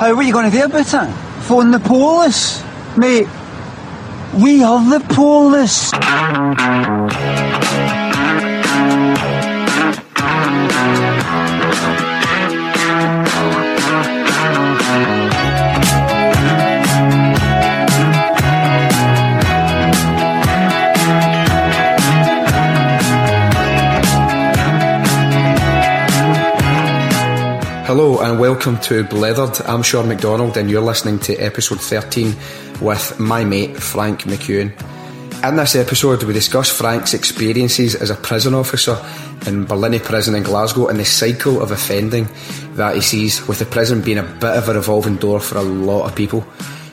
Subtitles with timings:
[0.00, 1.12] How, what are you going to do about it?
[1.42, 2.64] Phone the police?
[2.96, 3.28] Mate,
[4.32, 5.90] we are the police.
[27.90, 29.68] Hello and welcome to Blethered.
[29.68, 32.36] I'm Sean McDonald and you're listening to episode 13
[32.80, 34.70] with my mate Frank McEwen.
[35.44, 38.92] In this episode we discuss Frank's experiences as a prison officer
[39.44, 42.28] in Barlinnie Prison in Glasgow and the cycle of offending
[42.74, 45.62] that he sees with the prison being a bit of a revolving door for a
[45.62, 46.46] lot of people.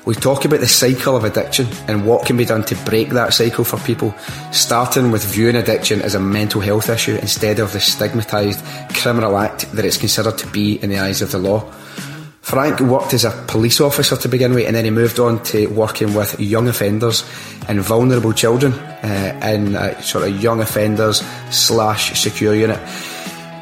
[0.07, 3.33] We talk about the cycle of addiction and what can be done to break that
[3.33, 4.15] cycle for people,
[4.53, 8.63] starting with viewing addiction as a mental health issue instead of the stigmatised
[8.95, 11.59] criminal act that it's considered to be in the eyes of the law.
[12.39, 15.67] Frank worked as a police officer to begin with, and then he moved on to
[15.67, 17.25] working with young offenders
[17.67, 21.21] and vulnerable children uh, in a sort of young offenders
[21.51, 22.79] slash secure unit.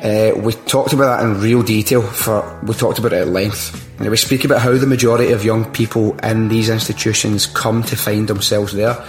[0.03, 2.01] Uh, we talked about that in real detail.
[2.01, 3.81] For we talked about it at length.
[3.99, 7.95] And we speak about how the majority of young people in these institutions come to
[7.95, 9.01] find themselves there,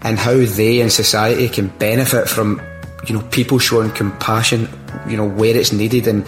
[0.00, 2.62] and how they and society can benefit from,
[3.06, 4.68] you know, people showing compassion,
[5.06, 6.26] you know, where it's needed and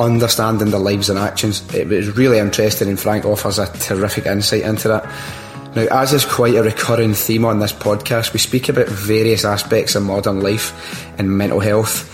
[0.00, 1.62] understanding their lives and actions.
[1.72, 5.04] It was really interesting, and Frank offers a terrific insight into that.
[5.76, 9.94] Now, as is quite a recurring theme on this podcast, we speak about various aspects
[9.94, 12.10] of modern life and mental health,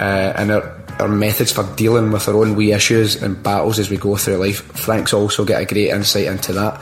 [0.00, 3.90] uh, and our our methods for dealing with our own wee issues and battles as
[3.90, 4.62] we go through life.
[4.78, 6.80] Frank's also got a great insight into that.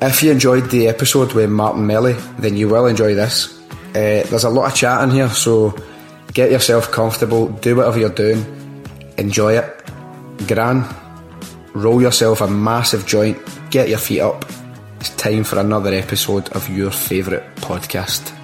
[0.00, 3.58] If you enjoyed the episode with Martin Melly, then you will enjoy this.
[3.90, 5.78] Uh, there's a lot of chat in here, so
[6.32, 8.44] get yourself comfortable, do whatever you're doing,
[9.18, 9.84] enjoy it.
[10.48, 10.84] Gran,
[11.74, 13.38] roll yourself a massive joint,
[13.70, 14.44] get your feet up.
[14.98, 18.41] It's time for another episode of your favourite podcast.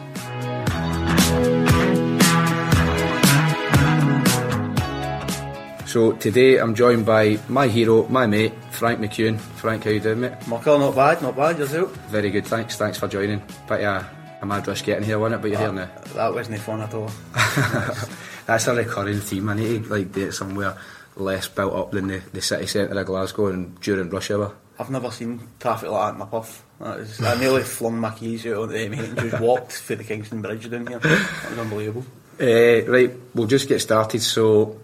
[5.98, 9.36] So today I'm joined by my hero, my mate, Frank McEwen.
[9.58, 10.46] Frank, how you doing, mate?
[10.46, 11.92] Muckle, not bad, not bad, yourself?
[12.06, 12.76] Very good, thanks.
[12.76, 13.42] Thanks for joining.
[13.66, 14.08] But yeah,
[14.40, 15.42] a mad rush getting here, wasn't it?
[15.42, 15.90] But you're here now.
[16.14, 17.10] That wasn't fun at all.
[18.46, 19.48] That's a recurring theme.
[19.48, 20.76] I need to like do it somewhere
[21.16, 24.54] less built up than the, the city centre of Glasgow and during rush hour.
[24.78, 26.64] I've never seen traffic like that in my puff.
[26.78, 29.96] That is, I nearly flung my keys out onto the M8 and just walked through
[29.96, 31.00] the Kingston Bridge down here.
[31.00, 32.04] That was unbelievable.
[32.40, 34.22] Uh, right, we'll just get started.
[34.22, 34.78] So,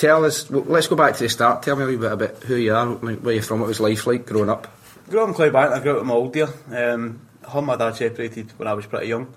[0.00, 0.48] tell us.
[0.50, 1.62] Well, let's go back to the start.
[1.62, 4.06] Tell me a wee bit about who you are, where you're from, what was life
[4.06, 4.66] like growing up.
[5.08, 6.48] Grew up in Clydebank, I grew up in my old dear.
[6.68, 9.32] Um, her and my dad separated when I was pretty young,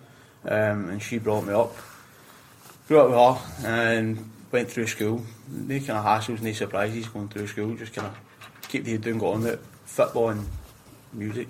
[0.46, 1.76] um, and she brought me up.
[2.88, 5.24] Grew up with her and went through school.
[5.50, 9.02] No kind of hassles, no surprises going through school, just kind of keep the head
[9.02, 9.60] down, got on with it.
[9.86, 10.48] Football and
[11.14, 11.50] music,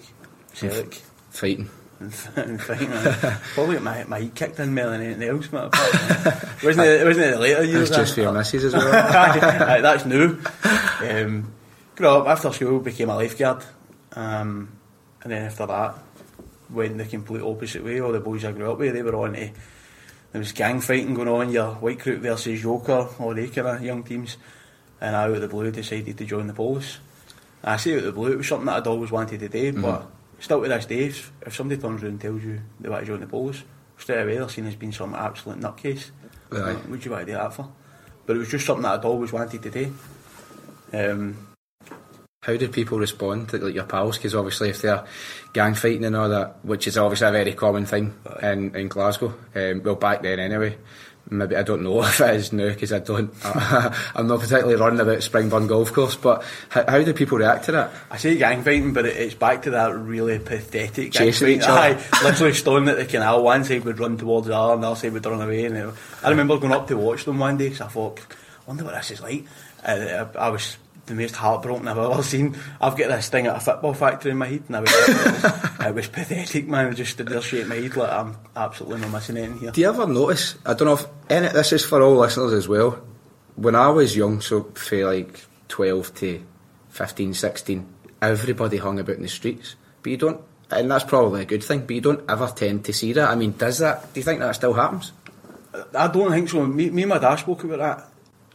[0.53, 1.02] Celtic.
[1.29, 1.69] Fighting.
[2.00, 5.52] And and Probably my, my heat kicked in more than anything else.
[5.52, 7.06] matter of wasn't it?
[7.06, 7.90] Wasn't it the later years?
[7.90, 9.81] It's just for your missus as well.
[9.81, 10.40] That's new.
[11.02, 11.53] Um,
[11.96, 13.64] grew up after school, became a lifeguard,
[14.14, 14.70] um,
[15.24, 15.96] and then after that,
[16.70, 18.02] went the complete opposite way.
[18.02, 19.50] All the boys I grew up with, they were on to
[20.34, 21.52] there was gang fighting going on.
[21.52, 24.38] Your white group versus Joker, all they kind of young teams,
[25.00, 26.98] and I out of the blue decided to join the police.
[27.64, 29.80] I say out of the blue, it was something that I'd always wanted to do,
[29.80, 30.08] but
[30.44, 33.08] still to this day, if, if somebody turns around and tells you they want to
[33.08, 33.64] join the police,
[33.98, 36.12] straight away they're seen as being some absolute nutcase.
[36.50, 37.72] What would you want to do that for?
[38.26, 39.96] But it was just something that I'd always wanted to do.
[40.94, 41.48] Um,
[42.44, 44.18] How did people respond to like your pals?
[44.18, 45.06] Because obviously, if they're
[45.53, 49.34] gang fighting and all that, which is obviously a very common thing in, in Glasgow,
[49.56, 50.78] um, well, back then anyway.
[51.34, 53.34] Maybe I don't know if it is now because I don't.
[53.44, 57.72] I'm not particularly running about Springburn Golf Course, but how, how do people react to
[57.74, 57.92] that?
[58.12, 61.64] I say gang fighting, but it, it's back to that really pathetic gang Chasing each
[61.64, 61.80] other.
[61.80, 63.44] Aye, literally stoning at the canal.
[63.44, 65.66] One side would run towards the other, and the other side would run away.
[65.66, 68.36] And it- I remember going up to watch them one day, because I thought, I
[68.68, 69.46] wonder what this is like.
[69.84, 70.04] And
[70.38, 72.58] I, I was the most heartbroken I've ever seen.
[72.80, 75.08] I've got this thing at a football factory in my head, and I was, it,
[75.08, 76.88] was, it was pathetic, man.
[76.88, 79.72] I just stood there shaking my head like I'm absolutely not missing anything here.
[79.72, 80.55] Do you ever notice?
[80.66, 83.02] I don't know if and this is for all listeners as well.
[83.55, 86.44] When I was young, so for like 12 to
[86.90, 87.88] 15, 16,
[88.22, 89.76] everybody hung about in the streets.
[90.02, 90.41] But you don't,
[90.72, 93.29] and that's probably a good thing, but you don't ever tend to see that.
[93.29, 95.11] I mean, does that, do you think that still happens?
[95.96, 96.66] I don't think so.
[96.66, 98.09] Me, me and my dad spoke about that,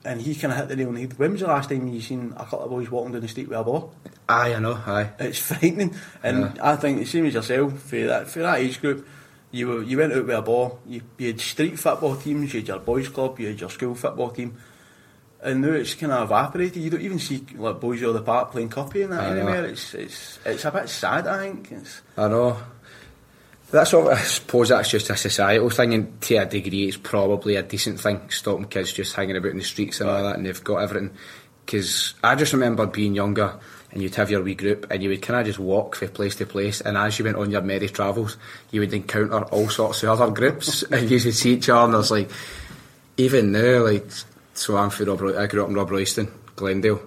[0.09, 1.19] and he kind of hit the nail on the head.
[1.19, 3.49] When was the last time you seen a couple of boys walking down the street
[3.49, 3.93] with a ball?
[4.29, 5.11] Aye, I know, aye.
[5.19, 9.07] It's frightening, and I think the same as yourself for that for that age group.
[9.51, 10.81] You were, you went out with a ball.
[10.87, 12.53] You, you had street football teams.
[12.53, 13.39] You had your boys' club.
[13.41, 14.59] You had your school football team.
[15.41, 16.83] And now it's kind of evaporated.
[16.83, 19.49] You don't even see like boys of the park playing cuppy and that I know.
[19.49, 19.65] anymore.
[19.65, 21.27] It's it's it's a bit sad.
[21.27, 21.73] I think.
[21.73, 22.59] It's, I know.
[23.71, 24.09] That's all.
[24.09, 28.01] I suppose that's just a societal thing, and to a degree, it's probably a decent
[28.01, 28.31] thing.
[28.31, 31.11] Stopping kids just hanging about in the streets and all that, and they've got everything.
[31.67, 33.61] Because I just remember being younger,
[33.93, 36.37] and you'd have your wee group, and you would kind of just walk from place
[36.37, 38.39] to place, and as you went on your merry travels,
[38.71, 41.95] you would encounter all sorts of other groups, and you would see each other, and
[41.95, 42.31] there's like,
[43.19, 44.07] even now, like,
[44.55, 47.03] so I'm from Rob, I grew up in Robroyston, Glendale,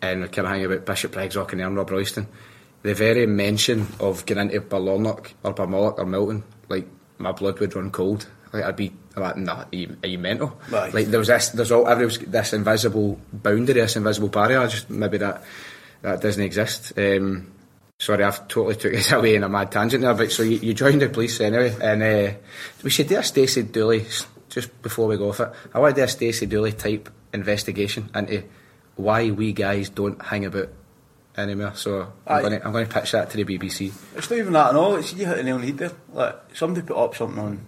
[0.00, 2.26] and we kind of hang about Bishopbriggs, Rock and Elm, Robroyston.
[2.84, 6.86] The very mention of getting into Balornock or Barmulloch or Milton, like
[7.16, 8.26] my blood would run cold.
[8.52, 10.60] Like I'd be like, nah, are you, are you mental?
[10.70, 10.92] Right.
[10.92, 14.68] Like there was this, there's all every this invisible boundary, this invisible barrier.
[14.68, 15.42] Just maybe that
[16.02, 16.92] that doesn't exist.
[16.98, 17.54] Um,
[17.98, 20.12] sorry, I've totally took it away in a mad tangent there.
[20.12, 22.36] But so you, you joined the police anyway, and uh,
[22.82, 24.04] we should do a Stacey Dooley
[24.50, 25.50] just before we go off it.
[25.72, 28.44] I want to do a Stacey Dooley type investigation into
[28.96, 30.68] why we guys don't hang about
[31.36, 31.72] anymore.
[31.74, 33.92] So I'm going to I'm going to pitch that to the BBC.
[34.16, 34.96] it's not even that at all.
[34.96, 35.92] It's you hit the nail on the head there.
[36.12, 37.66] Like somebody put up something on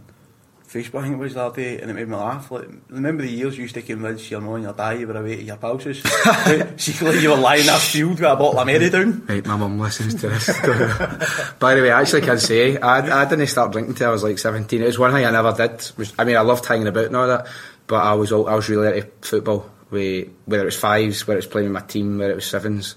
[0.66, 2.50] Facebook, I think it was that day, and it made me laugh.
[2.50, 5.16] Like, remember the years you used to convince your mum and your dad you were
[5.16, 6.02] away to your pulses?
[6.76, 9.24] Secretly, you were lying in a field with a bottle of Mary down.
[9.26, 10.46] Right, my mum listens to this.
[11.58, 14.24] By the way, I actually can say I, I didn't start drinking till I was
[14.24, 14.82] like seventeen.
[14.82, 15.92] It was one thing I never did.
[15.96, 17.46] Was, I mean, I loved hanging about and all that,
[17.86, 19.70] but I was al- I was really into football.
[19.88, 22.46] We, whether it was fives, whether it was playing with my team, whether it was
[22.46, 22.96] sevens,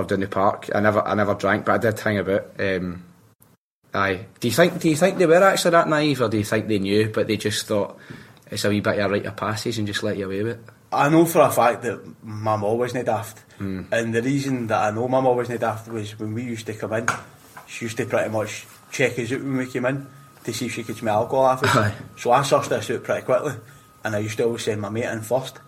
[0.00, 0.68] or down the park.
[0.74, 2.50] I never I never drank, but I did hang about.
[2.58, 3.04] Um,
[3.94, 4.26] aye.
[4.40, 6.68] Do you think Do you think they were actually that naive, or do you think
[6.68, 7.98] they knew, but they just thought
[8.50, 10.58] it's a wee bit of a rite of passage and just let you away with
[10.58, 10.64] it?
[10.92, 13.44] I know for a fact that mum always not daft.
[13.60, 16.74] And the reason that I know mum always not daft was when we used to
[16.74, 17.06] come in,
[17.66, 20.06] she used to pretty much check us out when we came in
[20.44, 21.92] to see if she could smell alcohol off us.
[22.16, 23.52] So I sussed this out pretty quickly.
[24.02, 25.58] And I used to always send my mate in first.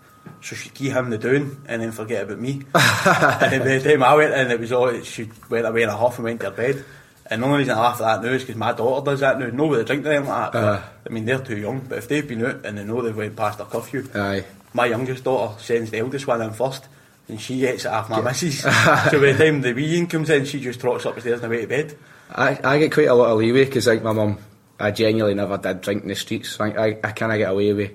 [0.43, 2.51] So she'd give him the doing and then forget about me.
[2.75, 5.89] and then by the time I went in, it was all, she went away in
[5.89, 6.83] a huff and went to her bed.
[7.27, 9.39] And the only reason I laugh at that now is because my daughter does that
[9.39, 9.47] now.
[9.47, 10.59] No with a drink or anything like that.
[10.59, 10.81] But, Uh.
[11.07, 11.79] I mean, they're too young.
[11.79, 14.43] But if they've been out and they know they've went past their curfew, Aye.
[14.73, 16.87] my youngest daughter sends the eldest one in first,
[17.29, 18.59] and she gets it off my missus.
[18.63, 21.67] so by the time the wee comes in, she just trots upstairs and away to
[21.67, 21.97] bed.
[22.35, 24.37] I, I get quite a lot of leeway because like my mum,
[24.77, 26.49] I genuinely never did drink in the streets.
[26.49, 27.91] So I, I, I kind of get away with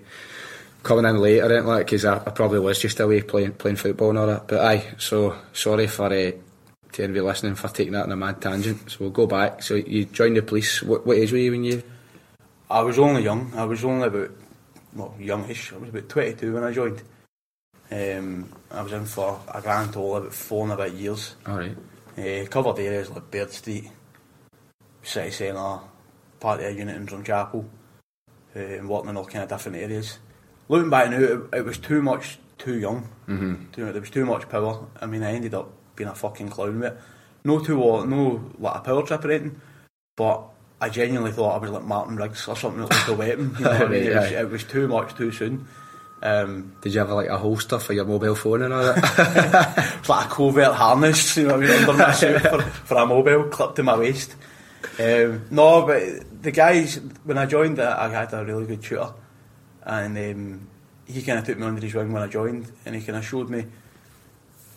[0.89, 3.77] coming in late or anything like because I, I probably was just away playing playing
[3.77, 4.49] football and all that.
[4.49, 6.33] But aye, so sorry for uh,
[6.93, 8.91] to anybody listening for taking that on a mad tangent.
[8.91, 9.63] So we'll go back.
[9.63, 10.83] So you joined the police.
[10.83, 11.83] What, what age were you when you?
[12.71, 13.53] I was only young.
[13.55, 14.31] I was only about,
[14.95, 15.73] well, youngish.
[15.73, 17.03] I was about 22 when I joined.
[17.91, 21.37] Um, I was in for a grand total about four and a bit years.
[21.47, 21.77] All right.
[22.17, 23.91] Uh, covered areas like Baird Street,
[25.03, 25.81] City Centre,
[26.41, 27.65] part of a unit in Drumchapel,
[28.57, 30.19] uh, and working in all kind of different areas.
[30.69, 33.09] Looking back now, it, it was too much, too young.
[33.29, 33.71] Mm-hmm.
[33.73, 34.87] Too, there was too much power.
[35.01, 36.99] I mean, I ended up being a fucking clown with it.
[37.45, 39.61] No too, wa- no like a power trip or anything,
[40.17, 40.43] but
[40.81, 43.55] I genuinely thought I was like Martin Riggs or something like a weapon.
[43.59, 44.03] You know what I mean?
[44.05, 45.67] It was, it was too much too soon.
[46.21, 49.97] Um, Did you have like a holster for your mobile phone and all that?
[50.01, 52.97] It's like a covert harness, you know what I mean, under my suit for, for
[52.99, 54.35] a mobile clipped to my waist.
[54.99, 59.13] Um, no, but the guys, when I joined, I I had a really good tutor,
[59.89, 60.69] and um,
[61.07, 63.25] he kind of took me under his wing when I joined, and he kind of
[63.25, 63.65] showed me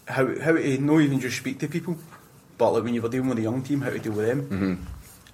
[0.08, 1.98] how how to not even just speak to people,
[2.58, 4.88] but like when you were dealing with a young team, how to deal with them.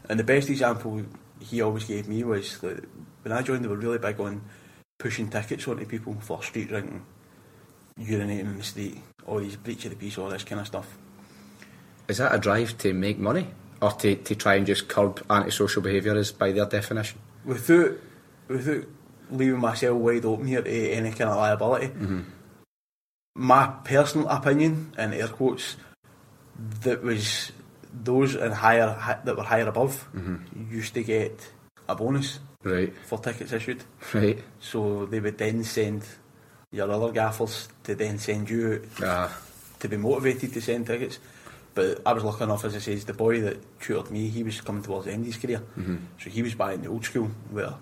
[0.09, 1.03] And the best example
[1.39, 2.83] he always gave me was that
[3.21, 4.41] when I joined, they were really big on
[4.97, 7.05] pushing tickets onto people for street drinking,
[7.99, 10.97] urinating in the street, all these breach of the peace, all this kind of stuff.
[12.07, 13.47] Is that a drive to make money
[13.81, 16.15] or to, to try and just curb antisocial behaviour?
[16.17, 17.19] Is by their definition?
[17.45, 17.91] Without
[18.47, 18.85] without
[19.31, 22.21] leaving myself wide open here to any kind of liability, mm-hmm.
[23.35, 25.75] my personal opinion, in air quotes,
[26.81, 27.51] that was
[27.93, 30.73] those in higher that were higher above mm-hmm.
[30.73, 31.51] used to get
[31.87, 32.91] a bonus Right.
[33.05, 33.83] for tickets issued.
[34.13, 34.43] Right.
[34.59, 36.03] So they would then send
[36.71, 39.31] your other gaffers to then send you Ah.
[39.79, 41.19] to be motivated to send tickets.
[41.73, 44.59] But I was lucky enough, as I says, the boy that tutored me, he was
[44.61, 45.61] coming towards the end of his career.
[45.77, 45.97] Mm-hmm.
[46.19, 47.75] So he was buying the old school where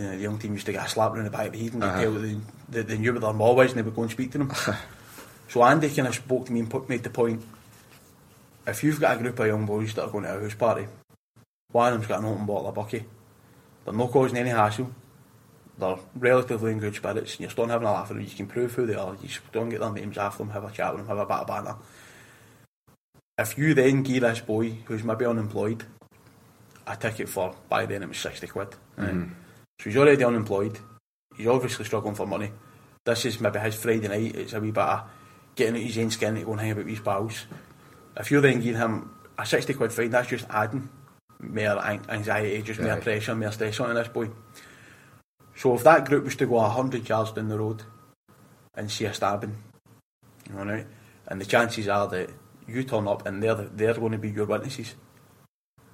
[0.00, 1.62] you know, the young team used to get a slap round the back of the
[1.62, 2.10] head and Uh-huh.
[2.18, 2.36] they,
[2.70, 4.52] they, they, knew what their maw was and they would go and speak to them.
[5.48, 7.42] so Andy kind of spoke to me and put, made the point
[8.66, 10.86] if you've got a group of young boys that are going to a house party,
[11.72, 13.04] one of them's got an open bottle of bucky,
[13.84, 14.90] they're not causing any hassle,
[15.78, 18.46] they're relatively in good spirits, and you're still having a laugh at them, you can
[18.46, 21.06] prove who they are, you don't get their names after them, have a chat with
[21.06, 21.74] them, have a bit of banter.
[23.38, 25.84] If you then give this boy, who's maybe unemployed,
[26.86, 28.68] a ticket for, by then it was 60 quid.
[28.96, 29.28] right?
[29.80, 30.78] So he's already unemployed,
[31.34, 32.52] he's obviously struggling for money,
[33.04, 34.36] this is maybe his Friday night.
[34.36, 35.04] It's a wee bit of
[35.54, 37.46] getting out his own skin to go and hang about with his pals.
[38.14, 40.90] If you're then giving him a 60 quid fine, that's just adding
[41.40, 44.28] more anxiety, just more pressure, more stress on this boy.
[45.56, 47.82] So if that group was to go 100 yards down the road
[48.74, 49.56] and see a stabbing,
[50.46, 50.86] you know, right,
[51.26, 52.30] and the chances are that
[52.68, 54.94] you turn up and they're, they're going to be your witnesses,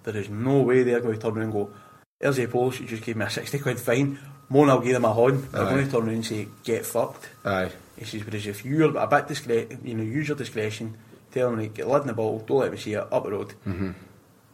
[0.02, 1.70] there is no way they're going to turn around and go,
[2.18, 4.18] there's a police, you just gave me a 60 quid fine,
[4.48, 5.48] Mon, I'll give them a horn.
[5.50, 5.70] They're Aye.
[5.70, 7.28] going to turn around and say, get fucked.
[7.44, 7.70] Aye.
[7.98, 10.96] He says, whereas if you're a bit discreet, you know, use your discretion,
[11.32, 13.54] tell them, get lid in the bottle, don't let me see it, up the road.
[13.66, 13.90] Mm-hmm.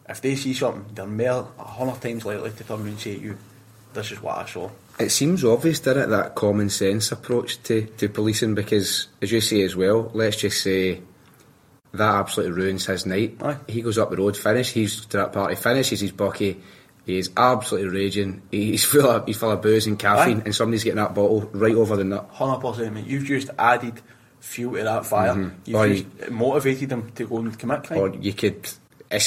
[0.08, 3.16] If they see something, they're more, a hundred times likely to turn around and say
[3.16, 3.36] you,
[3.92, 4.70] this is what I saw.
[4.98, 9.40] It seems obvious, doesn't it, that common sense approach to, to policing because, as you
[9.40, 11.02] say as well, let's just say
[11.92, 13.36] that absolutely ruins his night.
[13.42, 13.58] Aye.
[13.68, 16.60] He goes up the road, finish, he's to that party, finishes his bucky,
[17.04, 20.42] he is absolutely raging, he's full of, he's full of booze and caffeine, Aye.
[20.46, 22.28] and somebody's getting that bottle right over the nut.
[22.32, 23.06] Hundred percent, mate.
[23.06, 24.00] You've just added
[24.38, 25.34] fuel to that fire.
[25.34, 25.58] Mm-hmm.
[25.64, 28.00] You've Or just motivated him to go and commit crime.
[28.00, 28.68] Or you could,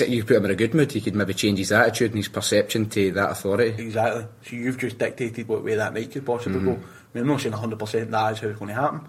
[0.08, 2.30] you put him in a good mood, you could maybe change his attitude and his
[2.30, 3.82] perception to that authority.
[3.84, 4.26] Exactly.
[4.46, 6.72] So you've just dictated what way that night could possibly go.
[6.72, 6.84] Mm-hmm.
[6.84, 9.08] I mean, I'm not saying 100% that is how it's going to happen,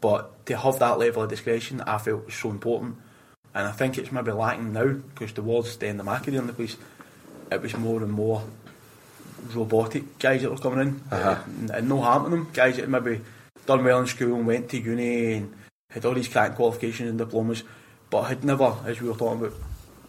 [0.00, 2.96] but to have that level of discretion, I felt was so important.
[3.54, 6.46] And I think it's maybe lacking now because towards the end of my career in
[6.46, 6.76] the police,
[7.54, 8.42] it was more and more
[9.54, 11.42] robotic guys that were coming in, Uh-huh.
[11.46, 12.48] and, and no harm to them.
[12.52, 13.20] Guys that maybe
[13.66, 15.52] done well in school and went to uni and
[15.90, 17.62] had all these crack qualifications and diplomas,
[18.10, 19.54] but had never, as we were talking about,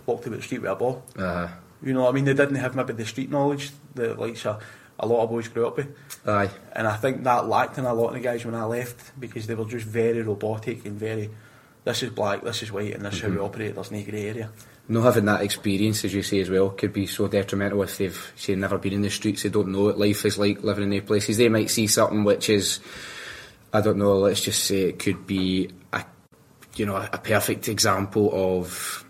[0.05, 1.03] walked about the street with a ball.
[1.17, 1.47] Uh,
[1.81, 4.57] You know, what I mean, they didn't have maybe the street knowledge that like a,
[5.00, 5.88] a lot of boys grew up with,
[6.25, 6.50] aye.
[6.73, 9.47] and I think that lacked in a lot of the guys when I left because
[9.47, 11.29] they were just very robotic and very.
[11.83, 13.43] This is black, this is white, and this is how we mm-hmm.
[13.43, 13.75] operate.
[13.75, 14.49] There's no grey area.
[14.87, 18.33] not having that experience, as you say as well, could be so detrimental if they've
[18.35, 19.43] say never been in the streets.
[19.43, 21.37] They don't know what life is like living in their places.
[21.37, 22.79] They might see something which is,
[23.71, 24.17] I don't know.
[24.17, 26.03] Let's just say it could be a,
[26.75, 29.05] you know, a perfect example of,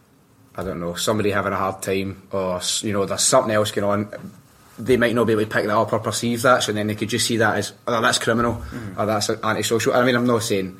[0.55, 3.85] I don't know, somebody having a hard time, or you know, there's something else going
[3.85, 4.31] on.
[4.77, 6.95] They might not be able to pick that up or perceive that, so then they
[6.95, 8.99] could just see that as, oh, that's criminal, mm-hmm.
[8.99, 9.93] or that's antisocial.
[9.93, 10.79] I mean, I'm not saying,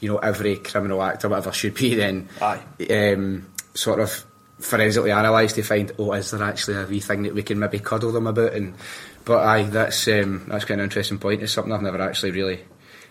[0.00, 2.28] you know, every criminal act or whatever should be then
[2.90, 4.24] um, sort of
[4.58, 7.78] forensically analysed to find, oh, is there actually a wee thing that we can maybe
[7.78, 8.52] cuddle them about?
[8.54, 8.74] And
[9.24, 11.42] but aye, that's um, that's quite an interesting point.
[11.42, 12.60] It's something I've never actually really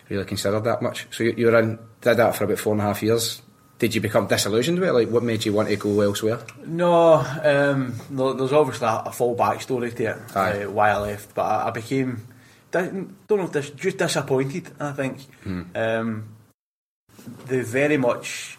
[0.08, 1.06] really considered that much.
[1.10, 3.42] So you, you were in did that for about four and a half years.
[3.78, 4.92] Did you become disillusioned with it?
[4.92, 6.38] Like, what made you want to go elsewhere?
[6.64, 11.34] No, um, there- there's obviously a, a full backstory to it, uh, why I left,
[11.34, 12.26] but I, I became,
[12.70, 15.18] don't know if this, just disappointed, I think.
[15.74, 16.24] Um,
[17.46, 18.58] they very much,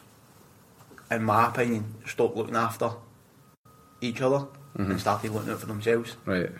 [1.10, 2.92] in my opinion, stopped looking after
[4.02, 6.16] each other and started looking out for themselves.
[6.26, 6.52] Right.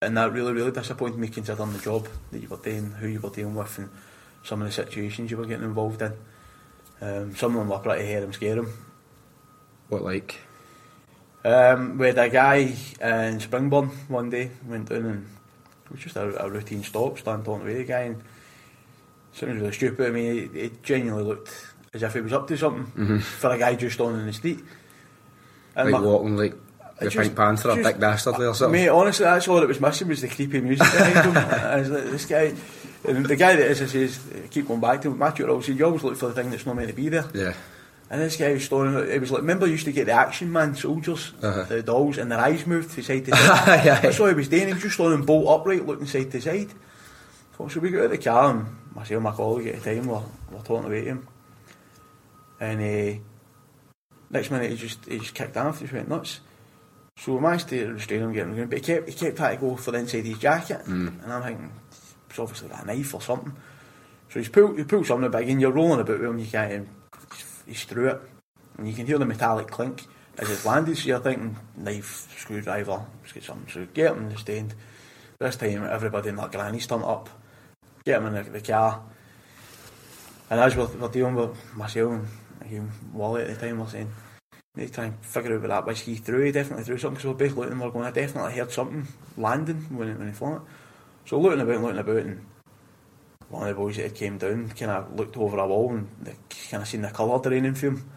[0.00, 3.20] And that really, really disappointed me considering the job that you were doing, who you
[3.20, 3.88] were dealing with, and
[4.42, 6.12] some of the situations you were getting involved in.
[7.00, 8.72] Um, some of them were pretty harem scarum.
[9.88, 10.40] What like?
[11.44, 15.26] Um, we had a guy in Springburn one day, went down and
[15.84, 18.22] it was just a, a routine stop, stand talking to the guy and
[19.32, 20.06] something really stupid.
[20.06, 21.50] I mean, it, it genuinely looked
[21.94, 24.60] as if he was up to something for a guy just on in the street.
[25.76, 26.54] And Like my- walking like
[27.00, 28.80] the just- Pink Panther or just- Big Dastardly or something?
[28.80, 31.36] Mate, honestly, that's all it was missing was the creepy music behind him.
[31.36, 32.52] I like, this guy,
[33.08, 34.20] and the guy that is, I says,
[34.50, 36.64] keep going back to him, Matthew always said, you always look for the thing that's
[36.66, 37.24] not meant to be there.
[37.34, 37.54] Yeah.
[38.10, 40.52] And this guy was storing it was like, remember you used to get the action
[40.52, 41.62] man soldiers, Uh-huh.
[41.64, 43.68] the dolls, and their eyes moved from side to side.
[43.88, 44.00] aye.
[44.02, 46.68] That's what he was doing, he was just storing bolt upright, looking side to side.
[47.56, 50.06] So we got out of the car, and myself and my colleague at the time
[50.06, 51.28] were, were talking away to him.
[52.60, 53.20] And uh,
[54.30, 56.40] next minute he just he just kicked off, he just went nuts.
[57.16, 59.58] So we managed to restrain him, get him going, but he kept, he kept trying
[59.58, 60.80] to go for the inside of his jacket.
[60.86, 61.72] And I'm thinking,
[62.28, 63.52] it's obviously got a knife or something.
[64.30, 66.88] So he's pulled, he pulled something big and you're rolling about with him, you can't,
[67.66, 68.20] he's through it.
[68.78, 70.06] And you can hear the metallic clink
[70.38, 73.70] as it landed, so you're thinking, knife, screwdriver, let's get something.
[73.70, 74.74] So get him in the stand.
[75.38, 77.28] This time everybody in that granny's turned up.
[78.04, 79.00] In the, the car.
[80.50, 82.12] And as we're, we're dealing with myself
[82.60, 84.10] and him, Wally at the time, we're saying,
[84.74, 86.44] need to try and figure out what that whiskey threw.
[86.44, 89.06] He definitely threw something, because we're both looking and we're going, I definitely heard something
[89.36, 90.66] landing when, when he flung.
[91.26, 92.46] So looking about and looking about, and
[93.50, 96.08] one of the boys that had came down kind of looked over a wall and
[96.70, 98.10] kind of seen the colour draining from him.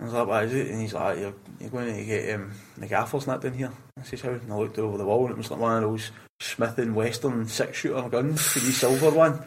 [0.00, 0.70] I was like, what is it?
[0.72, 3.70] And he's like, you're, you're going to get um, the gaffer's net down here.
[3.96, 4.30] I says, how?
[4.30, 6.10] And I looked over the wall and it was like one of those
[6.42, 9.42] Smith and Wesson six shooter guns, the silver one.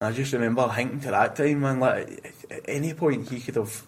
[0.00, 3.82] I just remember hinting to that time, man, like at any point he could have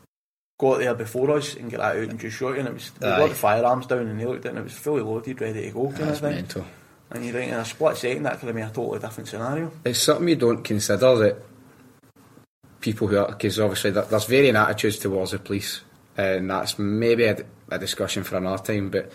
[0.58, 2.60] got there before us and get that out and just shot you.
[2.60, 4.64] And it was, we got the firearms down and they looked at it and it
[4.64, 6.34] was fully loaded, ready to go kind of thing.
[6.34, 6.64] mental.
[7.10, 9.70] And you think in a split second that could have been a totally different scenario.
[9.84, 11.36] It's something you don't consider that
[12.80, 15.82] people who are because obviously there- there's varying attitudes towards the police,
[16.16, 17.36] and that's maybe a,
[17.70, 18.88] a discussion for another time.
[18.90, 19.10] But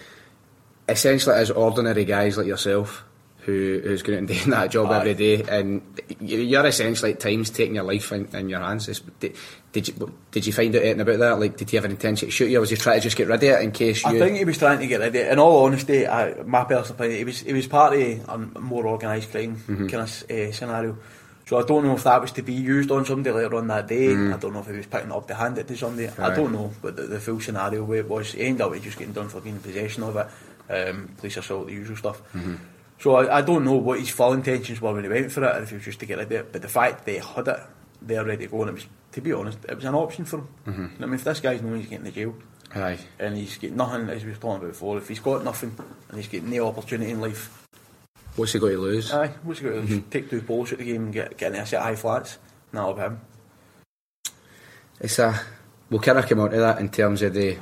[0.94, 3.04] essentially, as ordinary guys like yourself,
[3.40, 5.00] who who's going and doing that job Aye.
[5.02, 5.82] every day, and
[6.22, 8.86] you- you're essentially at times taking your life in, in your hands.
[9.20, 9.36] Did,
[9.74, 11.40] did you did you find out anything about that?
[11.40, 13.18] Like, did he have an intention to shoot you, or was he trying to just
[13.18, 14.12] get rid of it in case you?
[14.12, 15.30] I think he was trying to get rid of it.
[15.32, 18.88] In all honesty, I, my personal opinion, he was he was part of a more
[18.88, 19.88] organised crime Mm-hmm.
[19.88, 20.98] kind of uh, scenario.
[21.46, 23.86] So I don't know if that was to be used on somebody later on that
[23.90, 24.14] day.
[24.14, 26.08] I don't know if he was picking it up to hand it to somebody.
[26.08, 26.36] I Mm.
[26.38, 29.12] Don't know, but the, the full scenario where it was, he ended up just getting
[29.14, 30.28] done for being in possession of it,
[30.70, 32.22] um, police assault, the usual stuff.
[32.34, 32.56] Mm-hmm.
[33.00, 35.56] So I, I don't know what his full intentions were when he went for it,
[35.56, 36.52] or if he was just to get rid of it.
[36.52, 37.60] But the fact they had it
[38.06, 40.40] they're ready to go, and it was, to be honest, it was an option for
[40.40, 40.48] him.
[40.68, 41.04] Mm-hmm.
[41.04, 42.36] I mean, if this guy's known he's getting the jail,
[42.76, 42.98] Aye.
[43.20, 45.76] and he's got nothing, as we were talking about before, if he's got nothing
[46.10, 47.60] and he's getting no opportunity in life,
[48.36, 49.14] What's he got to lose?
[49.14, 50.00] aye, what's he got to do?
[50.00, 50.10] Mm-hmm.
[50.10, 52.40] Take two poles at the game and get, get into a set of high flats?
[52.72, 53.22] That'll be him.
[55.00, 55.40] It's a
[55.90, 57.58] we'll kind of come on to that in terms of the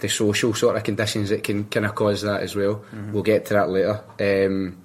[0.00, 2.84] the social sort of conditions that can kind of cause that as well.
[3.12, 4.02] We'll get to that later.
[4.20, 4.84] Um,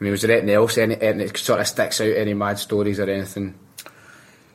[0.00, 0.78] I mean, was there anything else?
[0.78, 2.16] Any, anything that sort of sticks out?
[2.16, 3.54] Any mad stories or anything?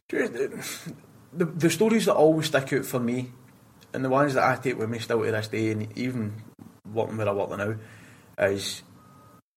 [0.10, 3.32] The, the stories that always stick out for me,
[3.94, 6.34] and the ones that I take with me still to this day, and even
[6.92, 7.76] working where I work now,
[8.40, 8.82] is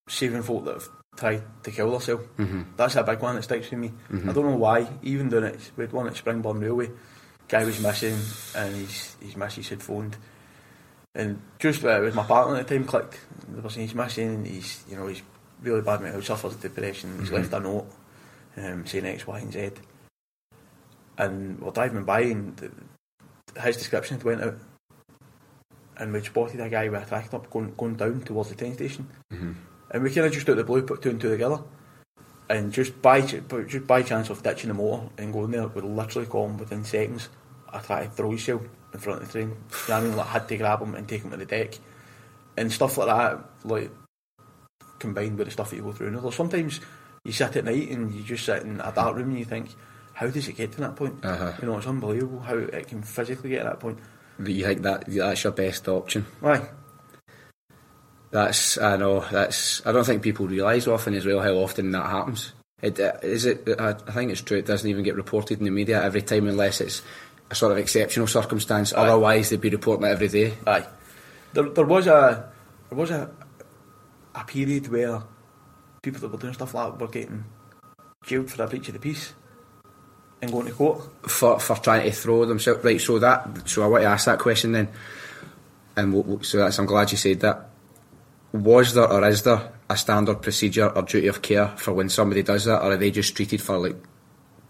[0.08, 2.26] saving folk that have tried to kill themselves.
[2.38, 2.62] Mm-hmm.
[2.76, 3.92] That's a big one that sticks with me.
[4.12, 4.88] I don't know why.
[5.02, 6.90] Even doing it, had one at Springburn Railway,
[7.48, 8.18] guy was missing,
[8.56, 10.16] and his his missus had phoned,
[11.14, 13.18] and just uh, with my partner at the time clicked.
[13.48, 15.22] The person he's missing, he's you know he's
[15.62, 17.18] really bad mental, suffers depression.
[17.18, 17.86] He's left a note
[18.56, 19.70] um, saying X, Y, and Z.
[21.18, 22.88] And we're driving by and
[23.60, 24.58] his description had went out.
[25.96, 28.74] And we spotted a guy with a tractor up going, going down towards the train
[28.74, 29.06] station.
[29.90, 31.58] And we kind of just out the blue put two and two together.
[32.48, 36.26] And just by just by chance of ditching the motor and going there we literally
[36.26, 37.28] call him within seconds
[37.72, 38.60] I tried to throw cell
[38.92, 39.56] in front of the train you
[39.88, 41.74] know I mean like had to grab him and take him to the deck
[42.56, 43.90] and stuff like that like
[44.98, 46.80] combined with the stuff that you go through there's sometimes
[47.24, 49.68] you sit at night and you just sit in a dark room and you think
[50.14, 51.52] how does it get to that point Uh-huh.
[51.60, 53.98] you know it's unbelievable how it can physically get to that point
[54.38, 56.26] That you think that that's your best option?
[56.40, 56.68] Why?
[58.30, 59.20] That's I know.
[59.30, 62.52] That's I don't think people realise often as well how often that happens.
[62.80, 63.68] It, uh, is it?
[63.78, 64.58] I think it's true.
[64.58, 67.02] It doesn't even get reported in the media every time unless it's
[67.50, 68.92] a sort of exceptional circumstance.
[68.92, 69.06] Aye.
[69.08, 70.54] Otherwise, they'd be reporting it every day.
[70.66, 70.86] Aye.
[71.52, 72.50] There, there was a
[72.88, 73.30] there was a
[74.34, 75.22] a period where
[76.02, 77.44] people that were doing stuff like that were getting
[78.24, 79.32] jailed for a breach of the peace
[80.40, 81.02] and going to court.
[81.28, 83.00] for for trying to throw themselves right.
[83.00, 84.88] So that so I want to ask that question then,
[85.96, 87.66] and we'll, we'll- so that's I'm glad you said that.
[88.52, 92.42] Was there or is there a standard procedure or duty of care for when somebody
[92.42, 93.96] does that, or are they just treated for like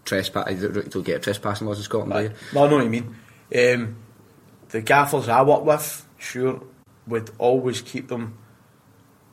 [0.05, 0.45] trespass?
[0.89, 2.31] To get trespassing laws in Scotland, do you?
[2.53, 3.15] No, I know what you mean.
[3.55, 3.95] Um,
[4.69, 6.61] the gaffers I work with, sure,
[7.07, 8.37] would always keep them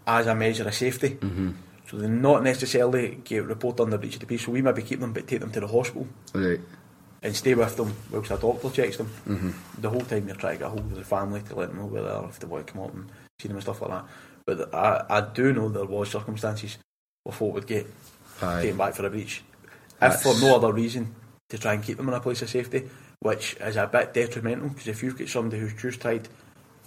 [0.07, 1.11] as a measure of safety.
[1.11, 1.50] Mm-hmm.
[1.88, 4.44] So they not necessarily get report on the breach of the peace.
[4.44, 6.61] So we maybe keep them, but take them to the hospital Right.
[7.22, 9.11] and stay with them whilst a doctor checks them.
[9.26, 9.50] Mm-hmm.
[9.81, 11.78] The whole time you're trying to get a hold of the family to let them
[11.78, 13.09] know where they are, if they want to come up and
[13.40, 14.04] see them and stuff like that.
[14.44, 16.76] But I, I do know there was circumstances
[17.22, 17.87] where folk would get
[18.42, 18.62] Aye.
[18.62, 19.42] taken back for a breach,
[20.00, 21.14] if for no other reason
[21.48, 22.88] to try and keep them in a place of safety,
[23.20, 26.28] which is a bit detrimental because if you've got somebody who's just tried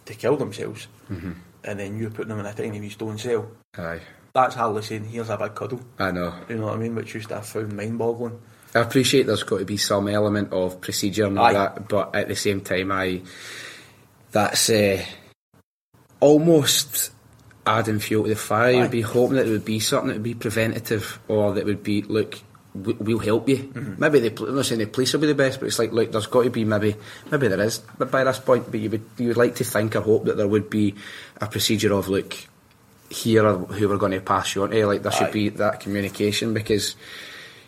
[0.06, 1.32] to kill themselves Mm-hmm.
[1.63, 3.47] and then you're putting them in a tiny wee stone cell,
[3.78, 4.00] Aye.
[4.34, 5.82] that's hardly saying here's a big cuddle.
[6.00, 6.34] I know.
[6.47, 6.95] You know what I mean?
[6.95, 8.39] Which just I found mind boggling.
[8.74, 11.54] I appreciate there's got to be some element of procedure and all Aye.
[11.54, 13.21] that, but at the same time, I
[14.32, 15.04] that's uh,
[16.19, 17.12] almost
[17.65, 18.76] adding fuel to the fire.
[18.76, 18.82] Aye.
[18.84, 21.84] You'd be hoping that it would be something that would be preventative, or that would
[21.84, 22.39] be look.
[22.73, 23.57] We- We'll help you.
[23.57, 23.95] Mm-hmm.
[23.99, 26.12] Maybe the I'm not saying the police will be the best, but it's like look,
[26.12, 26.95] there's got to be maybe
[27.29, 29.95] maybe there is, but by this point, but you would you would like to think
[29.95, 30.95] or hope that there would be
[31.39, 32.36] a procedure of look
[33.10, 34.86] here are who we're going to pass you on to.
[34.88, 35.31] Like there should Aye.
[35.31, 36.95] be that communication because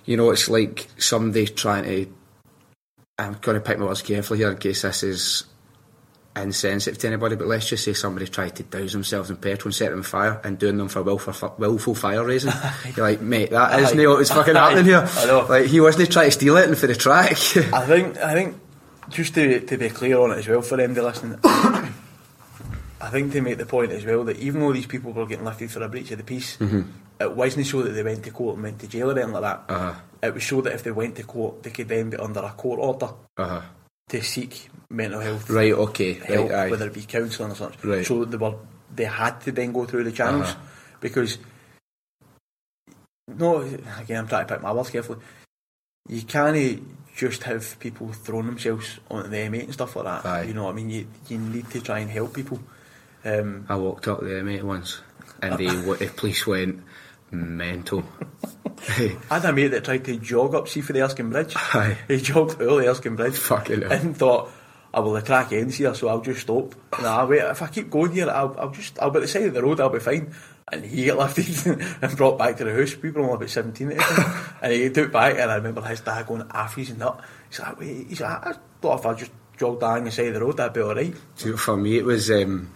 [0.05, 2.13] you know it's like somebody trying to.
[3.19, 5.43] I'm going to pick my words carefully here in case this is
[6.35, 9.75] insensitive to anybody, but let's just say somebody tried to douse themselves in petrol and
[9.75, 12.51] set them on fire and doing them for willful, willful fire raising.
[12.95, 14.07] You're like, mate, that isn't Aye.
[14.07, 15.07] what's fucking happening here.
[15.07, 15.45] I know.
[15.47, 17.31] Like, he wasn't trying to steal it and for the track.
[17.73, 18.59] I think I think
[19.09, 21.39] just to to be clear on it as well for them to listen.
[21.43, 25.43] I think to make the point as well that even though these people were getting
[25.43, 26.57] lifted for a breach of the peace,
[27.19, 29.41] it wasn't so that they went to court and went to jail or anything like
[29.41, 29.63] that.
[29.67, 29.99] Uh-huh.
[30.23, 32.51] It was so that if they went to court, they could then be under a
[32.51, 33.61] court order uh-huh.
[34.09, 36.13] To seek mental health Right, okay.
[36.13, 37.83] help, Right, whether it be counselling or such.
[37.83, 38.05] Right.
[38.05, 38.55] So they were
[38.95, 40.49] they had to then go through the channels.
[40.49, 40.59] Uh-huh.
[41.01, 41.37] because
[43.27, 45.19] no, again, I'm trying to pick my words carefully.
[46.09, 46.83] You can't
[47.15, 50.25] just have people throwing themselves onto the M8 and stuff like that.
[50.25, 50.43] Aye.
[50.43, 50.89] You know what I mean?
[50.89, 52.59] You, you need to try and help people.
[53.23, 55.01] Um, I walked up the M8 once,
[55.41, 55.67] and the,
[55.99, 56.83] the police went
[57.33, 58.03] mental.
[58.89, 61.53] I had a mate that tried to jog up, see for the Erskine Bridge.
[61.55, 61.97] Aye.
[62.07, 63.37] He jogged out the Erskine Bridge.
[63.37, 63.91] Fucking hell.
[63.91, 64.51] And thought,
[64.93, 66.75] I will the track ends here, so I'll just stop.
[67.01, 69.43] Nah, wait, if I keep going here, I'll, I'll just, I'll be at the side
[69.43, 70.33] of the road, I'll be fine.
[70.71, 72.95] And he got lifted and brought back to the house.
[73.01, 74.55] We were only about 17 at the time.
[74.61, 77.23] and he took back, and I remember his dad going, half his nut.
[77.49, 80.33] He's like, wait, he's like, I thought if I just jogged down the side of
[80.35, 81.15] the road, that'd be alright.
[81.57, 82.71] For me, it was um,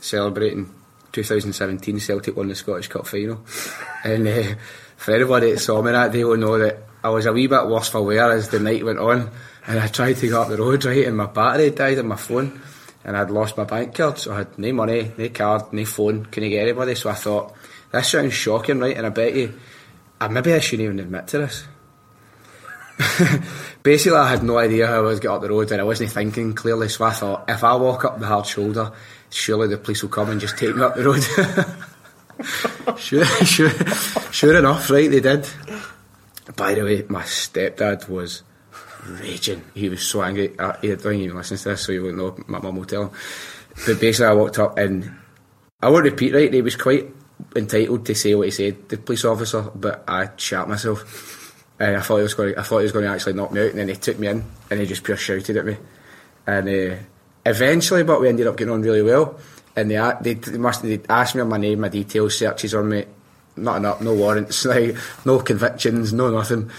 [0.00, 0.74] celebrating
[1.12, 3.44] 2017 Celtic won the Scottish Cup final,
[4.04, 4.54] and uh,
[4.96, 7.66] for anybody that saw me that day will know that I was a wee bit
[7.66, 9.30] worse for wear as the night went on,
[9.66, 12.16] and I tried to go up the road right, and my battery died on my
[12.16, 12.60] phone,
[13.04, 16.26] and I'd lost my bank card, so I had no money, no card, no phone,
[16.26, 16.94] couldn't get anybody.
[16.94, 17.54] So I thought
[17.92, 18.96] this sounds shocking, right?
[18.96, 19.58] And I bet you,
[20.20, 21.64] uh, maybe I shouldn't even admit to this.
[23.82, 26.10] Basically, I had no idea how I was get up the road, and I wasn't
[26.10, 26.88] thinking clearly.
[26.88, 28.92] So I thought, if I walk up the hard shoulder,
[29.30, 31.22] surely the police will come and just take me up the road.
[32.98, 33.70] sure, sure,
[34.32, 35.10] sure enough, right?
[35.10, 35.48] They did.
[36.56, 38.42] By the way, my stepdad was
[39.06, 39.62] raging.
[39.74, 40.54] He was so angry.
[40.80, 42.36] He don't even listen to this, so you won't know.
[42.46, 43.10] My mum will tell him.
[43.86, 45.10] But basically, I walked up and
[45.80, 46.34] I won't repeat.
[46.34, 47.06] Right, he was quite
[47.54, 51.44] entitled to say what he said, the police officer, but I shat myself.
[51.78, 52.54] And I thought he was going.
[52.54, 54.18] To, I thought he was going to actually knock me out, and then he took
[54.18, 55.76] me in, and he just pure shouted at me.
[56.46, 56.96] And uh,
[57.48, 59.38] eventually, but we ended up getting on really well.
[59.76, 62.88] And they they, they must they asked me on my name, my details, searches on
[62.88, 63.04] me,
[63.56, 66.70] nothing up, no warrants, like no convictions, no nothing.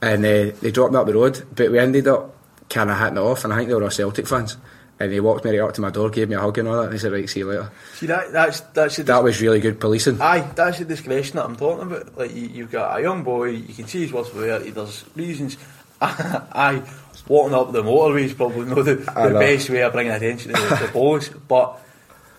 [0.00, 2.34] And uh, they dropped me up the road, but we ended up
[2.68, 4.56] kind of hitting it off, and I think they were all Celtic fans.
[4.98, 6.76] And they walked me right up to my door, gave me a hug and all
[6.76, 9.60] that, and he said, "Right, see you later." See, that, that's, that's That was really
[9.60, 10.22] good policing.
[10.22, 12.16] Aye, that's the discretion that I'm talking about.
[12.16, 14.72] Like you, you've got a young boy, you can see his words for where he
[15.14, 15.58] reasons.
[16.00, 16.82] Aye,
[17.28, 20.60] walking up the motorway is probably not the, the best way of bringing attention to
[20.60, 21.80] the, the police, but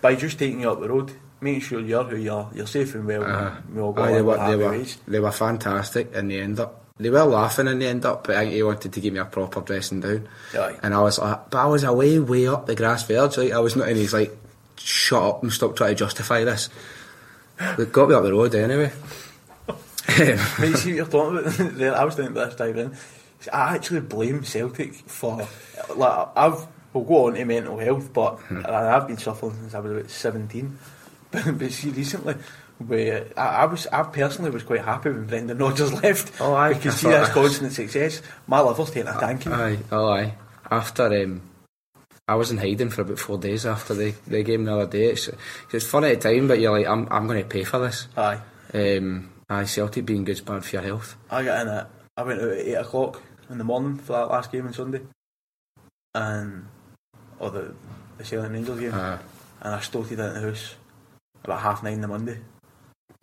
[0.00, 2.94] by just taking you up the road, making sure you're who you are, you're safe
[2.94, 3.24] and well.
[3.24, 6.84] Uh, we all aye, they, were, they, were, they were fantastic in the end up.
[7.00, 9.20] They were laughing in the end up, but I think he wanted to give me
[9.20, 10.28] a proper dressing down.
[10.54, 10.78] Aye.
[10.82, 13.38] And I was like, but I was away, way up the grass verge.
[13.38, 14.36] Like, I was not, and he's like,
[14.76, 16.68] shut up and stop trying to justify this.
[17.76, 18.92] They got me up the road anyway.
[20.18, 21.94] Mate, see what you're talking about there.
[21.94, 22.96] I was thinking about this time in.
[23.52, 25.46] I actually blame Celtic for
[25.94, 28.62] like I've we'll go on to mental health, but Hmm.
[28.66, 30.78] I- I've been suffering since I was about seventeen.
[31.30, 32.36] But, but see, recently,
[32.78, 36.32] where I, I was, I personally was quite happy when Brendan Rodgers left.
[36.40, 36.72] Oh, aye.
[36.72, 38.22] because see that's constant success.
[38.46, 39.52] My liver's taking a tanking.
[39.52, 40.34] aye, oh aye.
[40.70, 41.42] After, um,
[42.26, 45.10] I was in hiding for about four days after the, the game the other day.
[45.10, 45.28] It's,
[45.70, 48.08] it's fun at the time, but you're like, I'm, I'm going to pay for this.
[48.16, 48.40] Aye,
[48.72, 51.14] Um, aye, Celtic being good's bad for your health.
[51.30, 54.28] I got in at I went out at eight o'clock in the morning for that
[54.30, 55.00] last game on Sunday,
[56.14, 56.66] and
[57.38, 57.74] or the
[58.18, 59.18] the Celtic Rangers game, Uh,
[59.62, 60.74] and I stoated into the house
[61.44, 62.38] about half nine the Monday.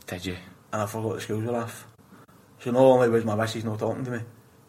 [0.08, 0.38] did you?
[0.72, 1.88] and I forgot the schools were off.
[2.60, 4.20] So not only was my missus not talking to me,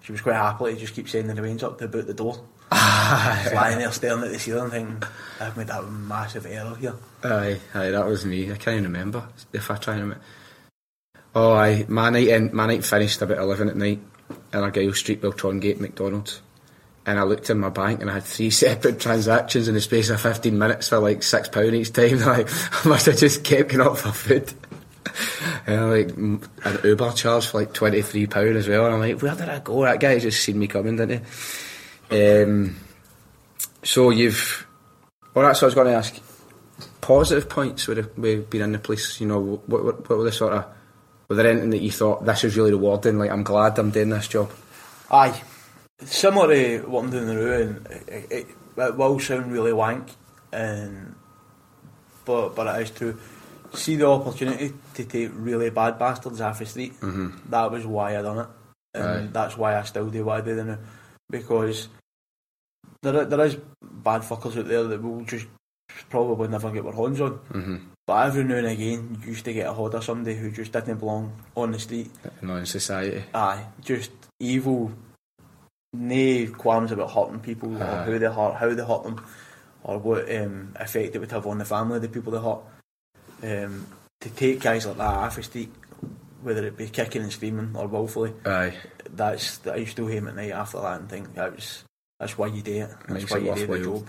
[0.02, 2.38] she was quite happy to just keep sending the range up to about the door.
[2.70, 5.02] Just lying there staring at the ceiling thinking,
[5.40, 6.94] I've made a massive error here.
[7.24, 8.50] Aye, aye, that was me.
[8.52, 10.24] I can't even remember if I try and remember.
[11.34, 14.00] Oh, aye, my night in, my night finished about eleven at night
[14.52, 16.40] in Argyle Street, Beltron Gate, McDonald's,
[17.04, 20.10] and I looked in my bank and I had three separate transactions in the space
[20.10, 22.18] of fifteen minutes for like six pound each time.
[22.26, 22.48] Like
[22.84, 24.52] I must have just kept going up for food.
[25.66, 28.86] And like an Uber charge for like twenty three pound as well.
[28.86, 29.82] And I'm like, where did I go?
[29.82, 31.24] That guy just seen me coming, didn't
[32.10, 32.42] he?
[32.42, 32.76] Um,
[33.82, 34.66] so you've.
[35.32, 36.18] Well, that's what I was going to ask
[37.06, 39.20] positive points with, with being in the police?
[39.20, 40.64] You know, what, what, what were the sort of
[41.28, 43.18] were there anything that you thought this is really rewarding?
[43.18, 44.50] Like, I'm glad I'm doing this job.
[45.10, 45.42] Aye.
[46.00, 50.10] Similar to what I'm doing now, and it, it, it will sound really wank,
[50.52, 51.14] and
[52.26, 53.18] but but it is true.
[53.72, 57.00] See the opportunity to take really bad bastards off the street.
[57.00, 57.50] Mm-hmm.
[57.50, 58.48] That was why I done it,
[58.92, 60.78] and that's why I still do what I do now,
[61.30, 61.88] because
[63.02, 65.46] there there is bad fuckers out there that will just
[66.10, 67.38] probably never get their horns on.
[67.52, 67.76] Mm-hmm.
[68.06, 70.70] But every now and again, you used to get a hold of somebody who just
[70.72, 72.08] didn't belong on the street.
[72.40, 73.24] Know, in society.
[73.34, 74.92] Aye, just evil.
[75.92, 79.24] No qualms about hurting people or who they hurt, how they hurt them,
[79.82, 82.60] or what um, effect it would have on the family of the people they hurt.
[83.42, 83.86] Um,
[84.20, 85.72] to take guys like that off the street,
[86.42, 88.74] whether it be kicking and screaming or willfully, Aye,
[89.10, 91.84] that's that you still him at night after that and think that was
[92.20, 92.90] that's why you do it.
[93.08, 94.08] That's Makes why it you do the job.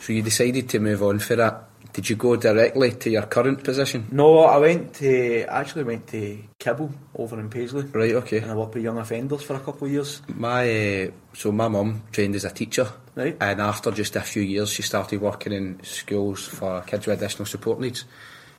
[0.00, 1.68] so you decided to move on for that.
[1.92, 4.06] Did you go directly to your current position?
[4.10, 8.38] No, I went to actually went to Kibble over in Paisley, Right, okay.
[8.38, 10.20] and I worked with young offenders for a couple of years.
[10.28, 13.36] My uh, so my mum trained as a teacher, Right.
[13.40, 17.46] and after just a few years, she started working in schools for kids with additional
[17.46, 18.04] support needs,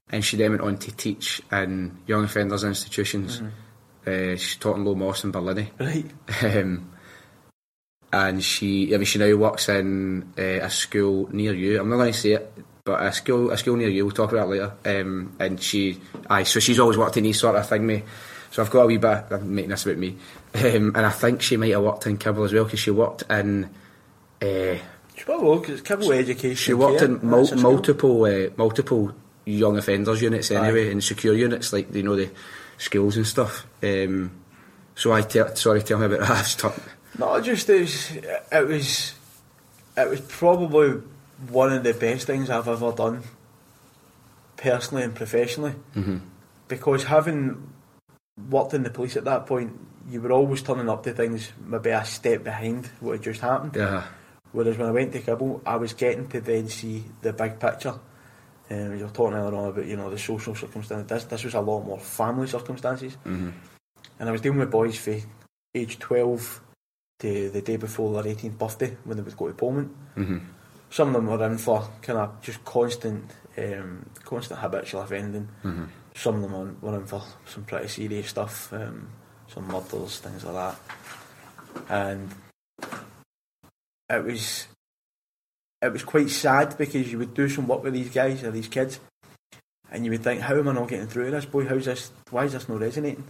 [0.09, 3.41] and she then went on to teach in young offenders institutions.
[4.05, 6.09] Uh, she taught in Low Moss and Barlinnie, Right.
[6.43, 6.91] um,
[8.13, 11.79] and she I mean she now works in uh, a school near you.
[11.79, 12.53] I'm not going to say it.
[12.87, 14.05] But a school, a school near you.
[14.05, 14.71] We'll talk about later.
[14.85, 17.85] Um, and she, aye, so she's always worked in these sort of thing.
[17.85, 18.01] Me,
[18.51, 19.25] so I've got a wee bit.
[19.29, 20.15] I'm making this about me,
[20.55, 23.23] um, and I think she might have worked in Kibble as well because she worked
[23.29, 23.65] in.
[24.41, 24.77] Uh,
[25.17, 26.55] She probably because Kibble Education.
[26.55, 27.71] she worked Care, in mul- that's a school.
[27.73, 29.11] multiple uh, multiple
[29.45, 30.91] young offenders units anyway, Aye.
[30.91, 32.29] in secure units like you know the
[32.77, 33.67] schools and stuff.
[33.83, 34.31] Um,
[34.95, 36.79] so I tell, sorry, tell me about that.
[37.19, 38.11] No, just it was,
[38.51, 39.13] it was,
[39.97, 41.01] it was probably
[41.49, 43.23] one of the best things I've ever done,
[44.55, 45.75] personally and professionally.
[45.95, 46.21] Mhm.
[46.67, 47.71] Because having
[48.49, 49.73] worked in the police at that point,
[50.09, 53.75] you were always turning up to things maybe a step behind what had just happened.
[53.75, 54.03] Yeah,
[54.53, 57.95] Whereas when I went to Kibble, I was getting to then see the big picture.
[58.71, 61.07] Um, you were talking earlier on about you know the social circumstances.
[61.07, 63.51] This, this was a lot more family circumstances, Mhm.
[64.19, 65.21] and I was dealing with boys from
[65.75, 66.61] age twelve
[67.19, 69.89] to the day before their 18th birthday when they would go to Polmont.
[70.15, 70.41] Mhm.
[70.89, 75.49] Some of them were in for kind of just constant, um, constant habitual offending.
[75.63, 75.87] Mhm.
[76.15, 79.09] Some of them were, were in for some pretty serious stuff, um,
[79.47, 80.79] some murders, things like that.
[81.89, 82.33] And
[84.09, 84.67] it was
[85.81, 88.67] it was quite sad because you would do some work with these guys or these
[88.67, 88.99] kids,
[89.91, 91.65] and you would think, how am I not getting through this boy?
[91.67, 92.11] How's this?
[92.31, 93.23] Why is this not resonating?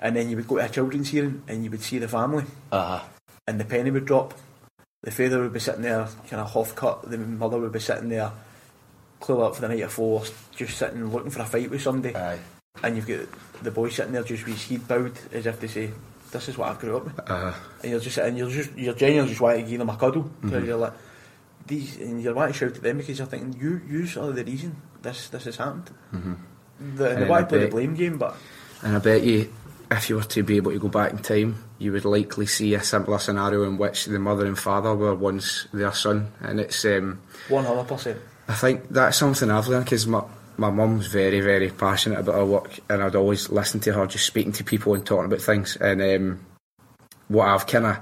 [0.00, 2.44] And then you would go to a children's hearing and you would see the family,
[2.72, 3.02] uh,
[3.46, 4.34] and the penny would drop.
[5.02, 7.08] The father would be sitting there, kind of half cut.
[7.08, 8.32] The mother would be sitting there,
[9.20, 12.14] clued up for the night of before, just sitting looking for a fight with somebody.
[12.16, 12.38] aye,
[12.82, 13.26] And you've got
[13.62, 15.90] the boy sitting there just with his head bowed, as if to say,
[16.32, 18.94] "This is what I've grew up with." uh, And you're just and you're just you're
[18.94, 20.66] genuinely just wanting to give them a cuddle Mm-hmm.
[20.66, 20.92] you're like
[21.66, 24.44] these, and you're wanting to shout at them because you're thinking you you are the
[24.44, 25.90] reason this this has happened.
[26.14, 26.36] Mhm.
[26.96, 28.36] The, and they want I to play the blame game, but
[28.82, 29.50] and I bet you,
[29.90, 32.74] if you were to be able to go back in time, you would likely see
[32.74, 36.84] a similar scenario in which the mother and father were once their son, and it's.
[36.84, 38.18] Um, one hundred percent.
[38.48, 40.22] I think that's something I've learned because my
[40.56, 44.26] my mum's very very passionate about her work, and I'd always listen to her just
[44.26, 45.76] speaking to people and talking about things.
[45.76, 46.46] And um,
[47.28, 47.98] what I've kind of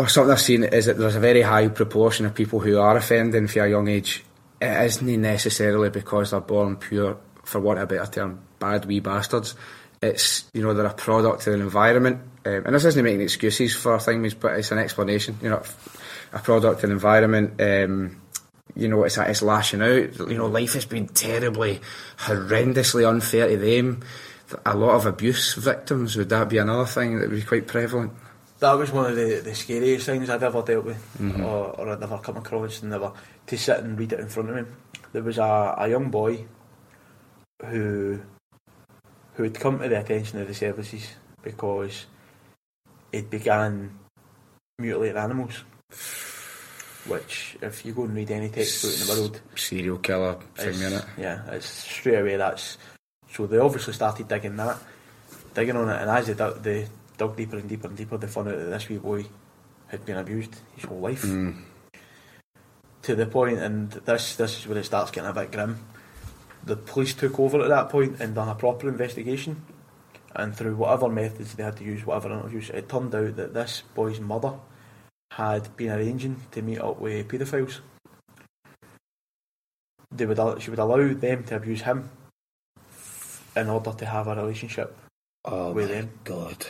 [0.00, 2.96] or something I've seen is that there's a very high proportion of people who are
[2.96, 4.24] offending for a young age.
[4.60, 9.00] It isn't necessarily because they're born pure, for want of a better term, bad wee
[9.00, 9.54] bastards.
[10.02, 13.74] It's you know they're a product of an environment, um, and this isn't making excuses
[13.74, 15.36] for things, but it's an explanation.
[15.42, 15.62] You know,
[16.32, 17.60] a product of an environment.
[17.60, 18.22] Um,
[18.74, 20.18] you know, it's it's lashing out.
[20.18, 21.80] You know, life has been terribly,
[22.18, 24.02] horrendously unfair to them.
[24.64, 26.16] A lot of abuse victims.
[26.16, 28.12] Would that be another thing that would be quite prevalent?
[28.60, 31.44] That was one of the, the scariest things I'd ever dealt with Mm-hmm.
[31.44, 33.12] or, or I'd ever come across and never
[33.46, 34.62] to sit and read it in front of me.
[35.12, 36.44] There was a, a young boy
[37.64, 38.20] who
[39.34, 41.08] who had come to the attention of the services
[41.42, 42.06] because
[43.12, 43.90] it began
[44.78, 45.64] mutilating animals.
[47.06, 50.80] Which, if you go and read any textbook in the world, Serial killer thing it's,
[50.82, 51.04] in it.
[51.16, 52.76] yeah, it's straight away that's.
[53.32, 54.76] So they obviously started digging that,
[55.54, 58.26] digging on it, and as they dug, they dug deeper and deeper and deeper, they
[58.26, 59.24] found out that this wee boy
[59.88, 61.22] had been abused his whole life.
[61.22, 61.62] Mm.
[63.02, 65.78] To the point, and this this is where it starts getting a bit grim.
[66.64, 69.64] The police took over at that point and done a proper investigation,
[70.34, 73.82] and through whatever methods they had to use, whatever interviews, it turned out that this
[73.94, 74.54] boy's mother
[75.32, 77.78] had been arranging to meet up with paedophiles.
[80.12, 82.10] They would she would allow them to abuse him
[83.56, 84.96] in order to have a relationship
[85.44, 86.10] Oh with my them.
[86.24, 86.66] god.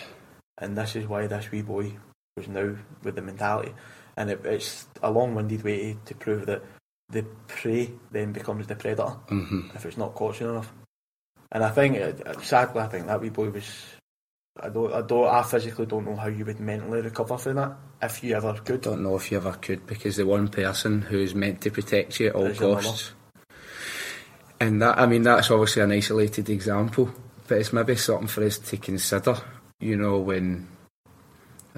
[0.59, 1.93] and this is why this wee boy
[2.37, 3.73] was now with the mentality.
[4.17, 6.63] And it, it's a long-winded way to prove that
[7.11, 10.73] the prey then becomes the predator hmm if it's not caught soon enough.
[11.53, 13.69] And I think, it, it- sadly, I think that wee boy was.
[14.63, 17.77] I don't, I don't, I physically don't know how you would mentally recover from that
[18.03, 18.83] if you ever could.
[18.83, 22.29] Don't know if you ever could because the one person who's meant to protect you
[22.29, 23.13] at all Is costs.
[24.61, 27.11] And that, I mean, that's obviously an isolated example,
[27.49, 29.37] but it's maybe something for us to consider.
[29.79, 30.69] You know, when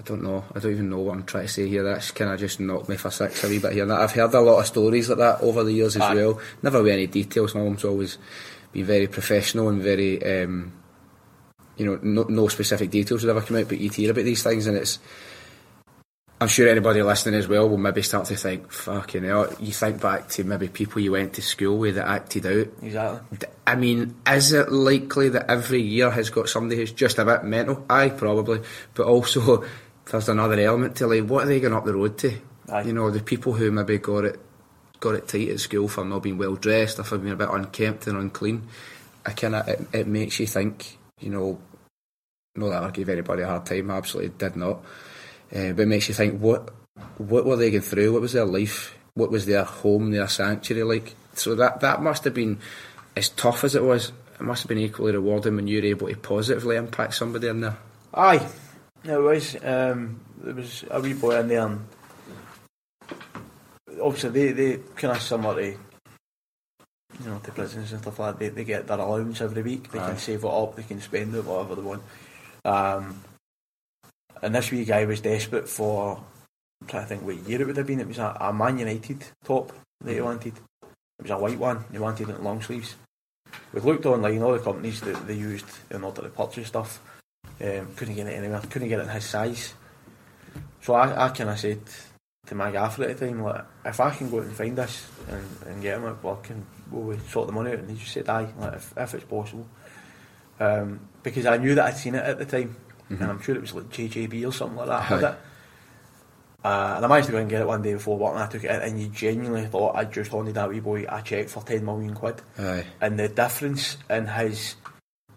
[0.03, 1.85] I don't know, I don't even know what I'm trying to say here.
[1.85, 3.85] That's kind of just knocked me for six a wee bit here.
[3.85, 6.15] And I've heard a lot of stories like that over the years as Aye.
[6.17, 6.41] well.
[6.61, 7.55] Never with any details.
[7.55, 8.19] My mum's always
[8.73, 10.73] been very professional and very, um,
[11.77, 14.43] you know, no, no specific details would ever come out, but you'd hear about these
[14.43, 14.99] things, and it's
[16.43, 20.01] I'm sure anybody listening as well will maybe start to think, fucking hell, you think
[20.01, 22.67] back to maybe people you went to school with that acted out.
[22.83, 23.49] Exactly.
[23.65, 27.45] I mean, is it likely that every year has got somebody who's just a bit
[27.45, 27.87] mental?
[27.89, 28.61] Aye, probably.
[28.95, 29.65] But also,
[30.13, 32.33] there's another element to like, what are they going up the road to?
[32.71, 32.83] Aye.
[32.83, 34.41] You know, the people who maybe got it
[35.01, 37.49] got it tight at school for not being well dressed, or for being a bit
[37.51, 38.69] unkempt and unclean.
[39.27, 41.61] I kind of, it, it makes you think, you know,
[42.55, 44.85] not that I gave anybody a hard time, I absolutely did not.
[45.55, 46.71] Uh, but it makes you think, what
[47.19, 48.13] what were they going through?
[48.13, 48.97] What was their life?
[49.15, 51.15] What was their home, their sanctuary like?
[51.35, 52.59] So that that must have been
[53.17, 54.13] as tough as it was.
[54.35, 57.61] It must have been equally rewarding when you were able to positively impact somebody in
[57.61, 57.77] there.
[58.15, 58.47] Aye,
[59.05, 59.57] it was.
[59.65, 61.87] Um, there was a wee boy in there, and
[64.01, 68.39] obviously they they kind of similar to you know to prisons and stuff like that.
[68.39, 69.91] They, they get their allowance every week.
[69.91, 70.09] They Aye.
[70.09, 70.77] can save it up.
[70.77, 72.03] They can spend it whatever they want.
[72.65, 73.23] Um,
[74.43, 76.23] and this wee guy was desperate for.
[76.81, 78.01] I'm trying to think what year it would have been.
[78.01, 80.55] It was a, a Man United top that he wanted.
[80.83, 81.85] It was a white one.
[81.93, 82.97] He wanted it in long sleeves.
[83.73, 87.01] We looked online, all the companies that they used in order to purchase stuff.
[87.61, 88.61] Um, couldn't get it anywhere.
[88.71, 89.75] Couldn't get it in his size.
[90.81, 91.81] So I, I kind of said
[92.47, 95.07] to my gaffer at the time, like, if I can go out and find this
[95.29, 97.79] and, and get him at work and will we sort the money out?
[97.79, 99.67] And he just said, aye, like, if, if it's possible.
[100.59, 102.77] Um, because I knew that I'd seen it at the time.
[103.09, 105.03] And I'm sure it was like JJB or something like that.
[105.03, 105.31] had Aye.
[105.33, 105.39] it.
[106.65, 108.47] Uh, and I managed to go and get it one day before work and I
[108.47, 111.49] took it in and you genuinely thought I'd just handed that wee boy a cheque
[111.49, 112.85] for 10 million quid Aye.
[113.01, 114.77] and the difference in his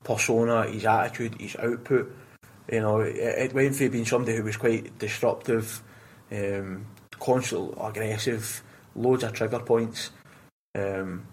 [0.06, 2.16] persona, his attitude, his output.
[2.72, 5.84] You know, it, went from being somebody who was quite disruptive,
[6.32, 8.64] um, constantly aggressive,
[8.96, 10.12] loads of trigger points.
[10.74, 11.28] Um,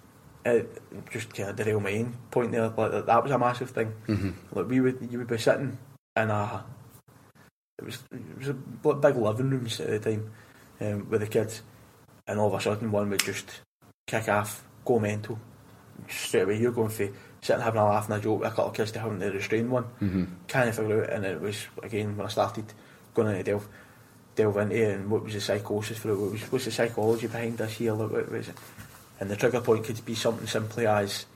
[0.45, 2.69] it just kind of derail my own point there.
[2.69, 3.95] Like that was a massive thing.
[4.09, 4.31] Mm-hmm.
[4.53, 5.79] Like we would, you would be sitting
[6.17, 6.65] in a,
[7.79, 10.31] it was it was a big living rooms at the time
[10.81, 11.63] um, with the kids,
[12.27, 13.61] and all of a sudden one would just
[14.07, 15.39] kick off, go mental,
[16.09, 16.59] straight away.
[16.59, 17.09] You're going for
[17.43, 19.31] sitting having a laugh and a joke with a couple of kids to having to
[19.31, 19.85] restrain one.
[20.01, 20.25] Mm-hmm.
[20.49, 22.65] Can't figure out, and it was again when I started
[23.15, 23.69] going into delve
[24.37, 27.27] delve into it and what was the psychosis for it, what was what's the psychology
[27.27, 28.55] behind this here, what was it?
[29.21, 31.27] And the trigger point could be something simply as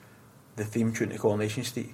[0.57, 1.93] the theme tune to Coronation Street,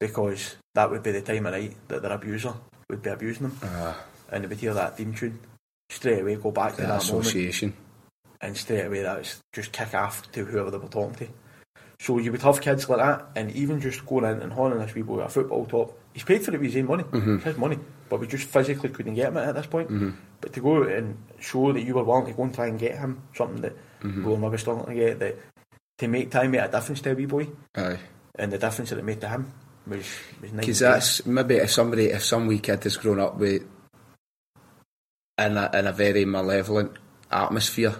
[0.00, 2.54] because that would be the time of night that their abuser
[2.88, 3.94] would be abusing them, Uh,
[4.30, 5.38] and they would hear that theme tune
[5.90, 7.72] straight away, go back to that moment, association.
[8.40, 11.28] and straight away that's just kick off to whoever they were talking to.
[11.98, 14.94] So you would have kids like that, and even just going in and honing this
[14.94, 15.98] wee boy a football top.
[16.12, 17.36] He's paid for it with his own money, Mhm.
[17.36, 17.78] it's his money,
[18.10, 19.90] but we just physically couldn't get him at this point.
[19.90, 20.14] Mhm.
[20.40, 22.98] But to go and show that you were willing to go and try and get
[22.98, 24.24] him something that Mhm.
[24.24, 25.36] we were maybe struggling to get, that
[25.98, 27.98] to make time made a difference to a wee boy, Aye.
[28.38, 29.50] and the difference that it made to him
[29.86, 30.06] was.
[30.42, 33.62] Because that's maybe if somebody, if some wee kid has grown up with
[35.38, 36.92] in a, in a very malevolent
[37.30, 37.94] atmosphere,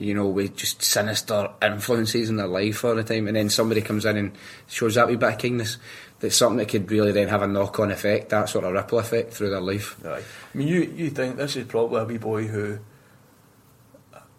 [0.00, 3.80] you know, with just sinister influences in their life all the time, and then somebody
[3.80, 4.32] comes in and
[4.66, 5.78] shows that wee bit of kindness,
[6.20, 8.98] that's something that could really then have a knock on effect, that sort of ripple
[8.98, 9.96] effect through their life.
[10.04, 10.22] Aye.
[10.54, 12.78] I mean, you you think this is probably a wee boy who,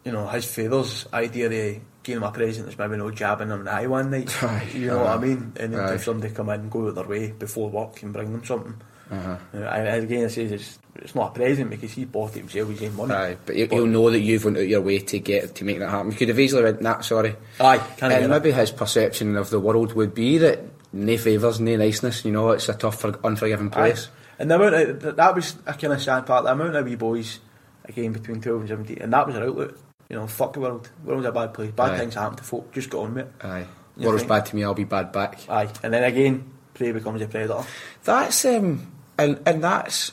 [0.04, 3.60] you know, his father's idea of giving him a present is maybe no jabbing him
[3.60, 4.44] in the eye one night.
[4.44, 4.70] Aye.
[4.74, 5.54] You know what I mean?
[5.60, 8.32] And then if somebody come in and go out their way before work and bring
[8.32, 8.82] them something.
[9.12, 9.38] Uh-huh.
[9.54, 12.70] Uh, I, again, I say it's, it's not a present because he bought it himself
[12.70, 13.14] with his own money.
[13.14, 15.80] Aye, but you, you'll know that you've went out your way to get to make
[15.80, 16.12] that happen.
[16.12, 17.36] You could have easily went, nah, sorry.
[17.60, 20.60] Aye, and maybe his perception of the world would be that
[20.92, 24.10] no favours, no niceness, you know, it's a tough, unforgiving place.
[24.40, 26.46] And the amount of, that was a kind of sad part.
[26.46, 27.40] The amount of wee boys,
[27.86, 29.72] again between twelve and seventeen, and that was their outlet.
[30.10, 30.90] You know, fuck the world.
[31.04, 31.72] The world's a bad place.
[31.72, 31.98] Bad Aye.
[32.00, 32.72] things happen to folk.
[32.72, 33.34] Just get on with it.
[33.42, 33.66] Aye.
[33.96, 35.40] You World's bad to me, I'll be bad back.
[35.48, 35.70] Aye.
[35.84, 37.64] And then again, prey becomes a predator.
[38.04, 40.12] That's um, and and that's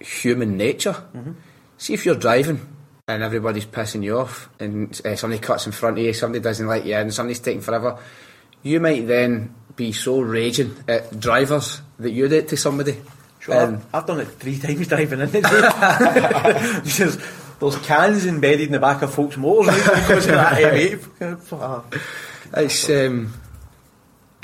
[0.00, 0.96] human nature.
[1.78, 2.74] See if you're driving
[3.08, 6.66] and everybody's pissing you off, and uh, somebody cuts in front of you, somebody doesn't
[6.66, 7.98] like you, and somebody's taking forever.
[8.62, 13.00] You might then be so raging at drivers that you did it to somebody.
[13.38, 17.18] Sure, And- I've, I've done it three times driving in there's,
[17.60, 22.00] there's cans embedded in the back of folks' motors because of that M8.
[22.56, 23.32] It's um,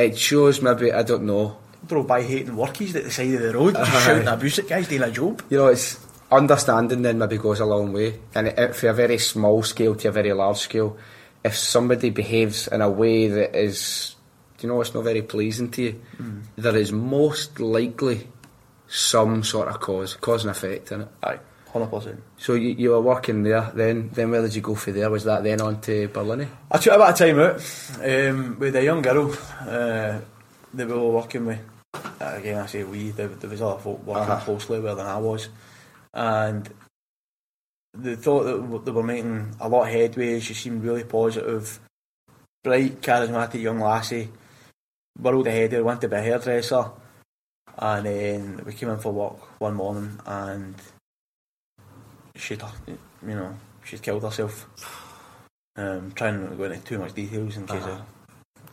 [0.07, 1.57] it shows maybe I don't know.
[1.83, 4.01] Bro, by hating workies at the side of the road, just Aye.
[4.07, 5.43] shouting abuse at guys doing a job.
[5.51, 5.99] You know, it's
[6.31, 9.95] understanding then maybe goes a long way, and it, it, for a very small scale
[9.97, 10.97] to a very large scale,
[11.45, 14.15] if somebody behaves in a way that is,
[14.61, 16.41] you know, it's not very pleasing to you, hmm.
[16.57, 18.29] there is most likely
[18.89, 21.09] some sort of cause, cause and effect in it.
[21.23, 21.39] Aye,
[21.73, 22.19] 100%.
[22.37, 25.09] So you, you were working there, then then where did you go for there?
[25.11, 26.49] Was that then on to Barlinnie?
[26.71, 27.61] I took a bit of time out
[28.31, 30.21] um, with a young girl uh,
[30.75, 31.61] that we were working with.
[31.95, 34.45] Uh, again, I say we, there, there was other folk working Uh-huh.
[34.45, 35.49] closely with than I was.
[36.15, 36.69] and
[37.95, 40.41] they thought that they were making a lot of headway.
[40.41, 41.79] She seemed really positive,
[42.65, 44.31] bright, charismatic young lassie.
[45.21, 46.87] World ahead, went to be a hairdresser,
[47.79, 50.75] and then we came in for work one morning, and
[52.35, 52.99] she'd, you
[53.35, 53.55] know,
[53.85, 54.67] she'd killed herself.
[55.75, 58.03] Um, trying not to go into too much details in case uh-huh.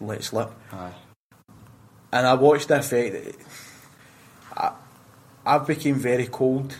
[0.02, 0.52] I let it slip.
[0.74, 0.92] Aye.
[2.12, 3.38] And I watched the effect.
[4.56, 4.74] I,
[5.46, 6.76] I became very cold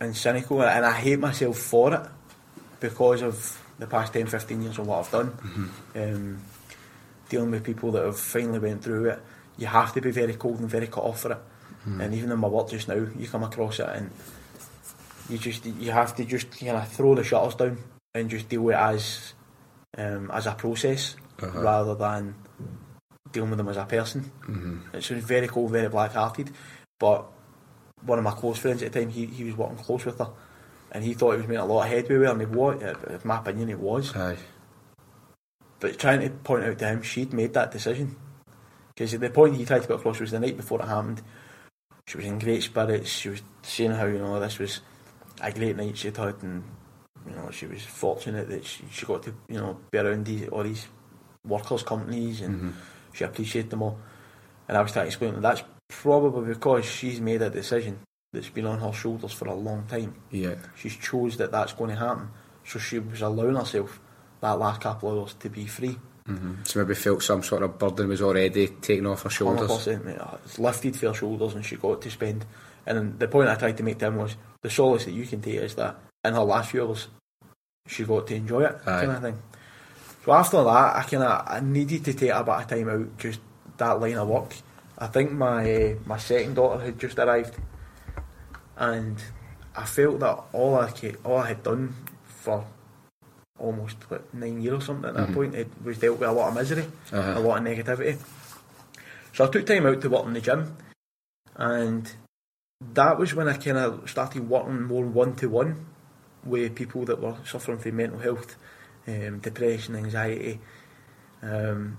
[0.00, 2.06] and cynical, and I hate myself for it
[2.80, 5.30] because of the past 10, 15 years of what I've done.
[5.30, 5.68] Mm-hmm.
[5.96, 6.42] Um,
[7.28, 9.22] dealing with people that have finally went through it,
[9.58, 11.38] you have to be very cold and very cut off for it.
[11.86, 12.00] Mm-hmm.
[12.00, 14.10] And even in my work just now, you come across it and
[15.32, 17.78] you just you have to just kind of throw the shutters down
[18.14, 19.34] and just deal with it as
[19.98, 21.60] um, as a process Uh-huh.
[21.60, 22.34] rather than
[23.32, 24.20] dealing with them as a person.
[24.46, 24.94] Mm-hmm.
[24.96, 26.50] It's very cold, very black hearted.
[27.00, 27.24] But
[28.04, 30.28] one of my close friends at the time, he, he was working close with her
[30.92, 32.82] and he thought he was making a lot of headway with her, and he was,
[32.82, 34.14] in my opinion, he was.
[34.14, 34.36] Aye.
[35.80, 38.14] But trying to point out to him, she'd made that decision.
[38.94, 41.22] Because the point he tried to put across was the night before it happened,
[42.06, 43.08] she was in great spirits.
[43.08, 44.80] She was saying how, you know, this was
[45.42, 46.62] a great night she'd had, and,
[47.28, 50.48] you know, she was fortunate that she, she got to, you know, be around these,
[50.48, 50.86] all these
[51.46, 52.70] workers' companies and Mm-hmm.
[53.12, 53.98] she appreciated them all.
[54.68, 57.98] And I was trying to explain that that's probably because she's made a decision
[58.32, 60.14] that's been on her shoulders for a long time.
[60.30, 60.54] Yeah.
[60.76, 62.30] She's chose that that's going to happen.
[62.64, 64.00] So she was allowing herself
[64.40, 65.98] that last couple of hours to be free.
[66.28, 66.54] Mm-hmm.
[66.62, 69.68] So maybe felt some sort of burden was already taken off her shoulders.
[69.68, 70.18] 100%, mate.
[70.44, 72.46] It's lifted for her shoulders and she got to spend.
[72.86, 75.40] And the point I tried to make to him was the solace that you can
[75.40, 77.08] take is that in her last few hours,
[77.86, 79.00] she got to enjoy it, Aye.
[79.00, 79.38] kind of thing.
[80.24, 83.18] So after that, I kind of I needed to take a bit of time out,
[83.18, 83.40] just
[83.76, 84.54] that line of work.
[84.98, 87.56] I think my uh, my second daughter had just arrived,
[88.76, 89.16] and
[89.76, 92.64] I felt that all I ca- all I had done for
[93.58, 95.34] almost what, nine years or something at that Mhm.
[95.34, 97.34] point it was dealt with a lot of misery, Uh-huh.
[97.36, 98.18] a lot of negativity.
[99.34, 100.76] So I took time out to work in the gym,
[101.56, 102.12] and
[102.94, 105.86] that was when I kind of started working more one to one
[106.44, 108.56] with people that were suffering from mental health,
[109.06, 110.60] um, depression, anxiety,
[111.42, 111.98] um,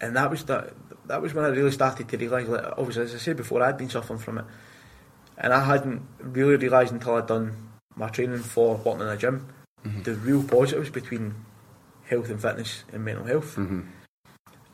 [0.00, 0.74] and that was that.
[1.06, 2.48] That was when I really started to realise.
[2.48, 4.44] Like, obviously, as I said before, I'd been suffering from it,
[5.38, 9.46] and I hadn't really realised until I'd done my training for working in a gym
[10.02, 11.34] the real positives between
[12.04, 13.80] health and fitness and mental health Mm-hmm.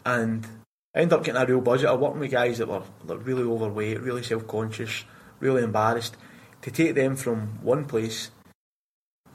[0.07, 0.47] and
[0.95, 1.88] I ended up getting a real budget.
[1.88, 5.05] I worked with guys that were really overweight, really self conscious,
[5.40, 6.16] really embarrassed.
[6.62, 8.30] To take them from one place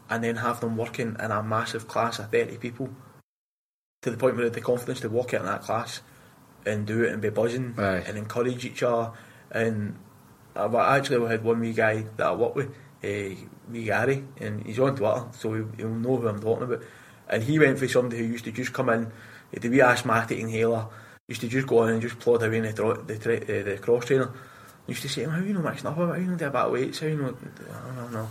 [0.09, 2.89] and then have them working in a massive class of 30 people
[4.01, 6.01] to the point where they had the confidence to walk out in that class
[6.65, 8.03] and do it and be buzzing Aye.
[8.07, 9.11] and encourage each other.
[9.51, 9.97] And
[10.55, 12.69] I've actually had one wee guy that I worked with,
[13.03, 13.35] uh,
[13.69, 16.83] wee Gary, and he's on Twitter, so he'll, he'll know who I'm talking about.
[17.27, 19.11] And he went for somebody who used to just come in,
[19.53, 20.87] had the wee asthmatic inhaler,
[21.27, 23.77] used to just go in and just plod away in the, the, tra- uh, the
[23.81, 24.31] cross trainer.
[24.87, 26.61] Used to say, how you know mixing up about, how you know do a bit
[26.61, 27.35] of weights, how you know,
[27.71, 28.29] I don't know.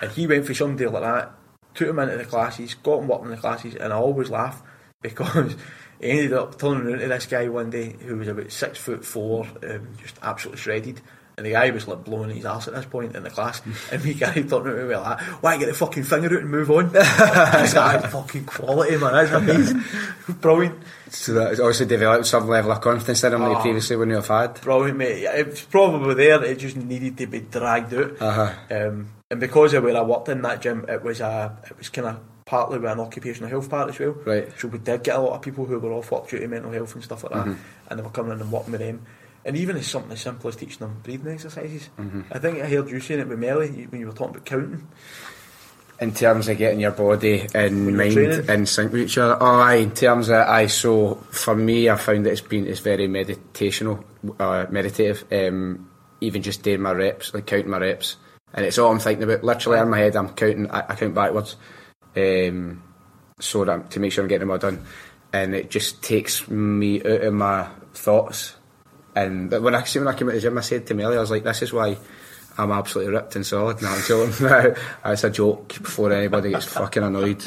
[0.00, 1.32] And he went for somebody like that,
[1.74, 4.62] took him into the classes, got him working in the classes, and I always laugh
[5.02, 5.56] because
[5.98, 9.04] he ended up turning around to this guy one day who was about six foot
[9.04, 11.00] four, um, just absolutely shredded.
[11.38, 13.62] And the guy was like blowing his ass at this point in the class,
[13.92, 16.68] and me guy around to me like, "Why get the fucking finger out and move
[16.68, 19.12] on?" That's like, fucking quality, man.
[19.12, 19.84] That's amazing,
[20.40, 20.82] brilliant.
[21.10, 23.54] So that has obviously developed some level of confidence in him that Oh.
[23.54, 24.60] he previously wouldn't have had.
[24.62, 25.22] Brilliant, mate.
[25.22, 26.42] It was probably there.
[26.44, 28.20] It just needed to be dragged out.
[28.20, 28.52] Uh-huh.
[28.70, 31.88] Um, and because of where I worked in that gym, it was a, it was
[31.88, 34.16] kind of partly with an occupational health part as well.
[34.26, 34.48] Right.
[34.58, 36.72] So we did get a lot of people who were off work due to mental
[36.72, 37.56] health and stuff like that,
[37.88, 39.02] and they were coming in and working with them.
[39.48, 41.88] And even as something as simple as teaching them breathing exercises.
[42.30, 44.86] I think I heard you saying it with Melly when you were talking about counting.
[46.02, 48.46] In terms of getting your body and mind training?
[48.46, 49.38] in sync with each other.
[49.40, 52.80] Oh, aye, in terms of I so for me I found that it's been it's
[52.80, 54.04] very meditational,
[54.38, 55.24] uh, meditative.
[55.32, 55.88] Um,
[56.20, 58.16] even just doing my reps, like counting my reps,
[58.52, 59.42] and it's all I'm thinking about.
[59.42, 60.70] Literally in my head, I'm counting.
[60.70, 61.56] I, I count backwards,
[62.14, 62.82] um,
[63.40, 64.84] so that to make sure I'm getting them all done,
[65.32, 68.56] and it just takes me out of my thoughts.
[69.24, 71.16] And but when I when I came out of the gym, I said to Melly,
[71.16, 71.96] I was like, "This is why."
[72.60, 73.80] I'm absolutely ripped and solid.
[73.80, 77.40] Now I'm telling you, it's a joke before anybody gets fucking annoyed.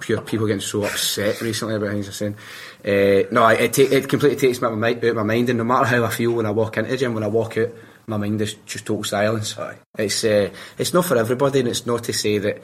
[0.00, 2.36] Pure people getting so upset recently about things I'm saying.
[2.84, 5.56] Uh, no, it, ta- it completely takes me out my, out of my mind, and
[5.56, 7.70] no matter how I feel when I walk into the gym, when I walk out,
[8.06, 9.58] my mind is just total silence.
[9.58, 9.78] Aye.
[9.96, 12.60] It's uh, it's not for everybody, and it's not to say that.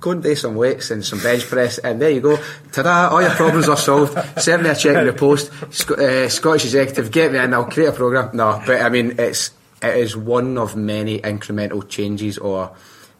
[0.00, 2.38] Go and do some weights and some bench press, and there you go.
[2.72, 3.08] Ta-da!
[3.08, 4.18] All your problems are solved.
[4.40, 5.52] Send me a check in the post.
[5.70, 7.52] Sc- uh, Scottish executive, get me in.
[7.52, 8.30] I'll create a program.
[8.34, 9.50] No, but I mean, it's
[9.82, 12.74] it is one of many incremental changes or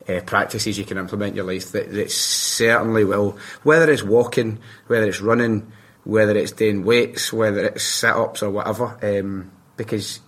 [0.09, 4.59] uh, practices you can implement in your life that, that certainly will, whether it's walking,
[4.87, 5.71] whether it's running,
[6.05, 10.21] whether it's doing weights, whether it's sit ups or whatever, um, because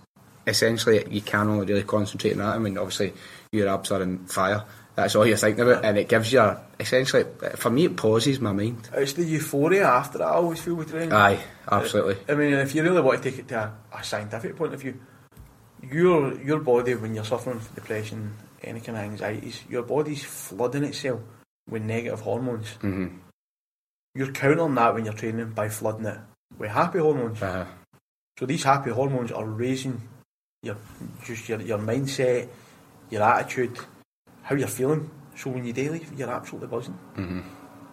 [0.47, 2.55] essentially you can only really concentrate on that.
[2.55, 3.13] I mean, obviously,
[3.51, 4.63] your abs are in fire.
[4.95, 7.25] That's all you're thinking about, and it gives you essentially,
[7.55, 8.89] for me, it pauses my mind.
[8.93, 11.11] It's the euphoria after that I always feel with training.
[11.11, 11.39] Aye,
[11.69, 12.17] absolutely.
[12.29, 14.79] I mean, if you really want to take it to a, a scientific point of
[14.79, 14.97] view,
[15.83, 18.33] your your body when you're suffering from depression,
[18.63, 21.19] any kind of anxieties, your body's flooding itself
[21.69, 22.67] with negative hormones.
[22.81, 23.17] Mm-hmm.
[24.15, 26.19] You're countering that when you're training by flooding it
[26.57, 27.41] with happy hormones.
[27.41, 27.65] Uh-huh.
[28.39, 30.01] So these happy hormones are raising
[30.63, 30.77] your
[31.25, 32.47] just your, your mindset,
[33.09, 33.77] your attitude,
[34.45, 35.09] how you're feeling.
[35.35, 36.97] So when you daily, you're absolutely buzzing.
[37.15, 37.39] Mm-hmm.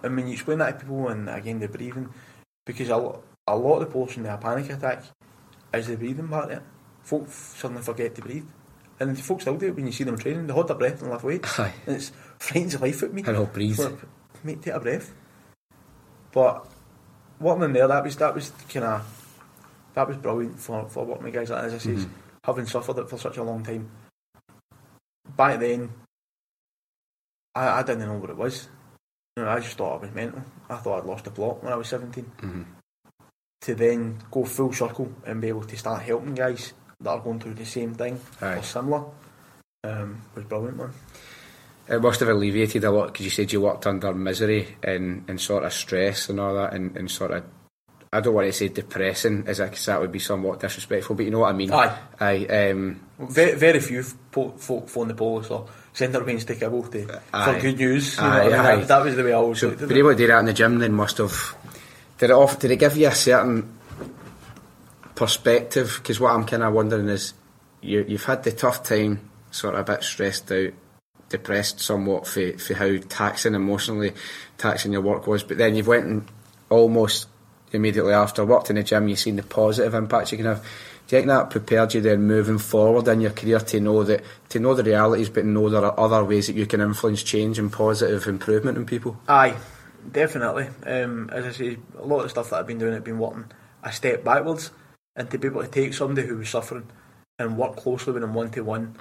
[0.04, 2.08] And when you explain that to people, and again they're breathing,
[2.64, 5.02] because a, lo- a lot of the portion of a panic attack
[5.72, 6.62] is the breathing part of it.
[7.02, 8.46] Folk suddenly forget to breathe.
[9.00, 10.46] And folks still do it when you see them training.
[10.46, 11.58] They hold their breath and weights.
[11.58, 11.74] Aye.
[11.86, 13.24] And it's frightens the life at me.
[13.26, 13.80] And I'll breathe.
[14.44, 15.12] Mate, take a breath.
[16.30, 16.66] But
[17.40, 19.40] working in there, that was that was kind of
[19.94, 22.06] that was brilliant for for working with guys like as I says,
[22.44, 23.90] having suffered it for such a long time.
[25.36, 25.90] Back then,
[27.54, 28.68] I, I didn't know what it was.
[29.36, 30.42] You know, I just thought I was mental.
[30.68, 32.64] I thought I'd lost the plot when I was 17 Mhm.
[33.62, 37.38] To then go full circle and be able to start helping guys that are going
[37.38, 38.56] through the same thing Aye.
[38.56, 39.04] or similar
[39.84, 40.90] um, was brilliant, man.
[41.88, 45.40] It must have alleviated a lot because you said you worked under misery and, and
[45.40, 47.44] sort of stress and all that, and, and sort of.
[48.12, 51.30] I don't want to say depressing, as because that would be somewhat disrespectful, but you
[51.30, 51.72] know what I mean.
[51.72, 51.98] Aye.
[52.20, 52.46] Aye.
[52.70, 57.20] Um, Very, very few folk phone the police or send their pains to Kibble to,
[57.34, 57.52] Aye.
[57.54, 58.16] for good news.
[58.16, 58.60] You Aye, know what I mean?
[58.60, 58.76] aye.
[58.76, 59.96] That, that was the way I always so looked at it.
[59.96, 61.56] able to do that in the gym then must have.
[62.18, 62.58] Did it off?
[62.58, 63.76] Did it give you a certain
[65.14, 65.98] perspective?
[66.02, 67.34] Because what I'm kind of wondering is,
[67.80, 70.72] you, you've had the tough time, sort of a bit stressed out,
[71.28, 74.12] depressed somewhat for, for how taxing emotionally
[74.58, 76.24] taxing your work was, but then you've went and
[76.70, 77.26] almost
[77.72, 80.64] immediately after worked in the gym, you've seen the positive impacts you can have.
[81.12, 84.22] Do you think that prepared you then moving forward in your career to know that
[84.48, 87.58] to know the realities, but know there are other ways that you can influence change
[87.58, 89.20] and positive improvement in people?
[89.28, 89.54] Aye,
[90.10, 90.68] definitely.
[90.86, 93.18] Um, as I say, a lot of the stuff that I've been doing, I've been
[93.18, 93.44] working
[93.82, 94.70] a step backwards,
[95.14, 96.88] and to be able to take somebody who was suffering
[97.38, 98.96] and work closely with them one to one,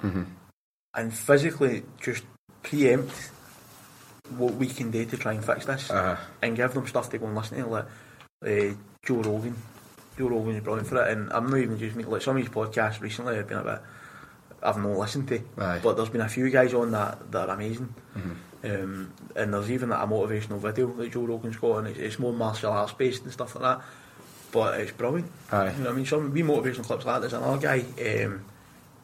[0.92, 2.24] and physically just
[2.62, 3.30] preempt
[4.36, 6.16] what we can do to try and fix this, Uh-huh.
[6.42, 7.86] and give them stuff to go and listen to, like
[8.46, 9.56] uh, Joe Rogan.
[10.18, 12.04] Joe Rogan is brilliant for it, and I'm not even just me.
[12.04, 13.80] Like some of his podcasts recently have been a bit.
[14.62, 15.80] I've not listened to, Aye.
[15.82, 17.92] but there's been a few guys on that that are amazing.
[18.64, 22.18] Um, and there's even like, a motivational video that Joe Rogan's got, and it's, it's
[22.20, 23.84] more martial arts based and stuff like that.
[24.52, 25.30] But it's brilliant.
[25.50, 25.72] Aye.
[25.72, 26.06] You know what I mean?
[26.06, 27.20] Some wee motivational clips like that.
[27.20, 28.44] There's another guy, um,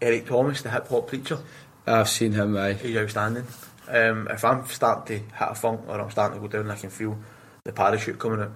[0.01, 1.39] Eric Thomas, the hip hop preacher.
[1.87, 2.57] I've seen him.
[2.57, 2.75] Aye.
[2.75, 3.47] He's outstanding.
[3.89, 6.77] Um, if I'm starting to hit a funk or I'm starting to go down, I
[6.77, 7.19] can feel
[7.65, 8.53] the parachute coming out.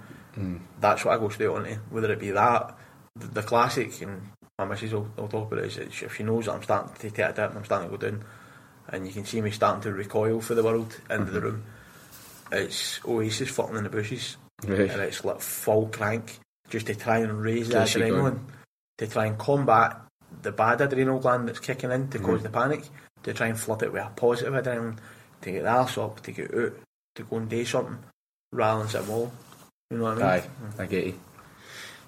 [0.80, 1.74] That's what I go straight onto.
[1.90, 2.76] Whether it be that,
[3.16, 5.76] the, the classic, and my missus will, will talk about it.
[5.76, 7.96] Is if she knows that I'm starting to take a dip and I'm starting to
[7.96, 8.24] go down,
[8.88, 11.64] and you can see me starting to recoil for the world into the room.
[12.50, 14.90] It's Oasis fucking in the bushes, Right.
[14.90, 18.40] and it's like full crank just to try and raise the adrenaline,
[18.98, 20.00] to try and combat
[20.42, 22.84] the bad adrenal gland that's kicking in to cause the panic,
[23.22, 24.98] to try and flood it with a positive adrenaline,
[25.42, 26.72] to get the arse up, to get out,
[27.14, 27.98] to go and do something,
[28.52, 29.32] rather than sit wall.
[29.93, 30.45] You know what I mean?
[30.78, 31.20] Aye, I get you.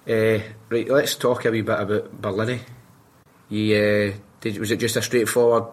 [0.07, 2.61] Uh, right, let's talk a wee bit about Barlinnie.
[3.47, 5.65] You, uh, did, was it just a straightforward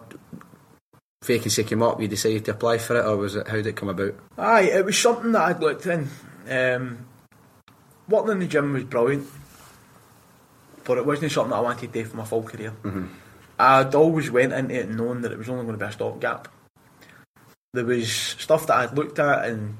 [1.23, 3.75] vacancy came up, you decided to apply for it, or was it how did it
[3.75, 4.13] come about?
[4.37, 6.07] Aye, it was something that I'd looked in.
[6.47, 7.05] Um,
[8.07, 9.27] working in the gym was brilliant,
[10.83, 12.73] but it wasn't something that I wanted to do for my full career.
[13.57, 16.47] I'd always went into it knowing that it was only going to be a stopgap.
[17.73, 19.77] There was stuff that I'd looked at in,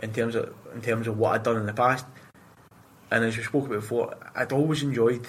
[0.00, 2.06] in terms of in terms of what I'd done in the past,
[3.10, 5.26] and as we spoke about before, I'd always enjoyed.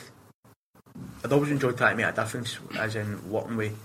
[1.24, 3.78] I'd always enjoyed trying to make a difference, as in working with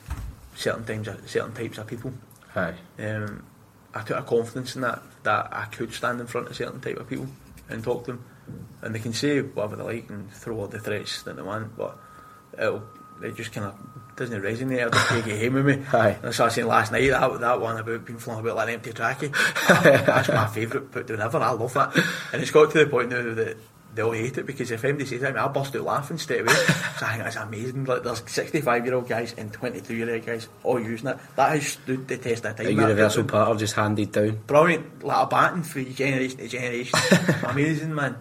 [0.57, 2.13] certain times, certain types of people.
[2.55, 2.75] Aye.
[2.99, 3.45] Um,
[3.95, 6.97] I took a confidence in that that I could stand in front of certain type
[6.97, 7.29] of people
[7.69, 8.25] and talk to them,
[8.83, 11.77] and they can say whatever they like and throw all the threats that they want,
[11.77, 11.99] but
[12.59, 12.83] it'll,
[13.23, 13.75] it just kind of
[14.17, 14.79] doesn't resonate.
[14.79, 15.87] It'll just take it home with me.
[15.93, 16.11] Aye.
[16.11, 18.75] And I started saying last night that that one about being flung about like an
[18.75, 19.33] empty trackie.
[20.07, 21.39] That's my favourite put down ever.
[21.39, 21.97] I love that,
[22.33, 23.57] and it's got to the point now that.
[23.95, 26.19] They all hate it because if anybody says that, to me, I bust out laughing
[26.19, 26.53] straight away.
[26.99, 27.85] so I think that's amazing.
[27.85, 31.19] Like there's 65 year old guys and 22 year old guys all using it.
[31.37, 32.67] That has stood the test of time.
[32.67, 34.41] A universal pattern just handed down.
[34.49, 36.99] brilliant, like a baton for generation to generation.
[37.45, 38.17] Amazing, man.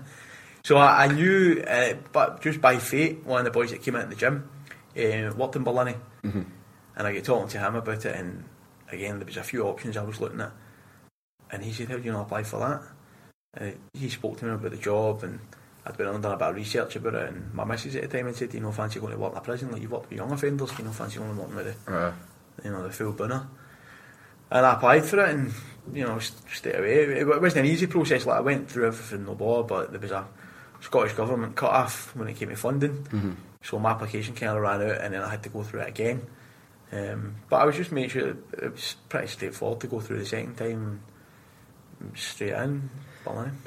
[0.64, 3.96] So I, I knew, uh, but just by fate, one of the boys that came
[3.96, 4.48] out in the gym
[4.98, 5.98] uh, worked in Barlinnie,
[6.96, 8.44] and I get talking to him about it, and
[8.92, 10.52] again there was a few options I was looking at,
[11.52, 12.82] and he said, "How do you not apply for that?"
[13.56, 15.40] And he spoke to me about the job, and
[15.86, 18.18] I'd been on done a bit of research about it, and my missus at the
[18.18, 19.72] time had said, "Do you know fancy going to work in a prison?
[19.72, 21.92] Like you've worked with young offenders, do you know fancy going to work with the
[21.94, 22.14] Uh,
[22.64, 23.48] you know, the full bunner.
[24.52, 25.52] And I applied for it and,
[25.94, 27.20] you know, st- straight away.
[27.20, 30.12] It, wasn't an easy process, like I went through everything no bother, but there was
[30.12, 30.26] a
[30.80, 33.06] Scottish Government cut off when it came to funding.
[33.64, 35.90] So my application kind of ran out and then I had to go through it
[35.90, 36.22] again.
[36.92, 40.26] Um, but I was just making sure it was pretty straightforward to go through the
[40.26, 41.02] second time
[42.16, 42.90] straight in.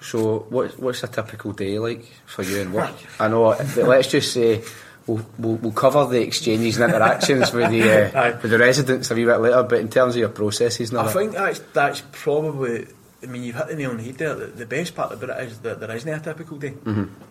[0.02, 2.94] So what, what's a typical day like for you in work?
[3.20, 4.62] I know, but let's just say
[5.06, 9.14] we'll, we'll, we'll cover the exchanges and interactions with the uh, with the residents a
[9.14, 12.86] wee bit later, but in terms of your processes all I think that's that's probably.
[13.22, 14.34] I mean, you've hit the nail on the head there.
[14.34, 16.74] The, the best part about it is that there isn't a typical day.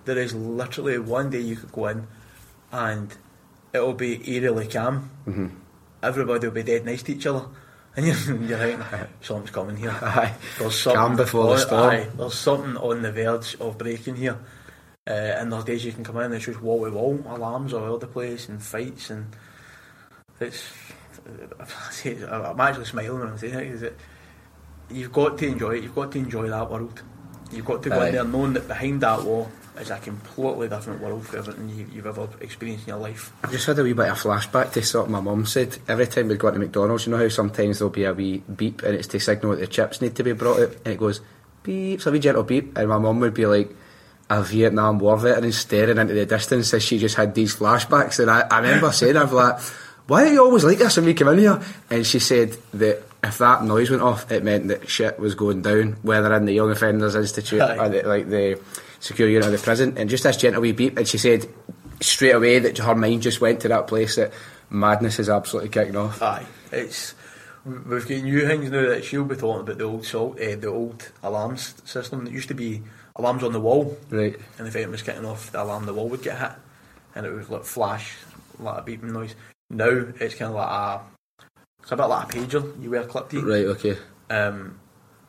[0.04, 2.08] There is literally one day you could go in,
[2.76, 3.16] and
[3.74, 5.10] it'll be eerily calm.
[6.04, 7.46] Everybody will be dead nice to each other,
[7.96, 9.92] and you're, you're like, something's coming here.
[10.02, 10.34] Aye.
[10.60, 11.90] There's Calm before the storm.
[11.92, 14.38] Aye, there's something on the verge of breaking here.
[15.08, 17.74] Uh, and there's days you can come in and it's just wall to wall alarms
[17.74, 19.28] all over the place and fights and
[20.40, 20.68] it's.
[22.06, 23.68] I'm actually smiling when I'm saying it.
[23.68, 23.98] Is it
[24.90, 25.84] you've got to enjoy it.
[25.84, 27.04] You've got to enjoy that world.
[27.52, 28.08] You've got to go Aye.
[28.08, 29.50] in there knowing that behind that wall
[29.80, 33.34] is a completely different world for everything you, you've ever experienced in your life.
[33.44, 35.78] I just had a wee bit of flashback to something my mum said.
[35.88, 38.84] Every time we'd go into McDonald's, you know how sometimes there'll be a wee beep
[38.84, 41.22] and it's to signal that the chips need to be brought out, and it goes
[41.64, 43.70] beep, so a wee gentle beep, and my mum would be like
[44.30, 48.20] a Vietnam War veteran staring into the distance as she just had these flashbacks.
[48.20, 49.60] And I, I remember saying, I'm like,
[50.08, 51.62] why are you always like this when we come in here?
[51.90, 55.62] And she said that if that noise went off, it meant that shit was going
[55.62, 57.78] down, whether in the Young Offenders Institute Aye.
[57.78, 58.60] or the, like the
[59.06, 59.98] secure of the prison.
[59.98, 61.48] And just this gentle wee beep, and she said
[62.02, 64.34] straight away that her mind just went to that place that
[64.70, 66.22] madness is absolutely kicking off.
[66.22, 67.14] Aye, it's
[67.66, 70.68] we've got new things now that she'll be talking about the old salt, uh, the
[70.68, 72.26] old alarms system.
[72.26, 72.82] that used to be
[73.16, 74.36] alarms on the wall, Right.
[74.58, 76.52] and if anything was getting off, the alarm the wall would get hit,
[77.16, 78.16] and it would like flash,
[78.60, 79.36] like a beeping noise.
[79.70, 81.02] Now it's kind of like a,
[81.82, 83.98] it's a bit like a pager you wear clipped to, Right, okay.
[84.30, 84.80] um,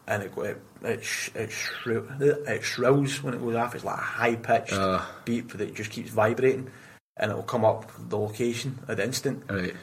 [0.07, 3.75] and it it it, sh- it, shrill, it shrills when it goes off.
[3.75, 5.09] It's like a high pitched Ah.
[5.25, 6.71] beep that just keeps vibrating,
[7.17, 9.43] and it will come up the location at the instant.
[9.49, 9.75] Right.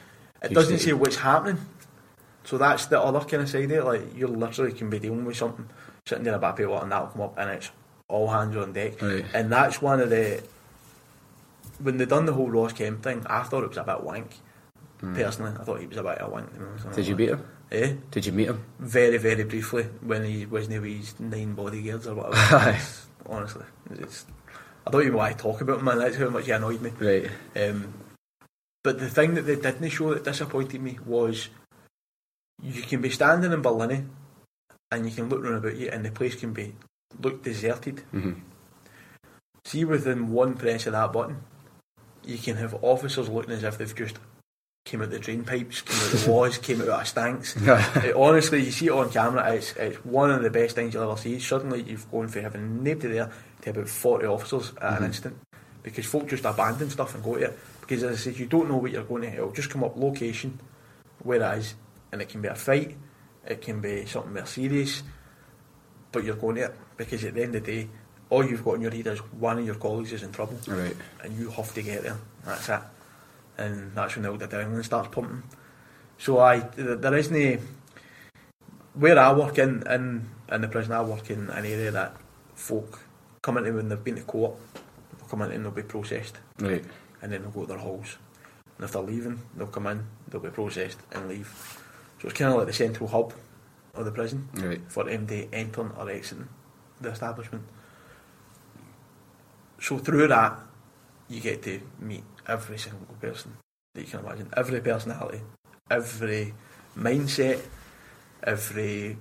[0.42, 1.58] It doesn't say- what's happening.
[2.46, 3.84] So that's the other kind of side of it.
[3.86, 5.70] Like you literally can be dealing with something
[6.06, 7.72] sitting there in a of paper and that'll come up and it's
[8.10, 9.02] all hands on deck.
[9.02, 9.26] Right.
[9.34, 10.44] And that's one of the
[11.80, 14.36] when they done the whole Ross Kemp thing, I thought it was a bit wank.
[15.00, 16.50] Personally, I thought he was a bit of a wank.
[16.54, 16.92] you know.
[16.96, 17.46] Did you beat him?
[17.74, 17.96] Eh?
[18.12, 18.64] Did you meet him?
[18.80, 22.78] Very, very briefly when he wasn't with his nine bodyguards or whatever.
[23.26, 23.66] Honestly,
[23.96, 24.26] it's,
[24.86, 25.98] I don't even want to talk about him, man.
[25.98, 26.92] That's how much he annoyed me.
[27.00, 27.32] Right.
[27.56, 27.94] Um,
[28.84, 31.50] but the thing that they didn't show that disappointed me was
[32.62, 34.08] you can be standing in Barlinnie
[34.92, 36.76] and you can look round about you and the place can be
[37.20, 38.04] look deserted.
[38.14, 38.42] Mhm.
[39.66, 41.38] See within one press of that button,
[42.24, 44.20] you can have officers looking as if they've just
[44.86, 47.56] came out the drain pipes, came out the walls, came out of stanks.
[47.66, 51.10] It- honestly, you see it on camera, it's, it's one of the best things you'll
[51.10, 51.40] ever see.
[51.40, 53.32] Suddenly you've gone from having nobody there
[53.62, 55.06] to about 40 officers at an mm-hmm.
[55.06, 55.38] instant.
[55.82, 57.60] Because folk just abandon stuff and go to it.
[57.82, 59.98] Because as I said, you don't know what you're going to, it'll just come up
[59.98, 60.60] location,
[61.20, 61.76] where it is,
[62.12, 62.96] and it can be a fight,
[63.46, 65.04] it can be something more serious,
[66.12, 66.76] but you're going to it.
[66.96, 67.90] Because at the end of the day,
[68.30, 70.96] all you've got in your head is one of your colleagues is in trouble Right.
[71.22, 72.18] and you have to get there.
[72.46, 72.80] That's it.
[73.58, 75.44] And that's when the old adrenaline starts pumping.
[76.18, 77.60] So I, there isn't a,
[78.94, 82.16] where I work in, in in the prison, I work in an area that
[82.54, 83.00] folk
[83.42, 84.54] come into when they've been to court.
[85.18, 86.84] They'll come in and they'll be processed, Right.
[87.22, 88.18] and then they'll go to their halls.
[88.78, 91.48] And if they're leaving, they'll come in, they'll be processed and leave.
[92.22, 93.34] So it's kind of like the central hub
[93.96, 94.82] of the prison Right.
[94.88, 96.40] for them to enter or exit
[97.02, 97.64] the establishment.
[99.82, 100.58] So through that,
[101.30, 103.58] you get to meet every single person
[103.94, 105.42] that you can imagine, every personality,
[105.90, 106.54] every
[106.98, 107.62] mindset,
[108.44, 109.18] every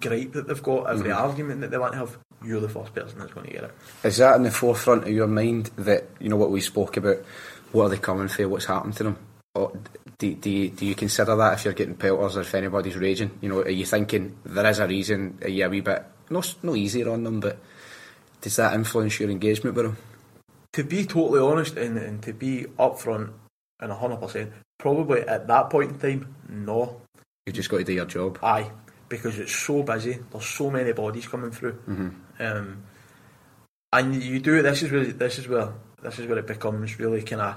[0.00, 1.22] gripe that they've got, every mm-hmm.
[1.22, 2.18] argument that they want to have.
[2.44, 3.74] You're the first person that's going to get it.
[4.02, 7.18] Is that in the forefront of your mind that you know what we spoke about?
[7.70, 8.48] What are they coming for?
[8.48, 9.18] What's happened to them?
[9.54, 9.72] Or
[10.18, 13.38] do, do, you, do you consider that if you're getting pelters or if anybody's raging?
[13.40, 15.38] You know, are you thinking there is a reason?
[15.42, 17.38] Are you a wee bit no s- no easier on them?
[17.40, 17.58] But
[18.40, 19.96] does that influence your engagement with them?
[20.74, 23.32] To be totally honest and, and to be upfront
[23.80, 27.00] and 100%, probably at that point in time, no.
[27.46, 28.38] You just got to do your job.
[28.42, 28.70] Aye,
[29.08, 30.18] because it's so busy.
[30.30, 31.78] There's so many bodies coming through,
[32.38, 32.82] um,
[33.92, 34.62] and you do.
[34.62, 37.56] This is where this is where this is where it becomes really kind of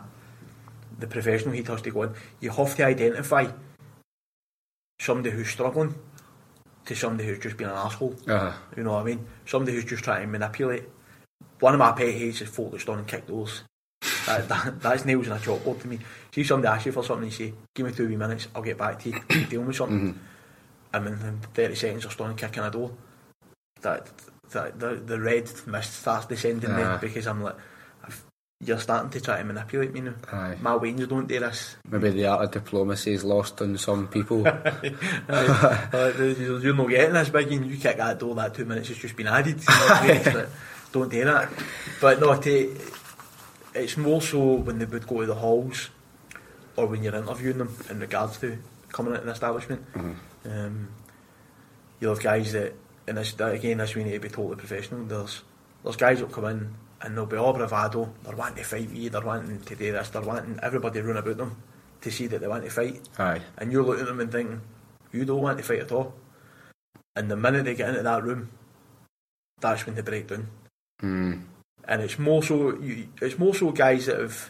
[0.98, 2.14] the professional heat has to go in.
[2.40, 3.48] You have to identify
[5.00, 5.96] somebody who's struggling
[6.86, 8.16] to somebody who's just been an asshole.
[8.28, 8.54] Uh-huh.
[8.76, 9.26] You know what I mean?
[9.46, 10.84] Somebody who's just trying to manipulate.
[11.60, 13.64] One of my pet hates is folk that stand and kick doors.
[14.26, 16.00] That, that, that's nails in a chalkboard to me.
[16.34, 18.62] See somebody ask you for something and you say, give me two wee minutes, I'll
[18.62, 20.14] get back to you, I'm dealing with something.
[20.14, 21.08] Mm-hmm.
[21.08, 22.92] And in 30 seconds they're standing kicking a door.
[23.82, 24.10] That,
[24.52, 27.56] that the, the red mist starts descending there because I'm like,
[28.62, 30.14] you're starting to try to manipulate me now.
[30.32, 30.56] Aye.
[30.62, 31.76] My wings don't do this.
[31.90, 34.40] Maybe the art of diplomacy is lost on some people.
[35.30, 38.98] You're you're not getting this big and you kick that door, that two minutes has
[38.98, 39.60] just been added.
[40.96, 41.60] You know what I mean?
[41.60, 42.20] It's like, don't do that.
[42.20, 42.78] But no, to,
[43.74, 45.90] it's more so when they would go to the halls
[46.76, 48.58] or when you're interviewing them in regards to
[48.90, 49.86] coming into an establishment.
[50.46, 50.90] Um,
[52.00, 52.74] you'll have guys that,
[53.08, 55.06] and this, that again, this we need to be totally professional.
[55.06, 55.42] There's
[55.84, 59.10] there's guys that come in and they'll be all bravado, they're wanting to fight you,
[59.10, 61.56] they're wanting to do this, they're wanting everybody to run about them
[62.02, 63.42] to see that they want to fight Aye.
[63.60, 64.62] and you're looking at them and thinking,
[65.12, 66.14] you don't want to fight at all.
[67.16, 68.50] And the minute they get into that room,
[69.60, 70.48] that's when they break down.
[71.02, 71.44] Mm.
[71.88, 74.50] And it's more so, you, it's more so guys that have.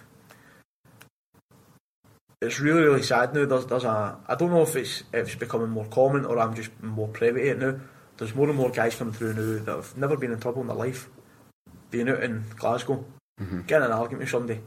[2.42, 3.46] It's really, really sad now.
[3.46, 4.18] There's, there's a.
[4.28, 7.42] I don't know if it's if it's becoming more common or I'm just more privy
[7.42, 7.80] to it now.
[8.18, 10.68] There's more and more guys coming through now that have never been in trouble in
[10.68, 11.10] their life,
[11.92, 13.04] being out in Glasgow,
[13.40, 14.62] getting in an argument with somebody,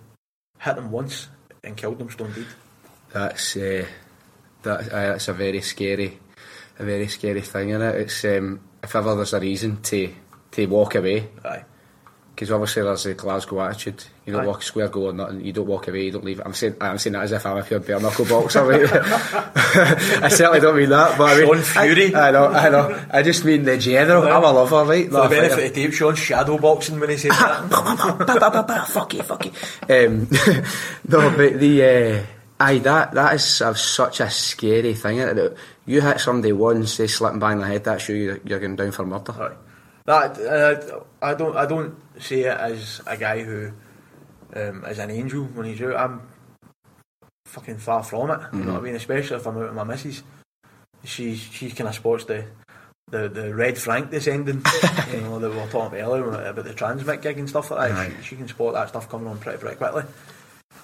[0.59, 1.29] hit them once
[1.64, 2.47] and killed them stone dead.
[3.12, 3.87] That's uh,
[4.62, 4.93] that.
[4.93, 6.18] Uh, that's a very scary,
[6.79, 7.95] a very scary thing in it.
[7.95, 10.12] It's um, if ever there's a reason to
[10.53, 11.64] to walk away, Aye.
[12.34, 14.05] because obviously there's the Glasgow attitude.
[14.24, 14.46] You don't Aye.
[14.46, 15.44] walk square go or nothing.
[15.44, 16.05] You don't walk away.
[16.05, 16.40] You don't leave.
[16.44, 18.64] I'm saying I'm saying that as if I'm a pure bare knuckle boxer.
[18.64, 18.88] Right?
[20.22, 21.16] I certainly don't mean that.
[21.18, 22.14] But I mean, Sean Fury.
[22.14, 22.46] I, I know.
[22.49, 23.05] I know.
[23.11, 24.24] I just mean the general.
[24.24, 25.07] I'm a lover, right?
[25.07, 28.86] For the a benefit of Dave, Sean's shadow boxing when he said that.
[28.88, 29.53] Fuck you, fuck you.
[29.88, 30.28] Um,
[31.09, 32.22] no, but the uh,
[32.61, 35.18] aye, that that is uh, such a scary thing.
[35.86, 37.84] You hit somebody once, they slip and bang the head.
[37.84, 38.16] That's you.
[38.16, 39.32] You're, you're going down for murder.
[39.32, 39.57] Aye.
[40.09, 43.72] That uh, I don't I don't see it as a guy who
[44.56, 45.96] um, is an angel when he's out.
[45.96, 46.22] I'm
[47.44, 48.40] fucking far from it.
[48.54, 48.94] You know what I mean?
[48.94, 50.22] Especially if I'm out with my missus.
[51.04, 52.46] She she kind of spots the.
[53.11, 54.56] The, the red Frank descending,
[55.14, 57.88] you know, that we were talking about earlier about the TRNSMT gig and stuff like
[57.88, 57.98] that.
[57.98, 58.12] Aye.
[58.20, 60.02] She, she can spot that stuff coming on pretty, pretty quickly.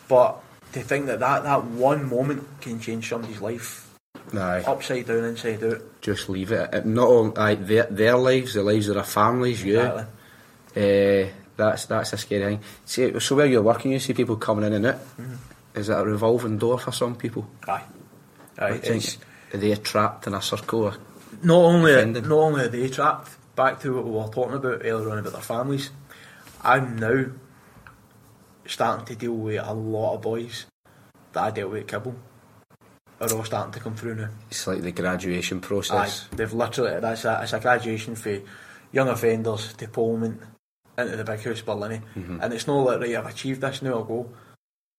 [0.08, 3.83] But to think that, that that one moment can change somebody's life
[4.32, 5.82] Aye, upside down, inside out.
[6.00, 6.86] just leave it.
[6.86, 9.78] Not only aye, their their lives, the lives of their families, you.
[9.80, 10.04] Exactly.
[10.76, 12.60] Uh, that's that's a scary thing.
[12.84, 14.98] See, so where you're working, you see people coming in and out.
[15.74, 17.48] Is it a revolving door for some people?
[17.68, 17.82] Aye.
[18.58, 18.68] Aye.
[18.68, 19.18] I think It's,
[19.52, 20.94] are they trapped in a circle?
[21.42, 25.10] Not only not only are they trapped, back to what we were talking about earlier
[25.10, 25.90] on about their families,
[26.62, 27.26] I'm now
[28.66, 30.66] starting to deal with a lot of boys
[31.32, 32.14] that I dealt with at Kibble
[33.20, 34.28] are all starting to come through now.
[34.50, 36.26] it's like the graduation process.
[36.32, 38.40] Aye, they've literally that's a, it's a graduation for
[38.92, 40.38] young offenders to Polmont
[40.96, 42.38] into the big house Barlinnie, mm-hmm.
[42.40, 43.94] and it's not like right, I've achieved this now.
[43.94, 44.30] I'll go.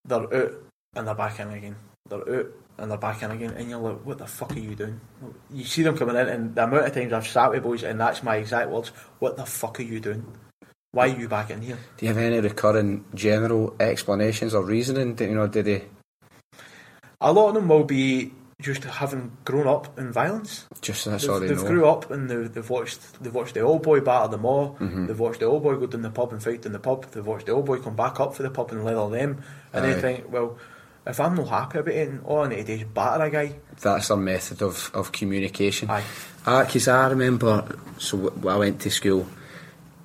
[0.06, 0.52] They're out
[0.96, 1.76] and they're back in again.
[2.08, 4.76] They're out and they're back in again, and you're like, what the fuck are you
[4.76, 5.00] doing?
[5.52, 8.00] You see them coming in, and the amount of times I've sat with boys, and
[8.00, 8.90] that's my exact words.
[9.20, 10.26] What the fuck are you doing?
[10.92, 11.78] Why are you back in here?
[11.98, 15.16] Do you have any recurring general explanations or reasoning?
[15.16, 15.48] Do you know?
[15.48, 15.84] Did they
[17.22, 20.66] A lot of them will be just having grown up in violence.
[20.82, 21.68] just that's They've, all they they've know?
[21.68, 24.76] grew up and they've, they've watched they've watched the old boy batter them all.
[24.80, 25.08] Mm-hmm.
[25.08, 27.06] They've watched the old boy go down the pub and fight in the pub.
[27.12, 29.44] They've watched the old boy come back up for the pub and leather them.
[29.74, 29.94] And Aye.
[29.94, 30.58] they think, well,
[31.06, 33.56] if I'm not happy about it, all I need to do is batter a guy.
[33.82, 35.90] That's their method of, of communication.
[35.90, 36.04] Aye.
[36.46, 39.28] Because I remember, so w- I went to school,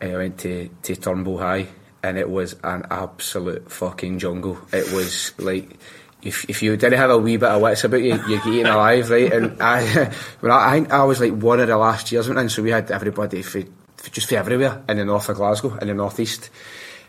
[0.02, 1.68] I went to, to Turnbull High,
[2.02, 4.58] and it was an absolute fucking jungle.
[4.72, 5.78] It was like,
[6.22, 8.66] if, if you didn't have a wee bit of wits about you, you get eaten
[8.66, 9.32] alive, right?
[9.32, 10.04] And I,
[10.40, 13.42] when I, I was like one of the last years in, so we had everybody
[13.42, 13.62] for,
[13.96, 16.50] for just for everywhere in the north of Glasgow, in the northeast,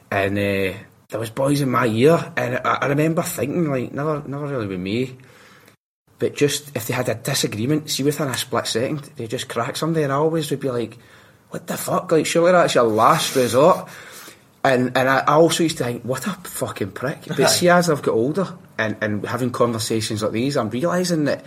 [0.10, 0.78] and uh,
[1.10, 4.68] there was boys in my year, and I, I remember thinking like, never, never really
[4.68, 5.18] with me.
[6.20, 9.76] But just if they had a disagreement, see within a split second, they just crack
[9.76, 10.98] somebody, and I always would be like,
[11.50, 12.12] "What the fuck?
[12.12, 13.90] Like, surely that's your last resort."
[14.64, 18.04] And and I also used to think, "What a fucking prick." But see, as I've
[18.04, 21.46] got older and and having conversations like these, I'm realizing that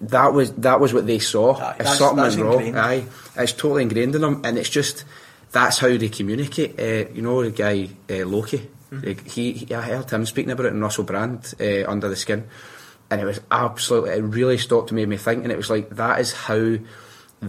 [0.00, 1.56] that was that was what they saw.
[1.56, 2.78] Aye, if something went wrong, ingrained.
[2.78, 3.04] aye,
[3.36, 5.04] it's totally ingrained in them, and it's just
[5.50, 6.78] that's how they communicate.
[6.78, 8.58] Uh, you know, the guy uh, Loki.
[8.58, 9.06] Mm-hmm.
[9.06, 12.16] Like, He, he, I heard him speaking about it in Russell Brand uh, under the
[12.16, 12.46] skin,
[13.10, 14.10] and it was absolutely.
[14.10, 16.76] It really stopped and made me think, and it was like that is how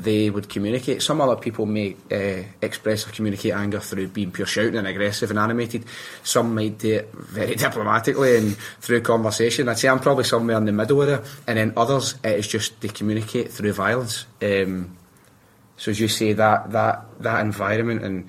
[0.04, 1.02] they would communicate.
[1.02, 5.30] Some other people may uh, express or communicate anger through being pure shouting and aggressive
[5.30, 5.86] and animated.
[6.24, 9.70] Some might do it very diplomatically and through conversation.
[9.70, 11.26] I'd say I'm probably somewhere in the middle of it.
[11.48, 14.26] And then others, it is just they communicate through violence.
[14.42, 14.98] Um,
[15.78, 18.28] so as you say, that that that environment and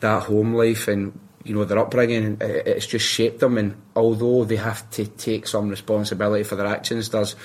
[0.00, 3.58] that home life and you know their upbringing, it's just shaped them.
[3.58, 7.36] And although they have to take some responsibility for their actions, there's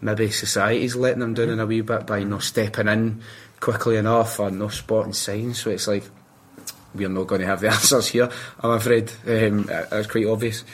[0.00, 3.22] maybe society's letting them down in a wee bit by not stepping in
[3.60, 5.60] quickly enough or no spotting signs.
[5.60, 6.04] So it's like
[6.94, 8.30] we're not going to have the answers here.
[8.60, 10.64] I'm afraid um, it's quite obvious.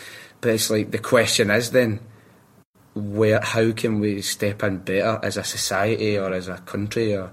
[0.40, 2.00] But it's like the question is then,
[2.94, 7.30] where how can we step in better as a society or as a country or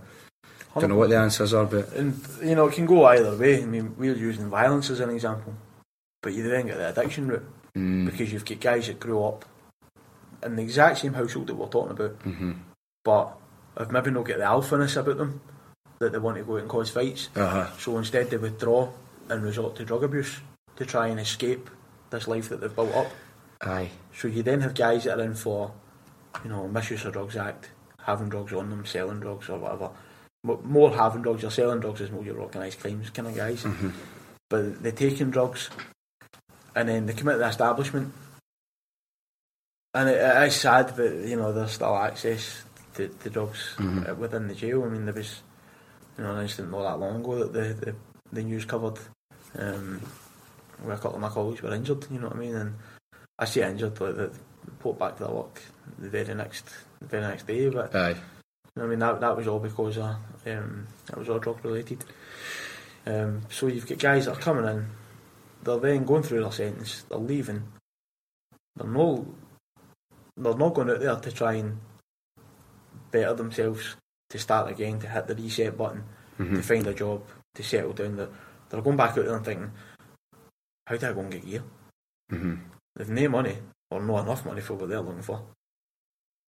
[0.76, 3.36] I don't know what the answers are, but and you know it can go either
[3.36, 3.62] way.
[3.62, 5.54] I mean, we're using violence as an example,
[6.22, 8.06] but you then get the addiction route mm.
[8.06, 9.44] because you've got guys that grew up
[10.44, 12.54] in the exact same household that we're talking about, mm-hmm.
[13.04, 13.38] but
[13.78, 15.42] have maybe not got the alphaness about them
[16.00, 17.30] that they want to go out and cause fights.
[17.36, 17.68] Uh-huh.
[17.78, 18.90] So instead, they withdraw
[19.30, 20.40] and resort to drug abuse
[20.78, 21.70] to try and escape
[22.10, 23.08] this life that they've built up.
[23.62, 25.72] aye, So you then have guys that are in for,
[26.44, 27.70] you know, misuse of drugs act,
[28.02, 29.92] having drugs on them, selling drugs or whatever.
[30.44, 33.64] Mo- More having drugs or selling drugs is more your organised crimes kind of guys.
[33.64, 33.90] Mm-hmm.
[34.50, 35.70] But they're taking drugs,
[36.76, 38.14] and then they come out of the establishment,
[39.94, 42.64] and it, it is sad that you know there's still access
[42.96, 44.10] to, to drugs Mhm.
[44.10, 44.84] uh, within the jail.
[44.84, 45.42] I mean, there was,
[46.18, 47.96] you know, an incident not that long ago that the the,
[48.34, 49.00] the news covered,
[49.58, 50.02] um,
[50.84, 52.06] where a couple of my colleagues were injured.
[52.12, 52.56] You know what I mean?
[52.56, 52.76] And
[53.38, 54.32] I say injured, like the
[54.80, 55.62] put back to their work
[55.98, 56.66] the very next
[57.00, 57.70] the very next day.
[57.70, 60.16] But aye, you know what I mean, that that was all because of
[60.46, 62.04] um, that was all drug related.
[63.08, 64.86] Um, so you've got guys that are coming in,
[65.64, 67.64] they're then going through their sentence, they're leaving,
[68.76, 69.26] they're no,
[70.40, 71.78] they're not going out there to try and
[73.12, 73.96] better themselves,
[74.30, 76.04] to start again, to hit the reset button,
[76.40, 76.56] Mhm.
[76.56, 77.24] to find a job,
[77.56, 78.16] to settle down.
[78.16, 78.30] They're,
[78.70, 79.72] they're going back out there and thinking,
[80.88, 81.64] how do I go and get gear?
[82.30, 82.56] hmm
[82.96, 83.58] They've no money,
[83.92, 85.42] or not enough money for what they're looking for.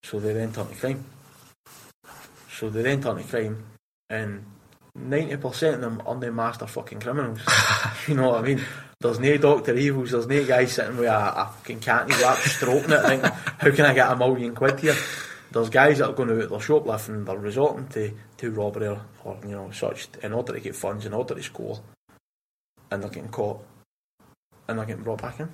[0.03, 1.05] So they then turn to crime.
[2.51, 3.63] So they then turn to crime,
[4.09, 4.45] and
[4.97, 7.39] 90% of them are the master fucking criminals.
[8.07, 8.61] you know what I mean?
[9.01, 9.75] There's no Dr.
[9.75, 13.71] Evils, there's no guy sitting with a, a fucking candy lap stroking it thinking, how
[13.71, 14.95] can I get a million quid here?
[15.51, 19.39] There's guys that are going out, they're shoplifting, they're resorting to, to robbery or, or,
[19.43, 21.81] you know, such in order to get funds, in order to score,
[22.91, 23.65] and they're getting caught,
[24.67, 25.49] and they're getting brought back in.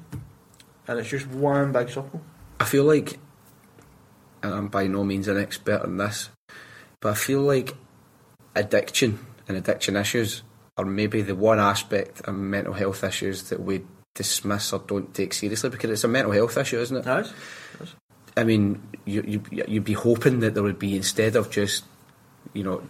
[0.85, 2.21] And it's just one big circle.
[2.59, 3.17] I feel like,
[4.43, 6.31] and I'm by no means an expert on this,
[6.99, 7.75] but I feel like
[8.55, 10.43] addiction and addiction issues
[10.77, 15.33] are maybe the one aspect of mental health issues that we dismiss or don't take
[15.33, 17.05] seriously because it's a mental health issue, isn't it?
[17.05, 17.33] Nice.
[18.35, 21.85] I mean, you, you, you'd be hoping that there would be, instead of just,
[22.53, 22.83] you know,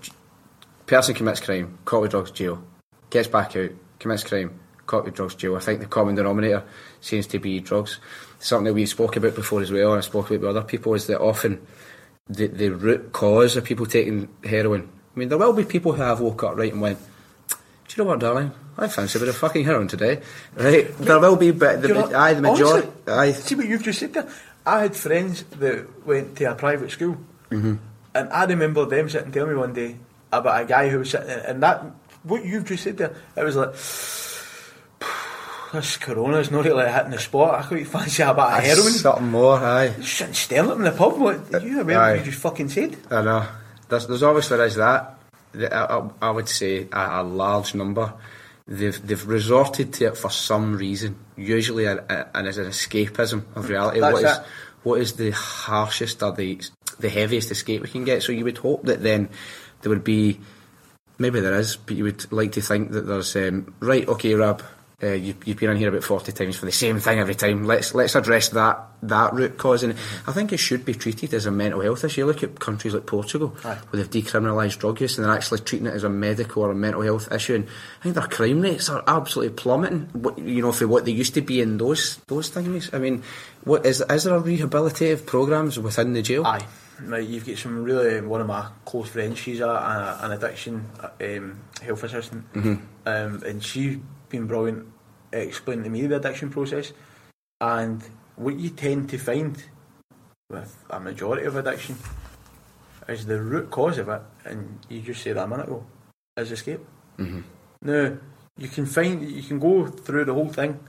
[0.85, 2.61] person commits crime, caught with drugs, jail,
[3.09, 5.55] gets back out, commits crime, caught with drugs, jail.
[5.55, 6.63] I think the common denominator
[6.99, 7.99] seems to be drugs.
[8.39, 10.93] Something that we spoke about before as well, and I spoke about with other people,
[10.95, 11.65] is that often
[12.27, 14.89] the, the root cause of people taking heroin.
[15.15, 16.99] I mean, there will be people who have woke up right and went,
[17.95, 18.51] you know what, darling?
[18.77, 20.21] I fancy a bit of fucking heroin today,
[20.55, 20.95] right?
[20.99, 23.83] There will be, but the, Do know- aye, the majority, honestly, aye, See what you've
[23.83, 24.29] just said there?
[24.65, 27.17] I had friends that went to a private school,
[27.49, 27.75] Mm-hmm.
[28.13, 29.95] and I remember them sitting telling me one day
[30.31, 31.83] about a guy who was sitting, and that
[32.23, 33.73] what you've just said there, it was like.
[35.73, 37.55] This corona's not really hitting the spot.
[37.59, 38.91] I quite fancy a bit of heroin.
[38.91, 39.93] something more, aye.
[39.99, 41.17] Just sitting staring them in the pub.
[41.19, 42.11] What you remember Aye.
[42.11, 42.95] what you just fucking said?
[43.11, 43.45] I know.
[43.89, 45.16] There's, there's obviously is that.
[45.65, 48.13] I, I- would say a, a large number.
[48.67, 53.43] They've they've resorted to it for some reason, usually a, a, and as an escapism
[53.55, 54.01] of reality.
[54.01, 54.37] That's what is
[54.83, 56.59] what is the harshest or the
[56.99, 58.23] the heaviest escape we can get?
[58.23, 59.29] So you would hope that then
[59.81, 60.39] there would be
[61.17, 64.07] maybe there is, but you would like to think that there's um, right.
[64.07, 64.61] Okay, Rab,
[65.01, 67.63] uh, you, you've been on here about forty times for the same thing every time.
[67.63, 69.93] Let's let's address that that root cause, and
[70.25, 72.25] I think it should be treated as a mental health issue.
[72.25, 73.77] Look at countries like Portugal, Aye.
[73.89, 76.75] where they've decriminalised drug use, and they're actually treating it as a medical or a
[76.75, 77.55] mental health issue.
[77.55, 77.67] And
[77.99, 80.09] I think their crime rates are absolutely plummeting.
[80.13, 82.89] What, you know, for what they used to be in those those things.
[82.93, 83.23] I mean,
[83.63, 86.45] what is is there a rehabilitative programs within the jail?
[86.45, 86.65] Aye.
[86.99, 89.37] Right, you've got some really one of my close friends.
[89.37, 90.89] She's a, a an addiction
[91.21, 93.97] um, health assistant, um, and she's
[94.29, 94.87] been brilliant
[95.31, 96.93] explaining to me the addiction process.
[97.61, 98.03] And
[98.37, 99.57] what you tend to find
[100.49, 101.97] with a majority of addiction
[103.09, 105.85] is the root cause of it, and you just said that a minute ago,
[106.37, 106.81] is escape.
[107.17, 107.43] Mhm.
[107.81, 108.17] Now
[108.57, 110.79] you can find you can go through the whole thing,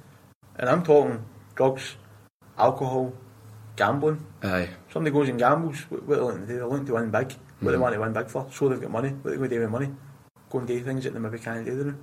[0.57, 1.25] and I'm talking
[1.55, 1.97] drugs,
[2.57, 3.13] alcohol,
[3.77, 4.25] gambling.
[4.43, 4.69] Aye.
[4.93, 6.59] Somebody goes and gambles, what what are they looking to do?
[6.59, 7.33] They're looking to win big.
[7.61, 8.47] what they want to win big for.
[8.53, 9.11] So they've got money.
[9.11, 9.91] What are they going to do with money?
[10.51, 11.97] Go and do things that they maybe can't do.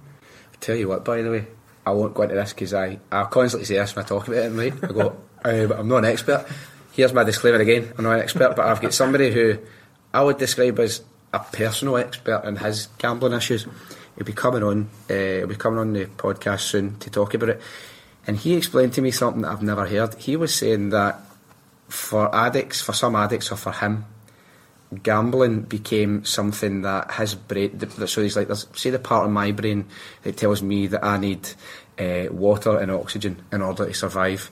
[0.53, 1.47] I tell you what, by the way,
[1.85, 4.37] I won't go into this because I, I constantly say this when I talk about
[4.37, 4.73] it, right?
[4.83, 6.45] I go, but I'm not an expert.
[6.93, 9.59] Here's my disclaimer again I'm not an expert, but I've got somebody who
[10.13, 13.67] I would describe as a personal expert in his gambling issues.
[14.15, 17.49] He'll be coming on, uh, he'll be coming on the podcast soon to talk about
[17.49, 17.61] it.
[18.25, 20.15] And he explained to me something that I've never heard.
[20.15, 21.19] He was saying that
[21.89, 24.05] for addicts, for some addicts, or for him,
[25.03, 27.79] gambling became something that his brain.
[28.07, 29.85] So he's like, say the part of my brain
[30.23, 31.47] that tells me that I need
[31.99, 34.49] uh, water and oxygen in order to survive.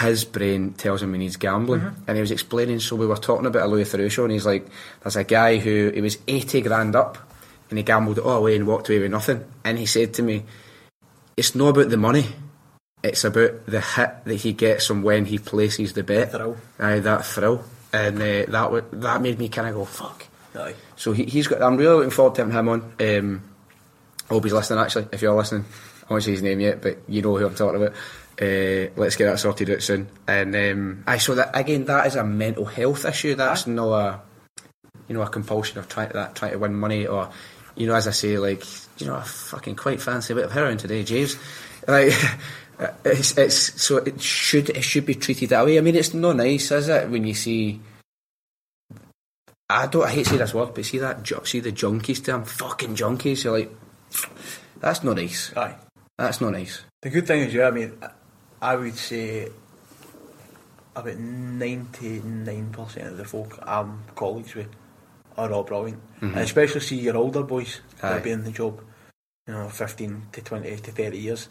[0.00, 2.04] His brain tells him he needs gambling, Mm-hmm.
[2.08, 2.80] and he was explaining.
[2.80, 4.66] So we were talking about a Louis Theroux show, and he's like,
[5.02, 7.18] "There's a guy who he was eighty grand up,
[7.68, 10.22] and he gambled it all away and walked away with nothing." And he said to
[10.22, 10.44] me,
[11.36, 12.26] "It's not about the money."
[13.02, 16.32] It's about the hit that he gets from when he places the bet.
[16.32, 16.56] Thrill.
[16.78, 17.62] Aye, that thrill,
[17.92, 20.24] and uh, that wa- that made me kind of go fuck.
[20.56, 20.74] Aye.
[20.96, 21.60] So he, he's got.
[21.62, 22.92] I'm really looking forward to having him on.
[22.98, 23.42] Um,
[24.30, 24.78] I hope he's listening.
[24.78, 25.66] Actually, if you're listening,
[26.08, 27.94] I won't say his name yet, but you know who I'm talking about.
[28.40, 30.08] Uh, let's get that sorted out soon.
[30.26, 33.34] And um, I so that again, that is a mental health issue.
[33.34, 34.20] That's not a
[35.08, 37.30] you know a compulsion of trying to that trying to win money or
[37.76, 38.64] you know as I say like
[39.00, 41.36] you know I fucking quite fancy a bit of heroin today, James.
[41.86, 42.12] Like.
[43.04, 45.78] It's, it's so it should it should be treated that way.
[45.78, 47.80] I mean, it's not nice, is it, when you see
[49.68, 50.04] I don't.
[50.04, 51.26] I hate to say this word, but see that.
[51.46, 53.44] See the junkies Damn fucking junkies.
[53.44, 53.72] You're like,
[54.80, 55.52] that's not nice.
[55.56, 55.76] Aye.
[56.18, 56.82] That's not nice.
[57.02, 57.98] The good thing is, yeah, I mean,
[58.64, 59.48] I would say
[60.96, 64.68] about 99% of the folk I'm colleagues with
[65.36, 66.00] are all brilliant.
[66.20, 68.14] And especially see your older boys that Aye.
[68.14, 68.80] have been in the job,
[69.46, 71.48] you know, 15 to 20 to 30 years.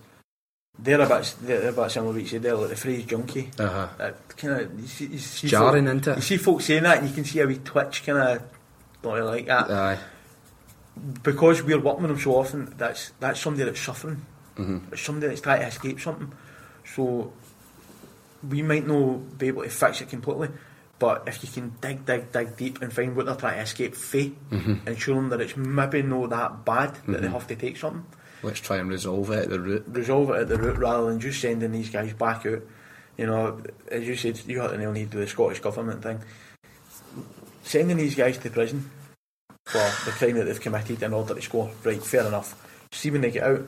[0.79, 3.51] They're about, they're about similar to what you like the phrase junkie.
[3.59, 3.87] Uh huh.
[3.99, 6.15] That kind of, you see, you see Jarring, folk, isn't it?
[6.15, 8.41] You see folks saying that and you can see a wee twitch kind of,
[9.03, 9.69] don't really like that.
[9.69, 9.99] Aye.
[11.21, 14.25] because we're working with them so often, that's that's somebody that's suffering.
[14.57, 14.91] Mhm.
[14.93, 16.31] It's somebody that's trying to escape something.
[16.85, 17.31] So
[18.47, 20.49] we might not be able to fix it completely,
[20.99, 23.95] but if you can dig, dig, dig deep and find what they're trying to escape
[23.95, 24.87] from, Mm-hmm.
[24.87, 28.05] and show them that it's maybe not that bad that they have to take something,
[28.43, 29.85] Let's try and resolve it at the root.
[29.87, 32.61] resolve it at the root rather than just sending these guys back out.
[33.17, 36.03] You know, as you said, you had to nail need to do the Scottish government
[36.03, 36.19] thing.
[37.63, 38.89] Sending these guys to prison
[39.65, 42.87] for the crime that they've committed in order to score, right, fair enough.
[42.91, 43.65] See when they get out,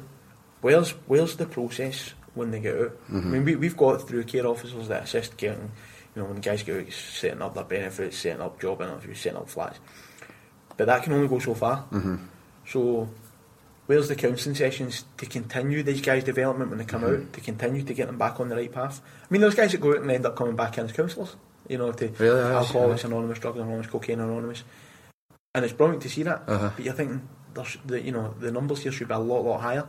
[0.61, 2.91] where's where's the process when they get out?
[2.91, 3.17] Mm-hmm.
[3.17, 5.71] I mean, we, we've got through care officers that assist getting,
[6.15, 9.19] you know, when the guys get out, setting up their benefits, setting up job interviews,
[9.19, 9.79] setting up flats.
[10.77, 11.85] But that can only go so far.
[11.91, 12.15] Mm-hmm.
[12.67, 13.09] So
[13.87, 17.27] Where's the counselling sessions to continue these guys' development when they come mm-hmm.
[17.27, 18.99] out, to continue to get them back on the right path?
[19.21, 21.35] I mean, there's guys that go out and end up coming back in as counsellors,
[21.67, 24.63] you know, to Really, Alcoholics Anonymous, Drugs Anonymous, Cocaine Anonymous.
[25.53, 26.43] And it's brilliant to see that.
[26.47, 26.71] Uh-huh.
[26.75, 27.27] But you're thinking,
[27.85, 29.87] the, you know, the numbers here should be a lot, lot higher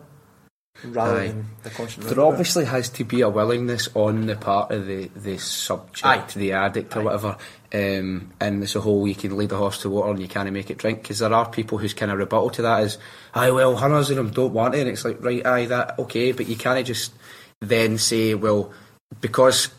[0.85, 1.29] rather Aye.
[1.29, 2.07] than the constant.
[2.07, 6.25] There obviously has to be a willingness on the part of the, the subject, Aye.
[6.35, 7.05] the addict or Aye.
[7.05, 7.37] whatever,
[7.75, 10.51] um, and it's a whole you can lead the horse to water and you can't
[10.53, 12.99] make it drink because there are people whose kind of rebuttal to that is,
[13.35, 16.33] aye, well, hundreds of them don't want it, and it's like, right, aye, that, okay,
[16.33, 17.13] but you can't just
[17.61, 18.73] then say, well,
[19.21, 19.71] because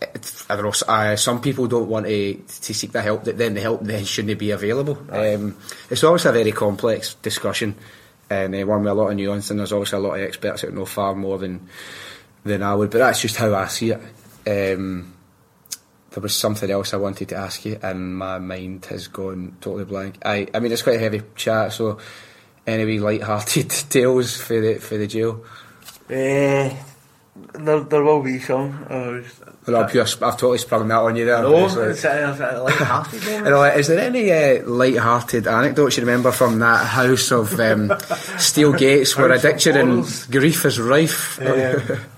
[0.49, 3.53] I don't know, uh, some people don't want to to seek the help, that then
[3.53, 4.97] the help then shouldn't be available.
[5.09, 5.57] Um,
[5.89, 7.75] it's always a very complex discussion,
[8.29, 10.61] and uh, one with a lot of nuance, and there's obviously a lot of experts
[10.61, 11.67] that know far more than
[12.43, 12.89] than I would.
[12.89, 14.01] But that's just how I see it.
[14.75, 15.13] Um,
[16.11, 19.85] there was something else I wanted to ask you, and my mind has gone totally
[19.85, 20.17] blank.
[20.25, 21.99] I, I mean, it's quite a heavy chat, so
[22.65, 25.43] any wee light-hearted tales for the for the jail.
[26.09, 26.75] Eh,
[27.53, 28.85] there, there will be some.
[28.89, 29.21] Uh,
[29.67, 31.41] Well, I've, pure, I've totally sprung that on you there.
[31.41, 34.31] no, It's like- it's, uh, it's, uh, like half the You know, is there any
[34.31, 37.91] uh, light-hearted anecdotes you remember from that house of um,
[38.37, 41.37] steel gates where addiction and grief is rife?
[41.41, 41.45] Um,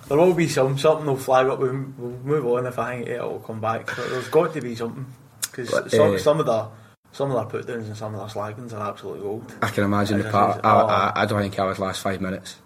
[0.10, 1.60] there will be some something will flag up.
[1.60, 3.88] We'll, we'll move on if I think it will come back.
[3.88, 5.06] But there's got to be something
[5.42, 6.68] because But, some, uh, some of the
[7.12, 9.52] some of their put downs and some of their slaggings are absolutely gold.
[9.64, 10.62] I can imagine the part.
[10.64, 10.70] I.
[10.70, 12.58] I, I don't think I was last five minutes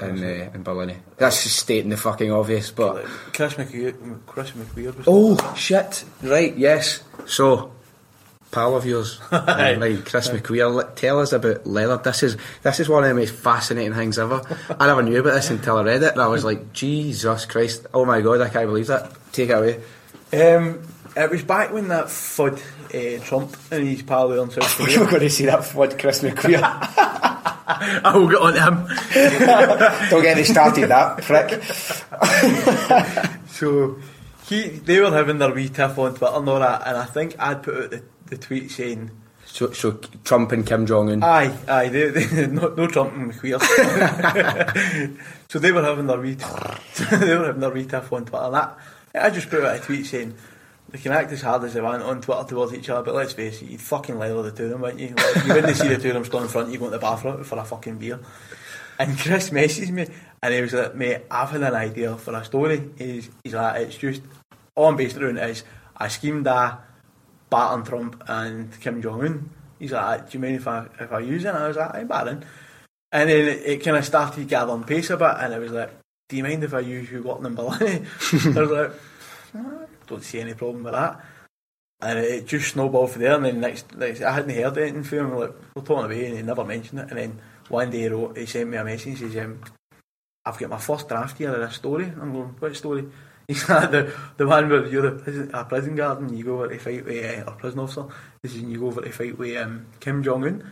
[0.00, 0.96] in uh, in Barlinnie.
[1.16, 2.96] That's just stating the fucking obvious, but.
[2.96, 6.04] Like, Chris McQueer, Chris McQueer was Oh shit!
[6.22, 7.02] Right, yes.
[7.26, 7.72] So,
[8.50, 9.76] pal of yours, Aye.
[9.80, 10.94] right, Chris McQueer.
[10.94, 11.98] Tell us about leather.
[11.98, 14.42] This is this is one of the most fascinating things ever.
[14.78, 17.86] I never knew about this until I read it, and I was like, Jesus Christ!
[17.92, 19.12] Oh my God, I can't believe that.
[19.32, 19.80] Take it away.
[20.32, 20.82] Um,
[21.16, 22.60] it was back when that FUD
[22.94, 24.98] uh, Trump and his pal were on South Korea.
[24.98, 26.60] going to see that FUD Chris McQueer.
[28.04, 30.10] I will get on to him.
[30.10, 31.62] Don't get me started, that prick.
[33.48, 33.98] So
[34.46, 37.36] he, they were having their wee tiff on Twitter and all that, and I think
[37.38, 39.10] I'd put out the, the tweet saying,
[39.46, 39.92] So, so
[40.24, 41.22] Trump and Kim Jong Un.
[41.22, 43.62] Aye, aye, they, they, no, no Trump and queers.
[45.48, 48.44] so they were having their wee, they were having their wee tiff on Twitter.
[48.44, 48.76] And that,
[49.14, 50.34] I just put out a tweet saying
[50.92, 53.32] they can act as hard as they want on Twitter towards each other, but let's
[53.32, 55.14] face it, you'd fucking leather the two of them, wouldn't you?
[55.16, 56.98] Like, you wouldn't see the two of them stood in front, you go to the
[56.98, 58.20] bathroom for a fucking beer.
[58.98, 60.06] And Chris messaged me,
[60.42, 62.90] and he was like, mate, I've had an idea for a story.
[62.98, 64.22] He's, he's like, it's just,
[64.76, 65.64] all I'm based around is,
[65.96, 66.78] I schemed a
[67.48, 69.50] battering Trump and Kim Jong Un.
[69.78, 71.48] He's like, do you mind if I if I use it?
[71.48, 72.10] And I was like, I'm.
[73.14, 75.90] And then it, it kind of started gathering pace a bit, and I was like,
[76.28, 77.62] do you mind if I use you got number?
[77.70, 78.92] I was like,
[79.52, 79.81] "No,
[80.12, 81.20] don't see any problem with that.
[82.00, 83.34] And it, just snowballed from there.
[83.34, 85.38] And then next, next I hadn't heard anything from him.
[85.38, 87.10] Like we're talking away, and he never mentioned it.
[87.10, 89.18] And then one day he, wrote, he sent me a message.
[89.20, 89.60] He says, um,
[90.44, 93.06] "I've got my first draft here of this story." I'm going, "What story?"
[93.48, 96.54] He's like the the one where you're a prison, a prison guard and you go
[96.54, 98.04] over to fight with uh, or prison officer.
[98.42, 100.62] This is when you go over to fight with um, Kim Jong Un.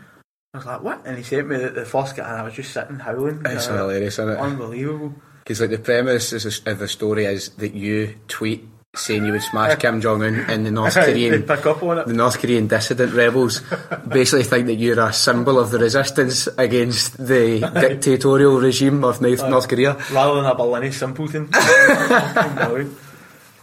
[0.55, 2.55] I was like, "What?" And he sent me the, the first guy, and I was
[2.55, 3.43] just sitting howling.
[3.47, 4.38] It's Uh, hilarious, isn't it?
[4.38, 5.14] Unbelievable.
[5.45, 9.43] Because like the premise is- of the story is that you tweet saying you would
[9.43, 12.07] smash Kim Jong Un and the North Korean pick up on it.
[12.09, 13.62] the North Korean dissident rebels
[14.09, 19.49] basically think that you're a symbol of the resistance against the dictatorial regime of North,
[19.49, 19.95] North Korea.
[20.11, 21.49] rather than a Barlinnie simpleton.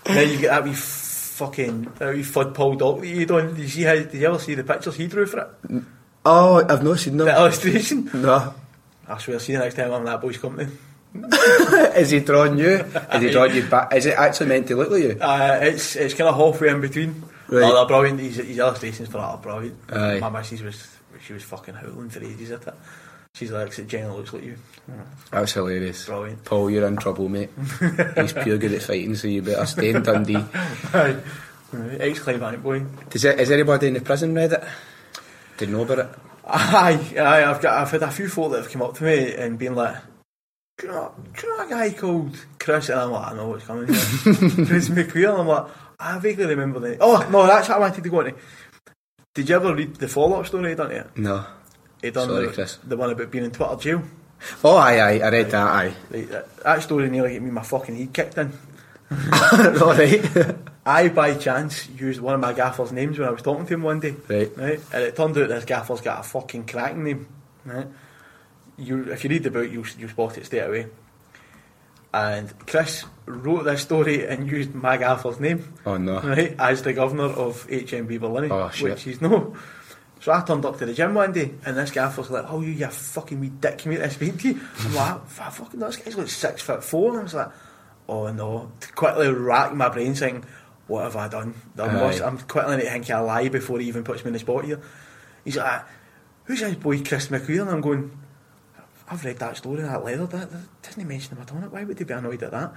[0.06, 3.48] Then you get that wee fucking that wee fud Paul Dock that you done.
[3.50, 3.96] Did you see how?
[3.96, 5.84] Did you ever see the pictures he drew for it?
[6.26, 7.36] Oh, I've not seen The them.
[7.36, 8.10] illustration.
[8.14, 8.54] No.
[9.06, 10.72] I swear, see you next time I'm in that boy's company.
[11.96, 12.76] Is he drawing you?
[13.14, 13.94] Is he drawing you back?
[13.94, 15.18] Is it actually meant to look like you?
[15.20, 17.24] Uh, it's it's kind of halfway in between.
[17.48, 17.64] Right.
[17.64, 18.20] Oh, they're brilliant.
[18.20, 19.78] His, his illustrations for that are brilliant.
[19.92, 20.20] Aye.
[20.20, 20.88] My missus was
[21.22, 22.74] she was fucking howling for ages at it.
[23.34, 24.58] She's like, it generally looks like you.
[25.32, 26.06] That's hilarious.
[26.06, 26.44] Brilliant.
[26.44, 27.52] Paul, you're in trouble, mate.
[28.16, 30.44] He's pure good at fighting, so you better stay in Dundee.
[30.94, 31.18] Aye.
[32.00, 32.84] Ex Clive boy.
[33.10, 34.64] Does it, is anybody in the prison read it?
[35.58, 36.10] Did know about it?
[36.46, 39.34] Aye, aye, I've got I've had a few folk that have come up to me
[39.34, 39.98] and been like,
[40.78, 42.90] do you know, do you know a guy called Chris?
[42.90, 43.88] And I'm like, I know what's coming.
[43.88, 45.32] Chris McQueer.
[45.32, 45.68] And I'm like,
[46.00, 46.98] I vaguely remember the.
[47.00, 48.38] Oh no, that's what I wanted to go into.
[49.34, 51.18] Did you ever read the follow-up story done it?
[51.18, 51.46] No.
[52.02, 52.78] He done Sorry, the, Chris.
[52.84, 54.04] the one about being in Twitter jail.
[54.64, 55.94] Oh, aye, aye, I read that, aye.
[56.12, 58.54] Right, that, that story nearly got me my fucking head kicked in.
[59.34, 60.56] Alright.
[60.86, 63.84] I, by chance, used one of my gaffer's names when I was talking to him
[63.84, 64.16] one day.
[64.28, 64.56] Right.
[64.56, 64.80] Right?
[64.94, 67.28] And it turned out this gaffer's got a fucking cracking name.
[67.66, 67.88] Right?
[68.78, 70.88] You, if you read the book, you'll, you'll spot it straight away.
[72.14, 75.74] And Chris wrote this story and used my gaffer's name.
[75.86, 76.22] Oh, no.
[76.22, 76.56] Right?
[76.58, 78.50] As the governor of HMP Barlinnie.
[78.52, 78.92] Oh, shit.
[78.92, 79.56] Which he's no.
[80.20, 82.70] So I turned up to the gym one day and this gaffer's like, oh, you,
[82.72, 84.62] you fucking wee dick, come here to speak to you.
[84.80, 87.12] I'm like, ah, "F- fucking, this guy's like six foot four.
[87.12, 87.50] And I was like,
[88.10, 88.72] oh no.
[88.80, 90.44] To quickly rack my brain saying,
[90.88, 91.54] what have I done?
[91.78, 92.22] I'm, Aye.
[92.26, 94.40] I'm quickly need to think of a lie before he even puts me in the
[94.40, 94.82] spot here.
[95.44, 95.84] He's like,
[96.46, 97.62] who's this boy Chris McQueer?
[97.62, 98.18] And I'm going,
[99.10, 101.70] I've read that story, that leather, that, that doesn't mention him all.
[101.70, 102.74] Why would they be annoyed at that?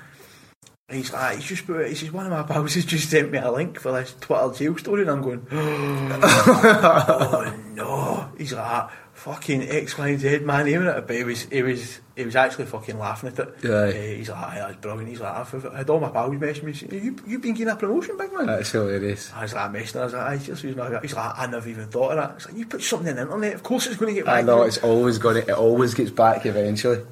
[0.90, 3.38] He's like, he's just put, he says, one of my pals has just sent me
[3.38, 8.28] a link for this Twitter jail story, and I'm going, oh no.
[8.36, 11.06] He's like, "Ah, fucking X, Y, and Z, man, name it.
[11.06, 13.54] But he was, he was, he was actually fucking laughing at it.
[13.64, 13.68] Aye.
[13.68, 15.08] Uh, he's like, aye, that's brilliant.
[15.08, 17.72] He's like, I've I've had all my pals message me, saying, you, you've been getting
[17.72, 18.46] a promotion, big man.
[18.46, 19.30] That's hilarious.
[19.34, 20.00] I was like, messing.
[20.00, 20.62] I was like, I just.
[20.62, 22.36] He's like, I never even thought of that.
[22.36, 24.38] It's like, you put something in the internet, of course it's going to get back.
[24.38, 27.04] I know, it's always going to, it always gets back eventually.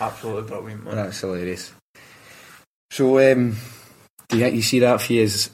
[0.00, 0.96] absolutely brilliant, man.
[0.96, 1.72] That's hilarious.
[2.96, 3.54] So, um,
[4.28, 5.50] do you you see that for you as,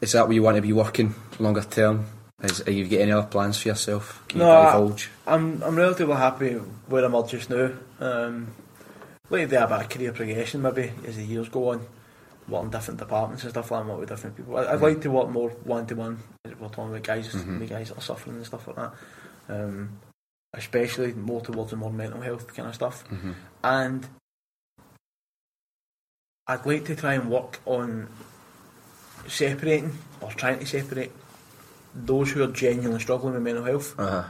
[0.00, 2.06] is that where you want to be working longer term?
[2.40, 4.22] Is, are you get any other plans for yourself?
[4.28, 5.10] Can you No, I- divulge?
[5.26, 6.52] I'm I'm relatively happy
[6.86, 7.72] where I'm at just now.
[7.98, 8.46] Um,
[9.28, 11.84] like to do a career progression maybe as the years go on,
[12.46, 14.56] work in different departments and stuff like that, with different people.
[14.56, 16.18] I, I'd like to work more one to one.
[16.44, 18.92] We're talking about guys, the guys that are suffering and stuff like that.
[19.48, 19.98] Um,
[20.54, 23.02] especially more towards the more mental health kind of stuff.
[23.64, 24.06] And
[26.50, 28.08] I'd like to try and work on
[29.28, 31.12] separating or trying to separate
[31.94, 34.24] those who are genuinely struggling with mental health Uh-huh.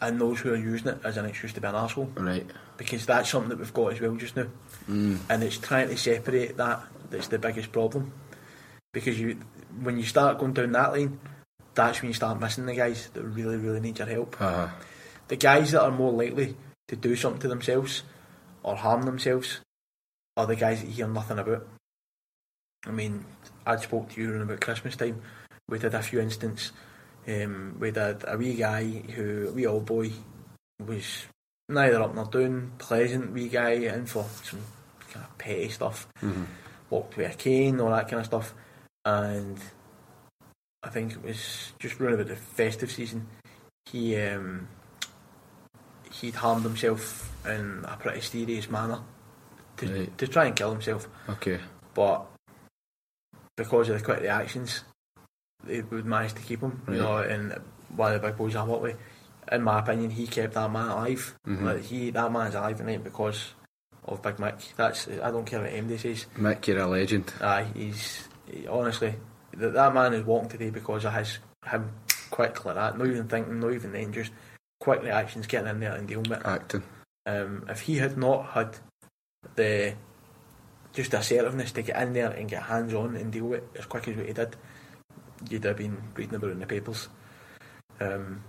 [0.00, 2.46] and those who are using it as an excuse to be an asshole Right.
[2.76, 4.46] because that's something that we've got as well just now
[4.88, 6.80] and it's trying to separate that
[7.10, 8.12] that's the biggest problem
[8.92, 9.36] because you
[9.82, 11.18] when you start going down that lane
[11.74, 14.68] that's when you start missing the guys that really really need your help Uh-huh.
[15.28, 16.56] the guys that are more likely
[16.88, 18.02] to do something to themselves
[18.62, 19.60] or harm themselves
[20.36, 21.66] are the guys that you hear nothing about.
[22.86, 23.24] I mean,
[23.66, 25.22] I spoke to you around about Christmas time.
[25.68, 26.72] We did a few instances.
[27.26, 30.12] Um, we did a wee guy who, a wee old boy,
[30.84, 31.26] was
[31.68, 34.60] neither up nor down, pleasant wee guy in for some
[35.10, 36.06] kind of petty stuff.
[36.90, 38.54] Walked with a cane, all that kind of stuff.
[39.04, 39.58] And
[40.82, 43.26] I think it was just round about the festive season.
[43.86, 44.68] He um,
[46.12, 49.00] he'd harmed himself in a pretty serious manner
[49.78, 50.18] to Right.
[50.18, 51.60] to try and kill himself, Okay.
[51.94, 52.26] but
[53.56, 54.84] because of the quick reactions,
[55.64, 56.82] they would manage to keep him.
[56.88, 57.58] You know, and
[57.94, 58.98] one of the big boys I work with,
[59.50, 61.34] in my opinion, he kept that man alive.
[61.46, 61.62] Mhm.
[61.62, 63.54] Like, he that man's alive tonight because
[64.04, 64.74] of Big Mick.
[64.76, 66.26] That's I don't care what MD says.
[66.36, 67.32] Mick, you're a legend.
[67.40, 69.14] Aye, he's he, honestly
[69.56, 71.90] that that man is walking today because of his him
[72.30, 72.98] quick like that.
[72.98, 74.30] Not even thinking, not even then, just
[74.80, 76.46] quick reactions, getting in there and dealing with it.
[76.46, 76.82] Acting.
[77.24, 78.76] Um, if he had not had
[79.54, 79.94] the
[80.92, 83.80] just the assertiveness to get in there and get hands on and deal with it
[83.80, 84.56] as quick as what he did,
[85.50, 87.08] you'd have been reading about it in the papers.
[88.00, 88.42] Um,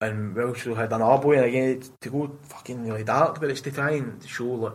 [0.00, 3.62] and we also had an boy, and again, to go fucking really dark, but it's
[3.62, 4.74] to try and show like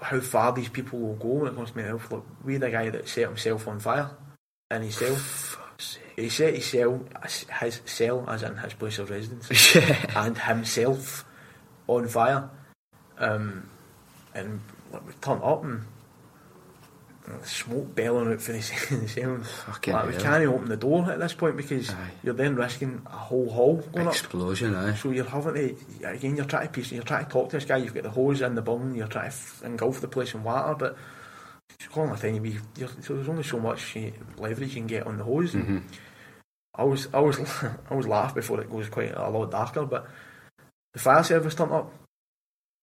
[0.00, 2.12] how far these people will go when it comes to mental health.
[2.12, 4.10] Like, we the guy that set himself on fire
[4.70, 5.16] in his cell.
[6.16, 7.04] He set his cell,
[7.60, 10.24] his cell, as in his place of residence yeah.
[10.26, 11.24] and himself
[11.86, 12.50] on fire.
[13.18, 13.68] Um,
[14.36, 14.60] and
[14.92, 15.82] like, we turn up and
[17.42, 19.38] smoke bellowing out for the cell.
[19.42, 20.22] Fucking Like, we hell.
[20.22, 22.10] can't open the door at this point because Aye.
[22.22, 24.12] you're then risking a whole hall going up.
[24.14, 24.94] Explosion, aye.
[24.94, 26.36] So you're having to again.
[26.36, 26.92] You're trying to piece.
[26.92, 27.78] You're trying to talk to this guy.
[27.78, 28.94] You've got the hose in the bung.
[28.94, 30.96] You're trying to engulf the place in water, but
[31.74, 32.38] it's calling a.
[32.78, 33.96] You're, so there's only so much
[34.38, 35.54] leverage you can get on the hose.
[35.54, 35.82] Mhm.
[36.76, 39.84] I always, I always, I always laugh before it goes quite a lot darker.
[39.84, 40.06] But
[40.92, 41.92] the fire service turned up.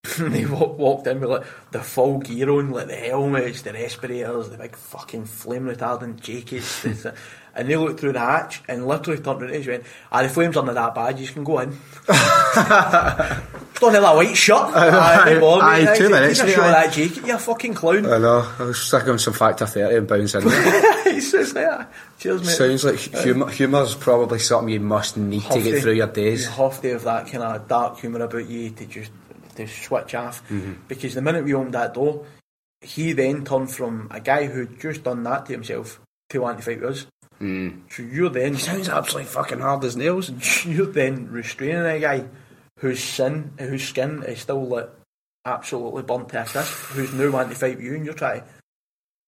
[0.18, 4.50] they walk, walked in with like the full gear on, like the helmets, the respirators,
[4.50, 6.84] the big fucking flame retardant jackets,
[7.56, 10.58] and they looked through the hatch and literally turned around and went, "Ah, the flames
[10.58, 11.18] aren't that bad.
[11.20, 11.70] You can go in."
[13.84, 14.74] On that white shirt.
[14.74, 15.88] Aye, they bother me.
[15.90, 16.72] Aye, two minutes, a mate, shot of aye.
[16.72, 18.06] that jacket, you fucking clown.
[18.06, 18.50] I know.
[18.58, 21.88] I was stuck on some factor 30 and bounce in it's just like.
[22.18, 22.52] Cheers, mate.
[22.52, 23.50] Sounds like humour.
[23.50, 26.48] Humour's probably something you must need to get through your days.
[26.48, 29.12] Have to have that kind of dark humour about you to just
[29.56, 30.48] to switch off.
[30.50, 30.74] Mm-hmm.
[30.88, 32.26] Because the minute we opened that door,
[32.82, 36.00] he then turned from a guy who'd just done that to himself
[36.30, 37.08] to want to fight with us.
[37.40, 37.82] Mm.
[37.90, 40.66] So you're then Sounds absolutely fucking hard as nails.
[40.66, 42.26] you're then restraining a guy
[42.80, 44.90] whose sin, whose skin is still like
[45.46, 48.42] absolutely burnt to a crisp, who's now wanting to fight with you, and you're trying
[48.42, 48.48] to,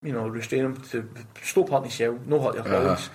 [0.03, 1.09] you know, restrain him to
[1.43, 3.09] stop hurting yourself, no hurt your Uh-huh.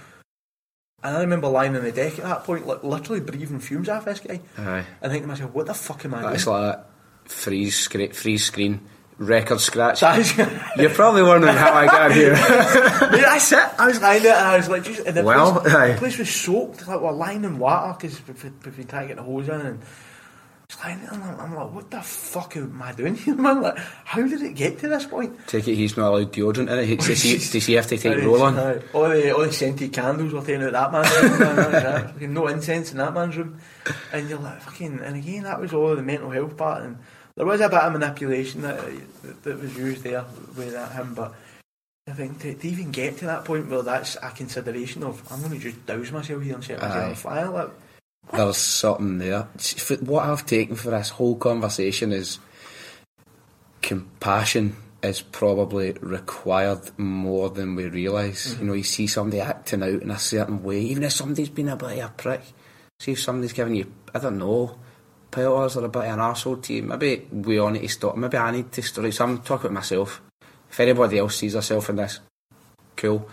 [1.03, 4.05] And I remember lying on the deck at that point, like literally breathing fumes off
[4.05, 4.85] this guy, Aye.
[5.01, 6.90] and thinking to myself, "What the fuck am I doing?" It's like that
[7.31, 8.81] freeze, scre- freeze screen,
[9.19, 10.03] record scratch.
[10.77, 12.33] You're probably wondering how I got here.
[12.33, 13.59] Mate, that's it.
[13.79, 15.93] I was lying there and I was like, just, and the, Well, place, aye.
[15.93, 16.87] the place was soaked.
[16.89, 19.61] Like we're lying in water because we've, we've been trying to get the hose in
[19.61, 19.81] and
[20.69, 21.11] just lying there.
[21.13, 23.61] And I'm, I'm like, what the fuck am I doing here, man?
[23.61, 25.37] Like, how did it get to this point?
[25.49, 27.01] Take it he's not allowed deodorant in it.
[27.01, 28.59] Does he, does he have to take roll on?
[28.59, 28.81] aye.
[28.95, 31.41] All the all the scented candles were taken out that man's room.
[31.41, 32.07] man, that was it.
[32.15, 33.59] Fucking no incense in that man's room.
[34.13, 35.01] And you're like, fucking.
[35.01, 36.85] And again, that was all the mental health part.
[36.85, 36.99] And
[37.37, 38.81] there was a bit of manipulation that
[39.23, 40.25] that, that was used there
[40.57, 41.35] with that him, but.
[42.09, 45.41] I think to, to even get to that point where that's a consideration of I'm
[45.41, 47.49] going to just douse myself here and set myself on fire.
[47.49, 47.71] Like,
[48.33, 49.43] There's something there.
[50.01, 52.41] What I've taken for this whole conversation is
[53.81, 58.67] compassion is probably required more than we realize You mm-hmm.
[58.67, 61.77] know, you see somebody acting out in a certain way, even if somebody's been a
[61.77, 62.43] bit of a prick.
[62.99, 64.79] See if somebody's giving you, I don't know,
[65.31, 66.83] pelters or a bit of an arsehole to you.
[66.83, 68.17] Maybe we all need to stop.
[68.17, 69.13] Maybe I need to stop.
[69.13, 70.21] So I'm talking about myself.
[70.71, 72.21] If anybody else sees herself in this,
[72.97, 73.29] cool.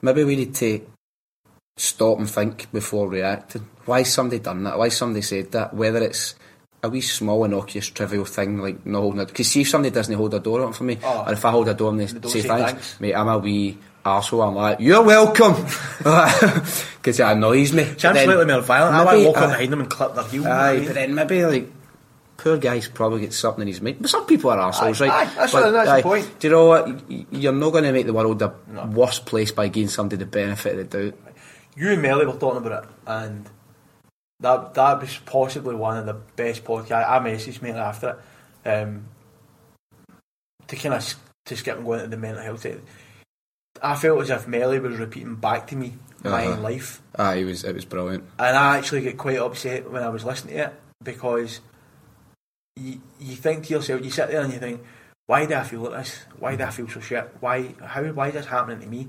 [0.00, 0.80] Maybe we need to
[1.76, 3.66] stop and think before reacting.
[3.84, 4.78] Why somebody done that?
[4.78, 5.74] Why somebody said that?
[5.74, 6.34] Whether it's
[6.82, 9.28] a wee small innocuous trivial thing like not holding it.
[9.28, 11.24] Because see if somebody doesn't hold a door open for me, Oh.
[11.26, 13.00] or if I hold a door and they, say thanks, thanks.
[13.00, 14.46] mate, I'm a wee arsehole.
[14.48, 15.54] I'm like, you're welcome,
[15.98, 17.84] because it annoys me.
[17.84, 18.94] Then slightly more violent.
[18.96, 20.34] I might maybe, walk up uh, behind them and clip their heel.
[20.34, 21.72] you know what I Aye, but then maybe like
[22.36, 23.98] poor guy's probably got something in his mind.
[24.00, 25.28] But some people are arseholes, Aye, right?
[25.28, 26.38] aye, that's But, that's the point.
[26.40, 27.10] Do you know what?
[27.30, 28.86] You're not going to make the world a No.
[28.86, 31.18] worse place by giving somebody the benefit of the doubt.
[31.76, 33.48] you and Melly were talking about it, and
[34.40, 37.08] that that was possibly one of the best podcasts.
[37.08, 38.18] I messaged Melly after
[38.64, 39.04] it um,
[40.66, 41.14] to kind of
[41.46, 42.66] to skip and go into the mental health.
[43.82, 45.94] I felt as if Melly was repeating back to me
[46.24, 46.52] my Uh-huh.
[46.54, 48.24] own life, Ah, it was it was brilliant.
[48.38, 51.60] and I actually get quite upset when I was listening to it because
[52.76, 54.80] you you think to yourself, you sit there and you think,
[55.26, 56.24] why do I feel like this?
[56.38, 57.28] Why do I feel so shit?
[57.40, 59.08] Why how why is this happening to me?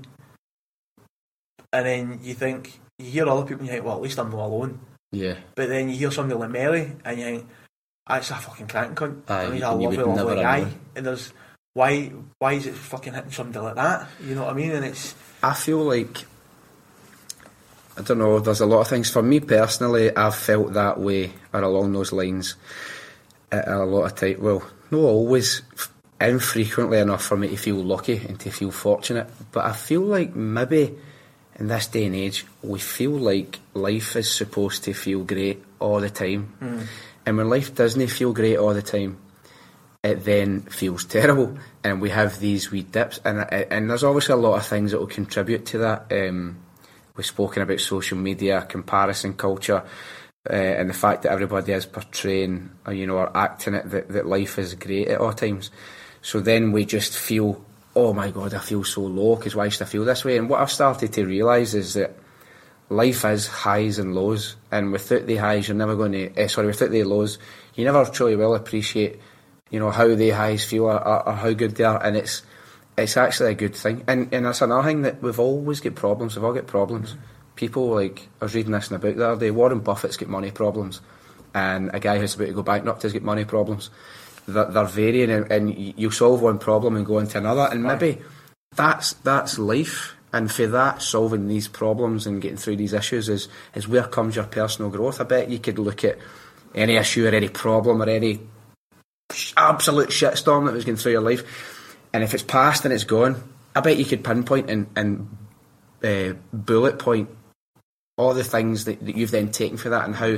[1.72, 4.30] And then you think you hear other people and you think, well, at least I'm
[4.30, 4.80] not alone.
[5.12, 7.48] Yeah, But then you hear somebody like Melly and you think,
[8.08, 9.22] that's a fucking crank cunt.
[9.30, 10.66] Aye, and he's a lovely, lovely never guy.
[10.96, 11.32] And there's
[11.74, 12.06] why
[12.38, 14.08] why is it fucking hitting somebody like that?
[14.22, 14.72] You know what I mean?
[14.72, 16.24] And it's I feel like
[17.96, 18.40] I don't know.
[18.40, 20.14] There's a lot of things for me personally.
[20.16, 22.56] I've felt that way or along those lines
[23.52, 24.40] at a lot of time.
[24.40, 25.62] Well, not always,
[26.20, 29.28] infrequently enough for me to feel lucky and to feel fortunate.
[29.52, 30.96] But I feel like maybe
[31.56, 36.00] in this day and age, we feel like life is supposed to feel great all
[36.00, 36.52] the time.
[36.60, 36.86] Mm.
[37.26, 39.18] And when life doesn't feel great all the time,
[40.04, 43.20] it then feels terrible, and we have these wee dips.
[43.24, 46.12] And and there's obviously a lot of things that will contribute to that.
[46.12, 46.58] Um,
[47.16, 49.82] we've spoken about social media, comparison culture,
[50.48, 54.08] uh, and the fact that everybody is portraying, or, you know, or acting it that,
[54.10, 55.70] that life is great at all times.
[56.20, 57.64] So then we just feel,
[57.96, 60.36] oh my god, I feel so low because why should I feel this way?
[60.36, 62.14] And what I've started to realise is that
[62.90, 66.44] life is highs and lows, and without the highs, you're never going to.
[66.44, 67.38] Uh, sorry, without the lows,
[67.74, 69.20] you never truly will appreciate,
[69.74, 72.44] you know, how the highs feel or, or, or how good they are, and it's
[72.96, 74.04] it's actually a good thing.
[74.06, 76.36] And and that's another thing that we've always got problems.
[76.36, 77.16] We've all got problems.
[77.56, 79.50] People like I was reading this in a book the other day.
[79.50, 81.00] Warren Buffett's got money problems,
[81.54, 83.90] and a guy who's about to go bankrupt has got money problems.
[84.46, 88.18] They're, they're varying, and, and you solve one problem and go into another, and maybe
[88.76, 90.14] that's that's life.
[90.32, 94.36] And for that, solving these problems and getting through these issues is is where comes
[94.36, 95.20] your personal growth.
[95.20, 96.18] I bet you could look at
[96.76, 98.38] any issue or any problem or any
[99.56, 103.42] absolute shitstorm that was going through your life, and if it's past and it's gone,
[103.74, 105.36] I bet you could pinpoint and, and
[106.02, 107.28] uh, bullet point
[108.16, 110.36] all the things that, that you've then taken for that and how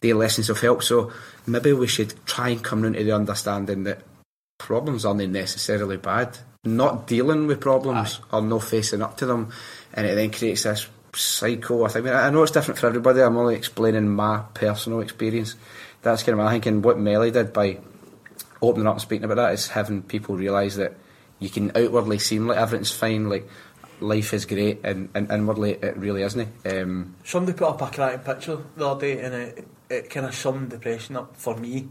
[0.00, 0.84] the lessons have helped.
[0.84, 1.12] So
[1.46, 4.02] maybe we should try and come into the understanding that
[4.58, 6.38] problems aren't necessarily bad.
[6.64, 9.52] Not dealing with problems or not facing up to them,
[9.94, 11.84] and it then creates this cycle.
[11.84, 13.20] I think I know it's different for everybody.
[13.22, 15.54] I'm only explaining my personal experience.
[16.02, 16.82] That's kind of my thinking.
[16.82, 17.78] What Melly did by
[18.62, 20.94] opening up and speaking about that is having people realise that
[21.38, 23.48] you can outwardly seem like everything's fine, like
[24.00, 26.48] life is great, and, and inwardly it really isn't.
[26.66, 30.34] Um, Somebody put up a cracking picture the other day and it, it kind of
[30.34, 31.88] summed depression up for me.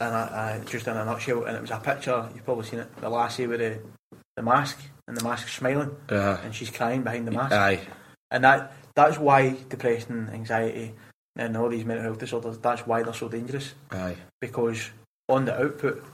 [0.00, 2.80] And I, I just in a nutshell, and it was a picture, you've probably seen
[2.80, 3.78] it, the lassie with the,
[4.36, 7.52] the mask, and the mask smiling, uh, and she's crying behind the mask.
[7.52, 7.80] aye,
[8.30, 10.94] And that that's why depression, anxiety,
[11.36, 13.74] and all these mental health disorders, that's why they're so dangerous.
[13.92, 14.90] aye, Because
[15.28, 16.04] on the output,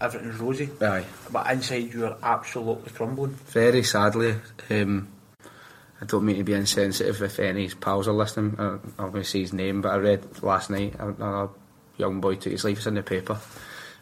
[0.00, 1.04] everything's rosy, aye.
[1.30, 3.32] but inside you're absolutely crumbling.
[3.46, 4.36] Very sadly,
[4.70, 5.08] um,
[6.00, 8.56] I don't mean to be insensitive if any pals are listening.
[8.58, 11.48] I obviously his name, but I read last night a,
[11.96, 12.78] young boy took his life.
[12.78, 13.38] It's in the paper.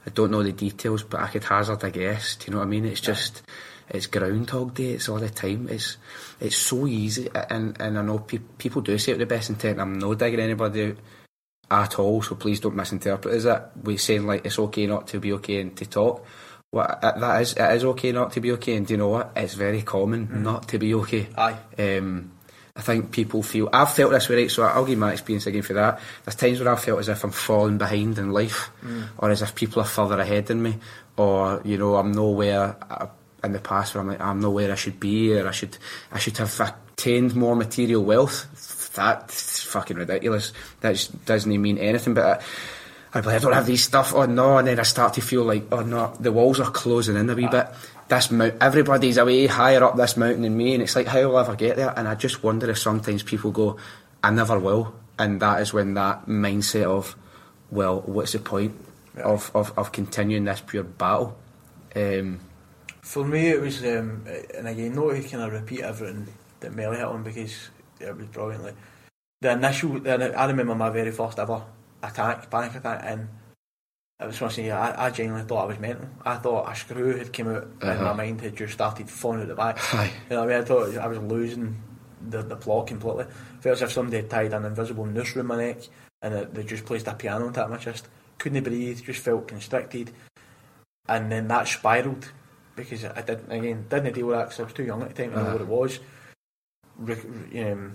[0.07, 2.37] I don't know the details, but I could hazard a guess.
[2.37, 2.85] Do you know what I mean?
[2.85, 3.43] It's just
[3.89, 4.91] it's Groundhog Day.
[4.91, 5.69] It's all the time.
[5.71, 5.97] It's
[6.39, 9.49] it's so easy, and and I know pe- people do say it with the best
[9.49, 9.81] intent.
[9.81, 10.97] I'm no digging anybody out
[11.71, 15.09] at all, so please don't misinterpret it as that we saying like it's okay not
[15.09, 16.25] to be okay and to talk.
[16.73, 19.09] Well, uh, that is it is okay not to be okay, and do you know
[19.09, 19.33] what?
[19.37, 21.29] It's very common not to be okay.
[21.37, 21.57] Aye.
[21.79, 22.33] Um,
[22.77, 24.51] I think people feel I've felt this way, right?
[24.51, 25.99] So I'll give my experience again for that.
[26.25, 28.71] There's times where I've felt as if I'm falling behind in life,
[29.17, 30.77] or as if people are further ahead than me,
[31.17, 33.07] or you know I'm nowhere uh,
[33.43, 35.79] in the past where I'm like I'm nowhere I should be, or I should
[36.13, 38.47] I should have attained more material wealth.
[38.97, 40.53] That's fucking ridiculous.
[40.81, 42.15] That doesn't mean anything.
[42.15, 42.43] But
[43.15, 44.15] I, like, I don't have these stuff.
[44.15, 44.59] Oh no!
[44.59, 47.35] And then I start to feel like, oh no, the walls are closing in a
[47.35, 47.69] wee bit.
[48.09, 51.39] This mount, everybody's away higher up this mountain than me, and it's like, how will
[51.39, 51.93] I ever get there?
[51.97, 53.79] And I just wonder if sometimes people go,
[54.23, 57.17] I never will, and that is when that mindset of,
[57.71, 58.77] well, what's the point
[59.17, 61.37] of, of, of continuing this pure battle?
[61.97, 62.39] Um,
[63.03, 64.25] For me, it was, um,
[64.55, 66.29] and again, not to kind of repeat everything
[66.61, 67.71] that Melly hit on because
[68.01, 68.73] it was brilliantly.
[69.41, 71.63] The initial, the, I remember my very first ever
[72.03, 73.29] attack, panic attack, and
[74.19, 76.09] I was say, I, I genuinely thought I was mental.
[76.25, 78.15] I thought a screw had come out and my Uh-huh.
[78.15, 79.77] mind had just started falling out the back.
[79.95, 80.11] Aye.
[80.31, 80.63] You know what I mean?
[80.63, 81.77] I thought I was losing
[82.31, 83.27] the, the plot completely.
[83.61, 85.79] Felt as if somebody had tied an invisible noose around my neck
[86.23, 88.09] and it, they just placed a piano on top of my chest.
[88.39, 90.13] Couldn't breathe, just felt constricted.
[91.09, 92.25] And then that spiralled
[92.75, 95.23] because I didn't, again, didn't deal with that because I was too young at the
[95.23, 95.53] time to know Uh-huh.
[95.53, 95.99] what it was.
[96.99, 97.93] Re- um,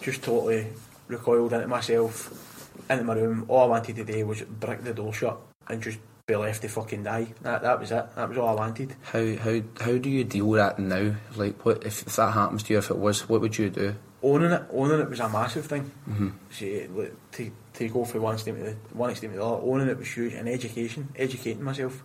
[0.00, 0.66] just totally
[1.08, 3.44] recoiled into myself, into my room.
[3.48, 5.38] All I wanted to do was brick the door shut
[5.68, 7.28] and just be left to fucking die.
[7.42, 8.06] That, that was it.
[8.14, 8.94] That was all I wanted.
[9.02, 11.14] how how how do you deal with that now?
[11.36, 12.78] Like, what if, if that happens to you?
[12.78, 13.94] If it was, what would you do?
[14.20, 15.88] owning it, owning it was a massive thing.
[16.10, 16.32] Mhm.
[16.50, 16.86] See,
[17.32, 19.96] to to go from one extreme to the one extreme to the other, owning it
[19.96, 20.34] was huge.
[20.34, 22.02] And education, educating myself,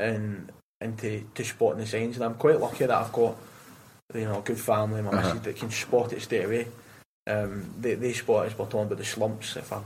[0.00, 0.50] and
[0.80, 2.16] and to, to spotting the signs.
[2.16, 3.36] And I'm quite lucky that I've got
[4.12, 5.34] you know good family, my Uh-huh.
[5.42, 6.68] that can spot it straight away.
[7.26, 9.56] Um, they they spot it spot on, but the slumps.
[9.56, 9.84] If I'm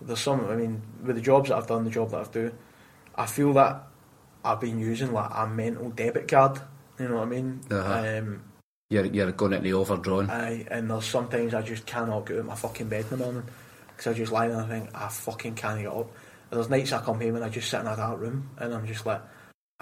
[0.00, 2.52] there's some, I mean, with the jobs that I've done, the job that I've done,
[3.14, 3.86] I feel that
[4.44, 6.60] I've been using like a mental debit card.
[6.98, 7.60] You know what I mean?
[7.70, 8.18] Uh-huh.
[8.18, 8.42] Um,
[8.90, 10.28] You're, you're going the overdrawn.
[10.30, 13.24] Aye, and there's sometimes I just cannot get out of my fucking bed in the
[13.24, 13.44] morning
[13.88, 16.10] because I just lie there and I think I fucking can't get up.
[16.50, 18.74] And there's nights I come home and I just sit in a dark room and
[18.74, 19.22] I'm just like,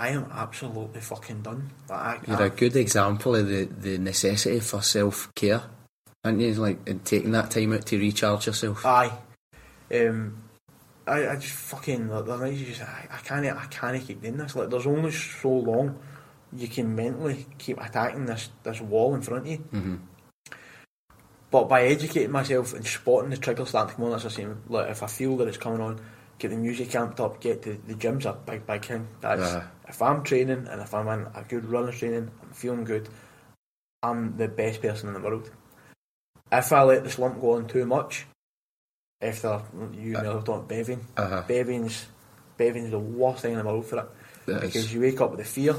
[0.02, 1.70] I am absolutely fucking done.
[1.88, 5.62] Like, I, You're I, a good example of the, the necessity for self care,
[6.24, 6.54] aren't you?
[6.54, 8.84] Like, and taking that time out to recharge yourself.
[8.84, 9.12] Aye.
[9.94, 10.42] Um,
[11.06, 14.22] I, I just fucking like, the nights you just I, I can't I can't keep
[14.22, 14.56] doing this.
[14.56, 15.96] Like there's only so long
[16.52, 19.58] you can mentally keep attacking this this wall in front of you.
[19.58, 19.96] Mm-hmm.
[21.52, 24.62] But by educating myself and spotting the triggers starting to come on, that's the same.
[24.68, 26.00] Like if I feel that it's coming on,
[26.42, 29.06] get the music amped up, get the the gym's a big big thing.
[29.20, 29.62] That's Uh-huh.
[29.88, 33.08] if I'm training and if I'm in a good running training, I'm feeling good.
[34.02, 35.50] I'm the best person in the world.
[36.50, 38.26] If I let the slump go on too much,
[39.20, 39.62] after
[39.92, 41.42] you know I've done beving, Uh-huh.
[41.48, 42.06] beving's
[42.58, 44.08] beving's the worst thing in the world for it
[44.46, 45.74] That because is- you wake up with the fear,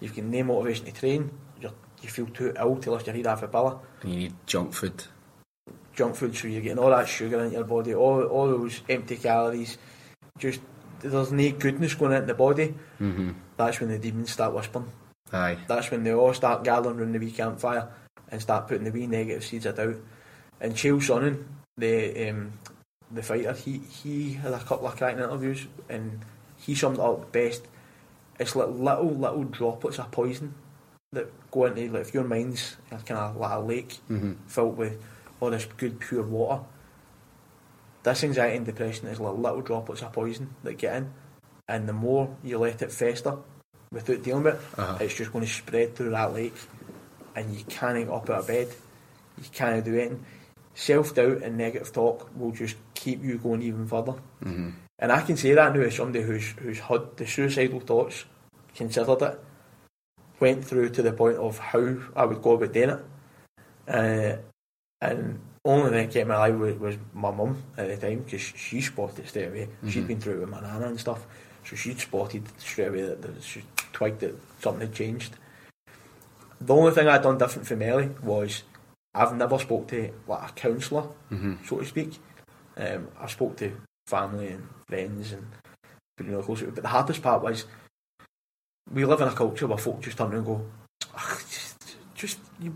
[0.00, 1.72] you've got no motivation to train, you're,
[2.02, 3.80] you feel too ill to lift your head off a pillow.
[4.02, 5.04] And you need junk food.
[5.94, 9.16] Junk food, so you're getting all that sugar into your body, all all those empty
[9.16, 9.78] calories.
[10.38, 10.60] Just
[11.00, 12.74] there's no goodness going into the body.
[13.00, 13.30] Mm-hmm.
[13.56, 14.90] That's when the demons start whispering.
[15.32, 15.58] Aye.
[15.68, 17.88] That's when they all start gathering around the wee campfire
[18.30, 19.96] and start putting the wee negative seeds of doubt.
[20.60, 21.44] And Chael Sonnen,
[21.76, 22.52] the um,
[23.10, 26.20] the fighter, he he had a couple of cracking interviews and
[26.58, 27.62] he summed it up best.
[28.40, 30.54] It's like little little droplets of poison
[31.12, 34.32] that go into like if your mind's kind of like a lake Mm-hmm.
[34.48, 35.00] filled with
[35.40, 36.62] all this good pure water.
[38.04, 41.10] This anxiety and depression is like little droplets of poison that get in,
[41.68, 43.38] and the more you let it fester
[43.90, 44.98] without dealing with it, Uh-huh.
[45.00, 46.54] it's just going to spread through that lake,
[47.34, 48.68] and you can't get up out of bed,
[49.38, 50.24] you can't do anything.
[50.74, 54.14] Self doubt and negative talk will just keep you going even further.
[54.44, 54.70] Mm-hmm.
[54.98, 58.24] And I can say that now as somebody who's who's had the suicidal thoughts,
[58.74, 59.40] considered it,
[60.40, 63.04] went through to the point of how I would go about doing it.
[63.88, 64.36] Uh,
[65.00, 68.40] and only thing that kept me alive was, was my mum at the time because
[68.42, 69.68] she spotted it straight away.
[69.88, 70.08] She'd Mhm.
[70.08, 71.26] been through it with my nana and stuff,
[71.64, 75.36] so she'd spotted straight away that, that she twigged that something had changed.
[76.60, 78.62] The only thing I'd done different from Ellie was
[79.14, 81.64] I've never spoke to like a counsellor Mm-hmm.
[81.64, 82.18] so to speak.
[82.76, 83.72] Um, I spoke to
[84.06, 85.46] family and friends and
[86.20, 86.74] you know close to it.
[86.74, 87.64] But the hardest part was
[88.92, 90.66] we live in a culture where folk just turn around and go,
[91.16, 91.38] "Ah,
[92.26, 92.72] just, you?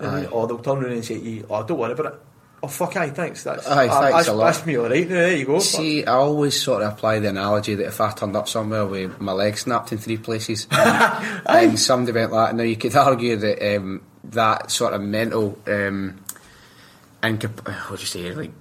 [0.00, 0.26] Aye.
[0.26, 2.20] Or they'll turn around and say to you, oh, don't worry about it.
[2.62, 3.44] Oh, fuck, aye, thanks.
[3.44, 4.44] That's, Aye, ah, thanks that's, a lot.
[4.46, 5.08] That's me alright.
[5.08, 5.60] Now, there you go.
[5.60, 9.18] See, I always sort of apply the analogy that if I turned up somewhere with
[9.18, 13.76] my leg snapped in three places and somebody went like, now you could argue that
[13.76, 16.20] um, that sort of mental, um,
[17.22, 18.52] incap- what do you say, like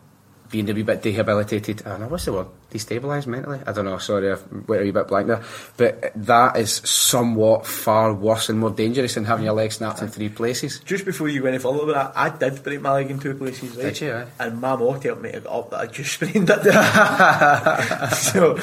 [0.50, 2.48] being a wee bit rehabilitated, I ah, don't know, what's the word?
[2.72, 3.60] Destabilised mentally?
[3.66, 5.44] I don't know, sorry, I went a wee bit blank there.
[5.78, 10.08] But that is somewhat far worse and more dangerous than having your leg snapped in
[10.08, 10.80] three places.
[10.80, 13.36] Just before you went any further with that, I did break my leg in two
[13.36, 13.94] places, right?
[13.94, 14.28] Did you, aye?
[14.40, 16.64] And my mom told me to get up that I just sprained it.
[18.14, 18.54] so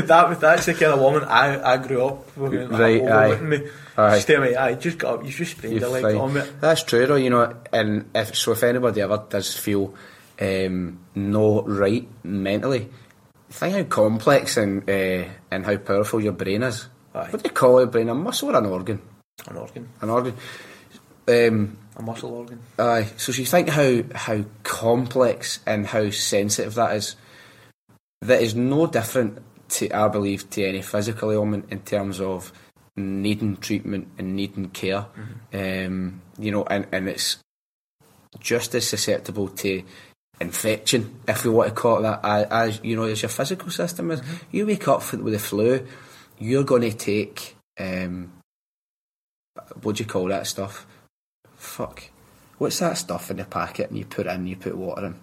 [0.00, 2.70] that that's the kind of woman I, I grew up with.
[2.70, 3.40] Right, aye.
[3.40, 3.68] me.
[3.96, 4.16] Aye.
[4.16, 6.16] Just tell me, I just got up, you just sprained your leg fine.
[6.16, 6.60] on it.
[6.60, 7.14] That's true, though.
[7.16, 9.94] You know, and if so, if anybody ever does feel
[10.40, 12.88] um, not right mentally,
[13.50, 16.88] think how complex and uh, and how powerful your brain is.
[17.14, 17.28] Aye.
[17.30, 17.90] What do you call it?
[17.92, 18.08] Brain?
[18.08, 19.00] A muscle or an organ?
[19.48, 20.34] An organ, An organ.
[21.28, 22.60] Um, a muscle organ.
[22.78, 23.06] aye.
[23.16, 27.16] So you think how how complex and how sensitive that is.
[28.22, 29.38] That is no different
[29.70, 32.52] to I believe to any physical ailment in terms of
[32.96, 35.06] needing treatment and needing care.
[35.52, 37.38] Um, you know, and, and it's
[38.40, 39.82] just as susceptible to
[40.40, 44.10] infection, if we want to call that, as, as you know, as your physical system
[44.10, 44.22] is.
[44.50, 45.86] You wake up with the flu,
[46.38, 48.32] you're going to take um,
[49.82, 50.86] what do you call that stuff?
[51.56, 52.10] Fuck,
[52.58, 53.90] what's that stuff in the packet?
[53.90, 55.14] And you put in, you put water in.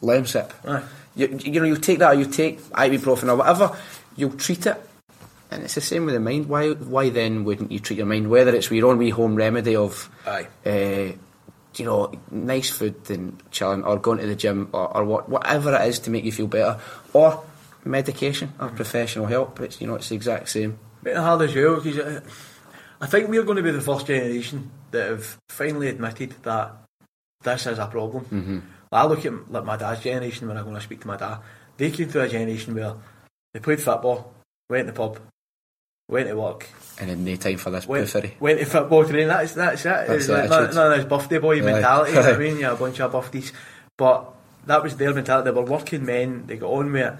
[0.00, 0.52] Lemsip.
[0.66, 0.82] Aye.
[1.14, 3.76] You, you know, you take that, or you take ibuprofen or whatever.
[4.16, 4.80] You'll treat it,
[5.50, 6.46] and it's the same with the mind.
[6.46, 6.70] Why?
[6.70, 8.30] Why then wouldn't you treat your mind?
[8.30, 10.46] Whether it's your own wee home remedy of Aye.
[10.64, 11.12] uh,
[11.76, 15.74] you know, nice food and chilling, or going to the gym, or, or what, whatever
[15.74, 16.78] it is to make you feel better,
[17.12, 17.42] or
[17.84, 19.60] medication or professional help.
[19.60, 20.78] It's you know, it's the exact same.
[21.02, 22.20] Bit hard as well because uh,
[23.00, 26.72] I think we're going to be the first generation that have finally admitted that
[27.42, 28.24] this is a problem.
[28.24, 28.58] Mm-hmm.
[28.92, 31.38] I look at like my dad's generation when I go and speak to my dad.
[31.76, 32.94] They came through a generation where
[33.54, 34.34] they played football,
[34.68, 35.18] went to the pub,
[36.10, 36.68] went to work,
[36.98, 38.32] And then no time for this went, poofery.
[38.40, 39.28] went to football training.
[39.28, 39.88] That's that's it.
[39.88, 42.10] That's It's like, none, none of this birthday boy mentality.
[42.12, 43.52] you know what I mean, yeah, a bunch of buffdies.
[43.96, 44.32] But
[44.66, 45.50] that was their mentality.
[45.50, 46.44] They were working men.
[46.46, 47.14] They got on with it,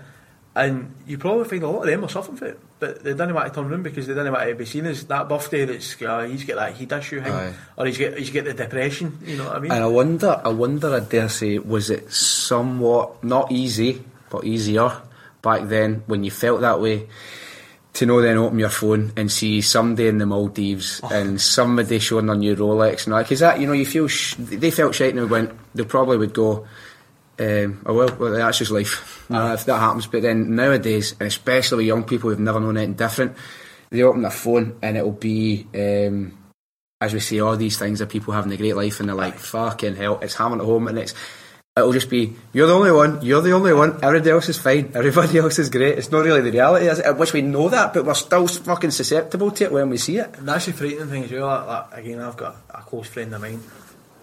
[0.54, 3.32] And you probably find a lot of them are suffering for it, but they don't
[3.32, 6.00] want to turn round because they don't want to be seen as that birthday that's
[6.02, 9.18] uh, he's got that heat issue thing, or he's got he's got the depression.
[9.24, 9.72] You know what I mean?
[9.72, 14.90] And I wonder, I wonder, I dare say, was it somewhat not easy, but easier
[15.42, 17.08] back then when you felt that way
[17.92, 22.26] to know then open your phone and see somebody in the Maldives and somebody showing
[22.26, 25.14] their new Rolex and all because that you know you feel sh- they felt shite
[25.14, 26.66] and they went they probably would go.
[27.38, 29.26] Um, oh well, well, that's just life.
[29.30, 32.76] Know, if that happens, but then nowadays, and especially with young people who've never known
[32.76, 33.34] anything different,
[33.88, 36.36] they open their phone and it'll be um,
[37.00, 39.38] as we say, all these things of people having a great life and they're like,
[39.38, 41.14] fucking hell, it's hammering at home and it's
[41.76, 44.90] it'll just be you're the only one, you're the only one, everybody else is fine,
[44.94, 45.98] everybody else is great.
[45.98, 47.16] It's not really the reality, is it?
[47.16, 50.36] Which we know that, but we're still fucking susceptible to it when we see it.
[50.38, 51.46] And that's the frightening thing as well.
[51.46, 53.62] Like, like, again, I've got a close friend of mine,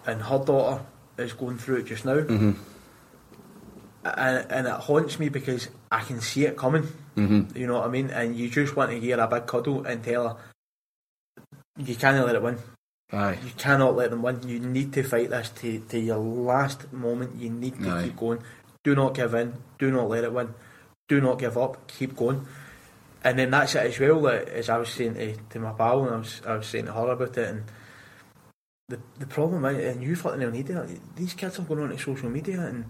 [0.06, 0.84] and her daughter
[1.18, 2.18] is going through it just now.
[2.18, 2.52] Mm-hmm.
[4.06, 6.84] And, and it haunts me because I can see it coming.
[7.18, 7.58] Mm-hmm.
[7.58, 8.10] You know what I mean?
[8.10, 10.36] And you just want to give her a big cuddle and tell her,
[11.78, 12.58] you can't let it win.
[13.12, 13.38] Aye.
[13.44, 14.48] You cannot let them win.
[14.48, 17.36] You need to fight this to, to your last moment.
[17.36, 18.04] You need to Aye.
[18.04, 18.40] keep going.
[18.84, 19.54] Do not give in.
[19.80, 20.54] Do not let it win.
[21.08, 21.88] Do not give up.
[21.88, 22.46] Keep going.
[23.24, 24.20] And then that's it as well.
[24.20, 26.86] Like, as I was saying to, to my pal, and I was I was saying
[26.86, 27.50] to her about it.
[27.50, 27.64] And
[28.90, 31.16] the the problem is, and you fucking nail need it.
[31.16, 32.86] These kids are going on to social media, and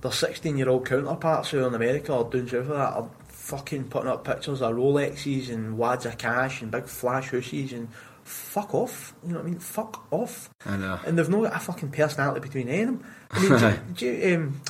[0.00, 3.10] their sixteen year old counterparts who are in America or doing south of that are
[3.28, 7.88] fucking putting up pictures of Rolexes and wads of cash and big flash houses and
[8.28, 9.14] fuck off.
[9.24, 9.58] You know what I mean?
[9.58, 10.50] Fuck off.
[10.66, 10.98] I know.
[11.06, 13.04] And they've not got a fucking personality between any of them.
[13.30, 14.60] I mean, do, do you, um,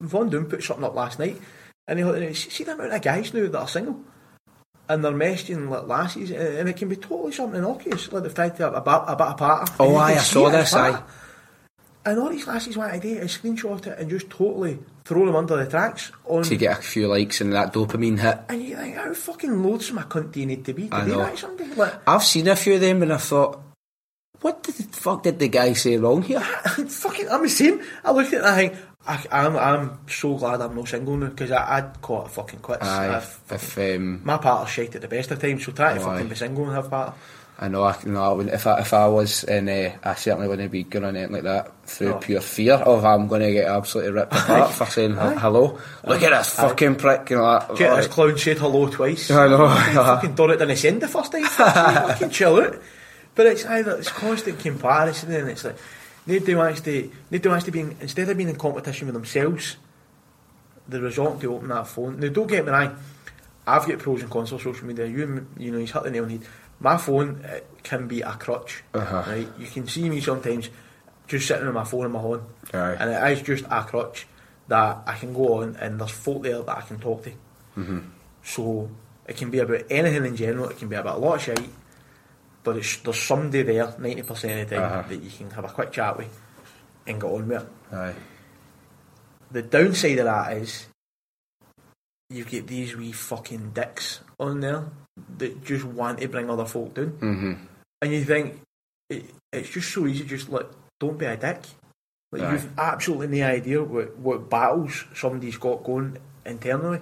[0.00, 1.40] Von Doom put something up last night,
[1.86, 4.00] and he see the amount of guys now that are single,
[4.88, 8.56] and they're messaging like lassies, and it can be totally something innocuous, like they've tried
[8.56, 9.72] to have a, bit- a party.
[9.80, 11.00] Oh, aye, I saw this, aye.
[12.04, 15.36] And all these lassies want to do is screenshot it and just totally throw them
[15.36, 16.42] under the tracks on.
[16.42, 18.38] To get a few likes and that dopamine hit.
[18.48, 21.04] and you think, how fucking loathsome a cunt do you need to be to I
[21.04, 21.18] do know.
[21.18, 21.74] that to somebody?
[21.74, 23.60] Like, I've seen a few of them and I thought,
[24.40, 26.40] what the fuck did the guy say wrong here?
[26.40, 27.80] fucking, I'm the same.
[28.04, 28.76] I look at it and I think,
[29.06, 32.86] I, I'm, I'm so glad I'm not single now because I'd call it fucking quits.
[32.86, 36.26] Aye, if um, my partner's shite at the best of times, so try to fucking
[36.26, 36.28] aye.
[36.28, 37.14] be single and have partner.
[37.58, 40.48] I know, I, no, I wouldn't, if I if I was, and uh, I certainly
[40.48, 42.16] wouldn't be going on anything like that through No.
[42.18, 45.34] pure fear of I'm going to get absolutely ripped apart for saying Aye.
[45.34, 45.78] hello.
[46.04, 47.44] Look at this fucking prick, you know.
[47.44, 49.30] That, Get this clown said hello twice.
[49.30, 49.68] I know.
[49.68, 51.44] Fucking, fucking done it didn't send the first time.
[51.44, 52.80] fucking chill out.
[53.34, 55.76] But it's either it's constant comparison and it's like
[56.26, 59.76] nobody wants to nobody wants to be instead of being in competition with themselves,
[60.88, 62.18] the result to open that phone.
[62.18, 62.96] Now don't get me wrong,
[63.66, 65.06] I've got pros and cons of social media.
[65.06, 66.46] You you know, he's hit the nail on the head.
[66.82, 68.82] My phone it can be a crutch.
[68.92, 69.22] Uh-huh.
[69.26, 69.48] Right?
[69.58, 70.68] You can see me sometimes
[71.28, 72.78] just sitting on my phone on my.
[72.78, 72.96] Aye.
[72.98, 74.26] And it is just a crutch
[74.68, 77.30] that I can go on and there's folk there that I can talk to.
[77.78, 77.98] Mm-hmm.
[78.42, 78.90] So
[79.26, 81.60] it can be about anything in general, it can be about a lot of shit,
[82.64, 85.08] but it's, there's somebody there 90% of the time Uh-huh.
[85.08, 86.40] that you can have a quick chat with
[87.06, 87.94] and get on with it.
[87.94, 88.14] Aye.
[89.50, 90.86] The downside of that is
[92.30, 94.86] you get these wee fucking dicks on there
[95.38, 97.10] that just want to bring other folk down.
[97.12, 97.52] Mm-hmm.
[98.02, 98.60] And you think
[99.08, 100.66] it, it's just so easy, just like
[100.98, 101.60] don't be a dick.
[102.30, 102.52] Like Aye.
[102.52, 106.16] you've absolutely no idea what, what battles somebody's got going
[106.46, 107.00] internally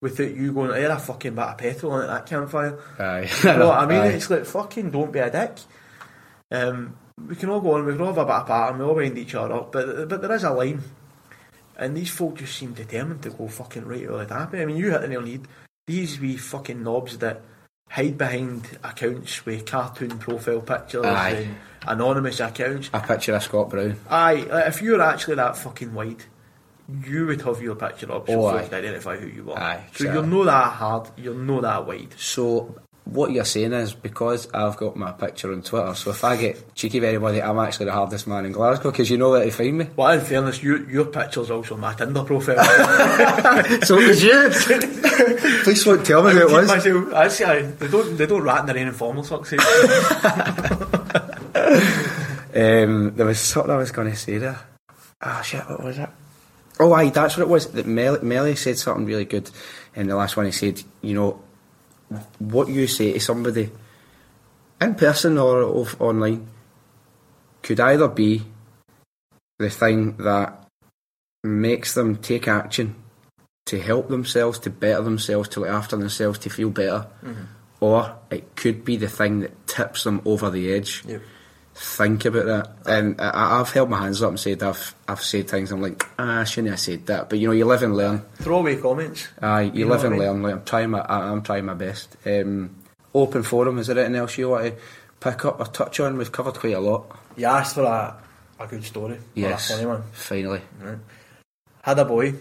[0.00, 3.30] without you going, "There a fucking bit of petrol on that campfire." Aye.
[3.44, 3.98] You know what I mean?
[3.98, 4.06] Aye.
[4.08, 5.58] It's like fucking don't be a dick.
[6.50, 6.96] Um,
[7.28, 8.94] we can all go on, we can all have a bit of and we all
[8.94, 10.82] wind each other up, but but there is a line,
[11.76, 14.54] and these folk just seem determined to go fucking right over the top.
[14.54, 15.48] I mean, you hit the nail on the head.
[15.86, 17.40] These wee fucking knobs that
[17.88, 21.30] hide behind accounts with cartoon profile pictures Aye.
[21.30, 22.88] and anonymous accounts.
[22.94, 23.96] A picture of Scott Brown.
[24.08, 26.24] Aye, like, if you were actually that fucking wide,
[27.04, 28.68] you would have your picture up oh, so Oh, folk aye.
[28.68, 29.58] to identify who you are.
[29.58, 30.36] Aye, so you're certainly.
[30.38, 32.14] no that hard, you're no that wide.
[32.16, 36.36] So what you're saying is because I've got my picture on Twitter, so if I
[36.36, 39.44] get cheeky with anybody, I'm actually the hardest man in Glasgow because you know where
[39.44, 39.88] to find me.
[39.96, 42.62] Well, in fairness, your your picture's also my Tinder profile.
[43.82, 44.50] so it was you.
[45.64, 46.68] Please don't tell me who it was.
[46.68, 49.60] Myself, I say, they don't they don't rat in their own informal success.
[52.54, 54.58] Um, there was something I was going to say there.
[55.22, 56.08] Ah, shit, what was it?
[56.78, 57.68] Oh, aye, that's what it was.
[57.68, 59.50] That Mel- Melly said something really good
[59.94, 60.46] in the last one.
[60.46, 61.40] He said, you know,
[62.38, 63.70] what you say to somebody
[64.80, 66.46] in person or off online
[67.62, 68.42] could either be
[69.58, 70.66] the thing that
[71.44, 72.96] makes them take action
[73.66, 77.44] to help themselves, to better themselves, to look after themselves, to feel better, mm-hmm.
[77.80, 81.04] or it could be the thing that tips them over the edge.
[81.06, 81.22] Yep.
[81.82, 82.70] Think about that.
[82.86, 85.72] And I, I've held my hands up and said I've I've said things.
[85.72, 87.28] I'm like, ah, I shouldn't have said that.
[87.28, 88.22] But you know, you live and learn.
[88.36, 89.28] Throwaway comments.
[89.40, 90.42] Aye, you, You live and I learn.
[90.42, 92.16] Like I'm trying my I, I'm trying my best.
[92.24, 92.76] Um,
[93.14, 93.78] open forum.
[93.78, 94.80] Is there anything else you want to
[95.20, 96.16] pick up or touch on?
[96.16, 97.18] We've covered quite a lot.
[97.36, 98.16] You asked for a,
[98.60, 99.18] a good story.
[99.34, 100.02] Yes, funny one.
[100.12, 100.62] finally.
[100.80, 100.98] Right.
[101.82, 102.34] Had a boy,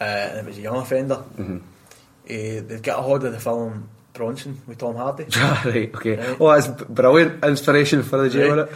[0.00, 1.16] uh, and it was a young offender.
[1.16, 1.58] Mm-hmm.
[2.28, 3.88] Eh, they've got a hold of the film
[4.18, 5.24] Bronson with Tom Hardy.
[5.36, 5.94] Ah, right.
[5.94, 6.16] Okay.
[6.16, 6.36] Right.
[6.40, 8.56] Oh, that's brilliant inspiration for the jail.
[8.56, 8.68] Right.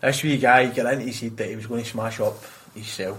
[0.00, 2.36] This wee guy got in, he said that he was going to smash up
[2.74, 3.18] his cell.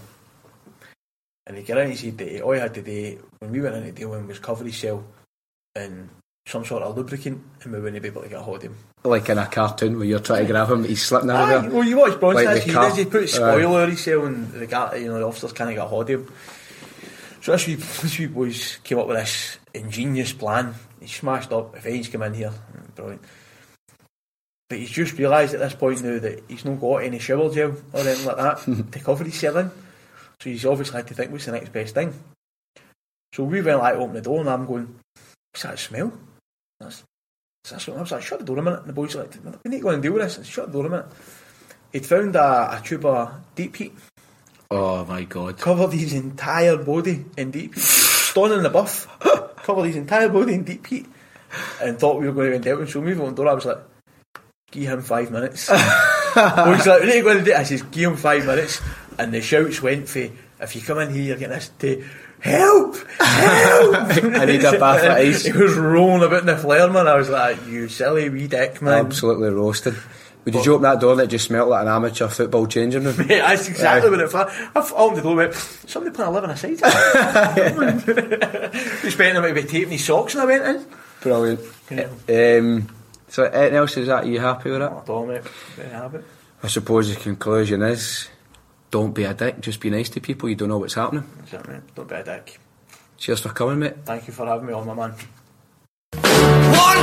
[1.46, 3.76] And he got in, he said that all he had to do when we went
[3.76, 5.04] in to deal with him was cover his cell
[5.76, 6.10] in
[6.46, 8.78] some sort of lubricant and we wouldn't be able to get a hold of him.
[9.04, 11.84] Like in a cartoon where you're trying to grab him, he's slipping out of well,
[11.84, 13.28] you watch Bronson, Like he does, he put a Aye.
[13.28, 16.10] spoiler in his cell and the, guy, you know, the officers can't get a hold
[16.10, 16.34] of him.
[17.42, 20.74] So this wee, this wee boys came up with this ingenious plan.
[21.00, 22.54] He smashed up, if Ainge come in here,
[22.96, 23.22] brilliant.
[24.70, 27.76] But he's just realised at this point now that he's not got any shower gel
[27.92, 29.70] or anything like that to cover his cell in.
[30.40, 32.14] So he's obviously had to think what's the next best thing.
[33.34, 34.96] So we went like open the door and I'm going,
[35.52, 36.14] what's that smell?
[36.80, 37.04] That's,
[37.70, 38.82] that's what I was like, shut the door a minute.
[38.82, 39.34] And the boys like,
[39.64, 40.34] we need to go and deal with this.
[40.34, 41.06] I said, shut the door a minute.
[41.92, 43.94] He'd found a, a tube of deep heat,
[44.72, 45.60] Oh my god.
[45.60, 47.84] covered his entire body in deep heat,
[48.34, 49.08] stone in the buff,
[49.58, 51.06] covered his entire body in deep heat,
[51.80, 53.16] and thought we were going to go and deal with him.
[53.16, 53.78] So we door, I was like,
[54.72, 55.70] give him five minutes.
[56.36, 57.54] Like, what are you going to do?
[57.54, 58.82] I says, give him five minutes.
[59.20, 60.28] And the shouts went for,
[60.60, 62.04] if you come in here, you're getting this to,
[62.40, 63.96] help, help.
[64.34, 65.46] I need a bath of ice.
[65.46, 67.08] He was rolling about in the flare, man.
[67.08, 69.06] I was like, you silly wee dick, man.
[69.06, 69.96] Absolutely roasted.
[70.46, 73.18] Would you open that door and it just smelt like an amateur football changing room?
[73.28, 74.50] Mate, that's exactly what it felt.
[74.50, 76.70] I f- opened the door and went, somebody playing 11 aside.
[79.02, 80.86] he spent to be taping his socks and I went in.
[81.22, 81.60] Brilliant.
[81.90, 82.58] Yeah.
[82.60, 82.90] Um,
[83.30, 83.96] so, anything else?
[83.98, 84.86] Is that you happy with it?
[84.92, 85.44] Not at all, mate.
[85.76, 86.20] Very happy.
[86.62, 88.28] I suppose the conclusion is
[88.92, 90.50] don't be a dick, just be nice to people.
[90.50, 91.24] You don't know what's happening.
[91.52, 91.82] Mate.
[91.96, 92.60] Don't be a dick.
[93.18, 93.96] Cheers for coming, mate.
[94.06, 95.14] Thank you for having me on, my man.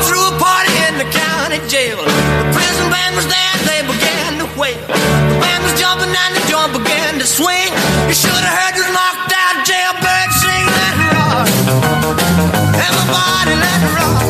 [0.07, 1.99] Through a party in the county jail.
[2.01, 4.81] The prison band was there, they began to wail.
[4.81, 7.71] The band was jumping and the joint began to swing.
[8.09, 11.47] You should have heard the knocked out jailbird sing that rock.
[12.75, 14.25] Everybody let it rock.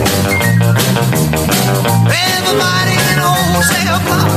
[2.11, 4.31] Everybody in the whole cell block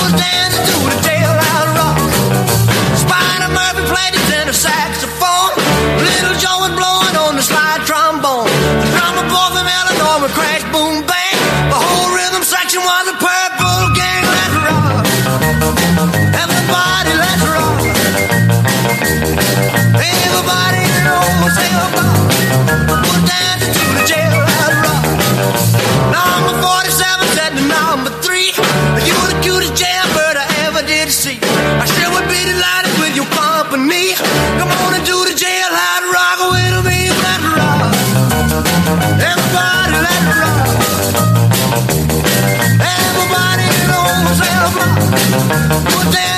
[0.00, 1.98] was dancing to the jailhouse rock.
[2.96, 5.54] Spider Murphy played his tenor saxophone.
[6.00, 8.07] Little Joe was blowing on the slide trombone.
[23.28, 25.04] To the jailhouse rock.
[26.12, 28.52] Number 47 said to number 3
[29.06, 31.38] You were the cutest jailbird I ever did see?
[31.42, 34.14] I sure would be delighted with your company.
[34.58, 37.92] Come on and do the jailhouse rock with me Let's rock
[39.20, 40.66] Everybody let's rock.
[42.80, 43.66] Everybody
[44.40, 46.37] cell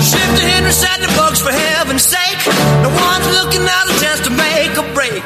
[0.00, 2.40] Shift to Henry side the bugs for heaven's sake.
[2.84, 5.24] No one's looking out a chance to make a break.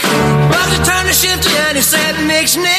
[0.52, 2.77] Bugs turned to shift and he said, Nick's Nick.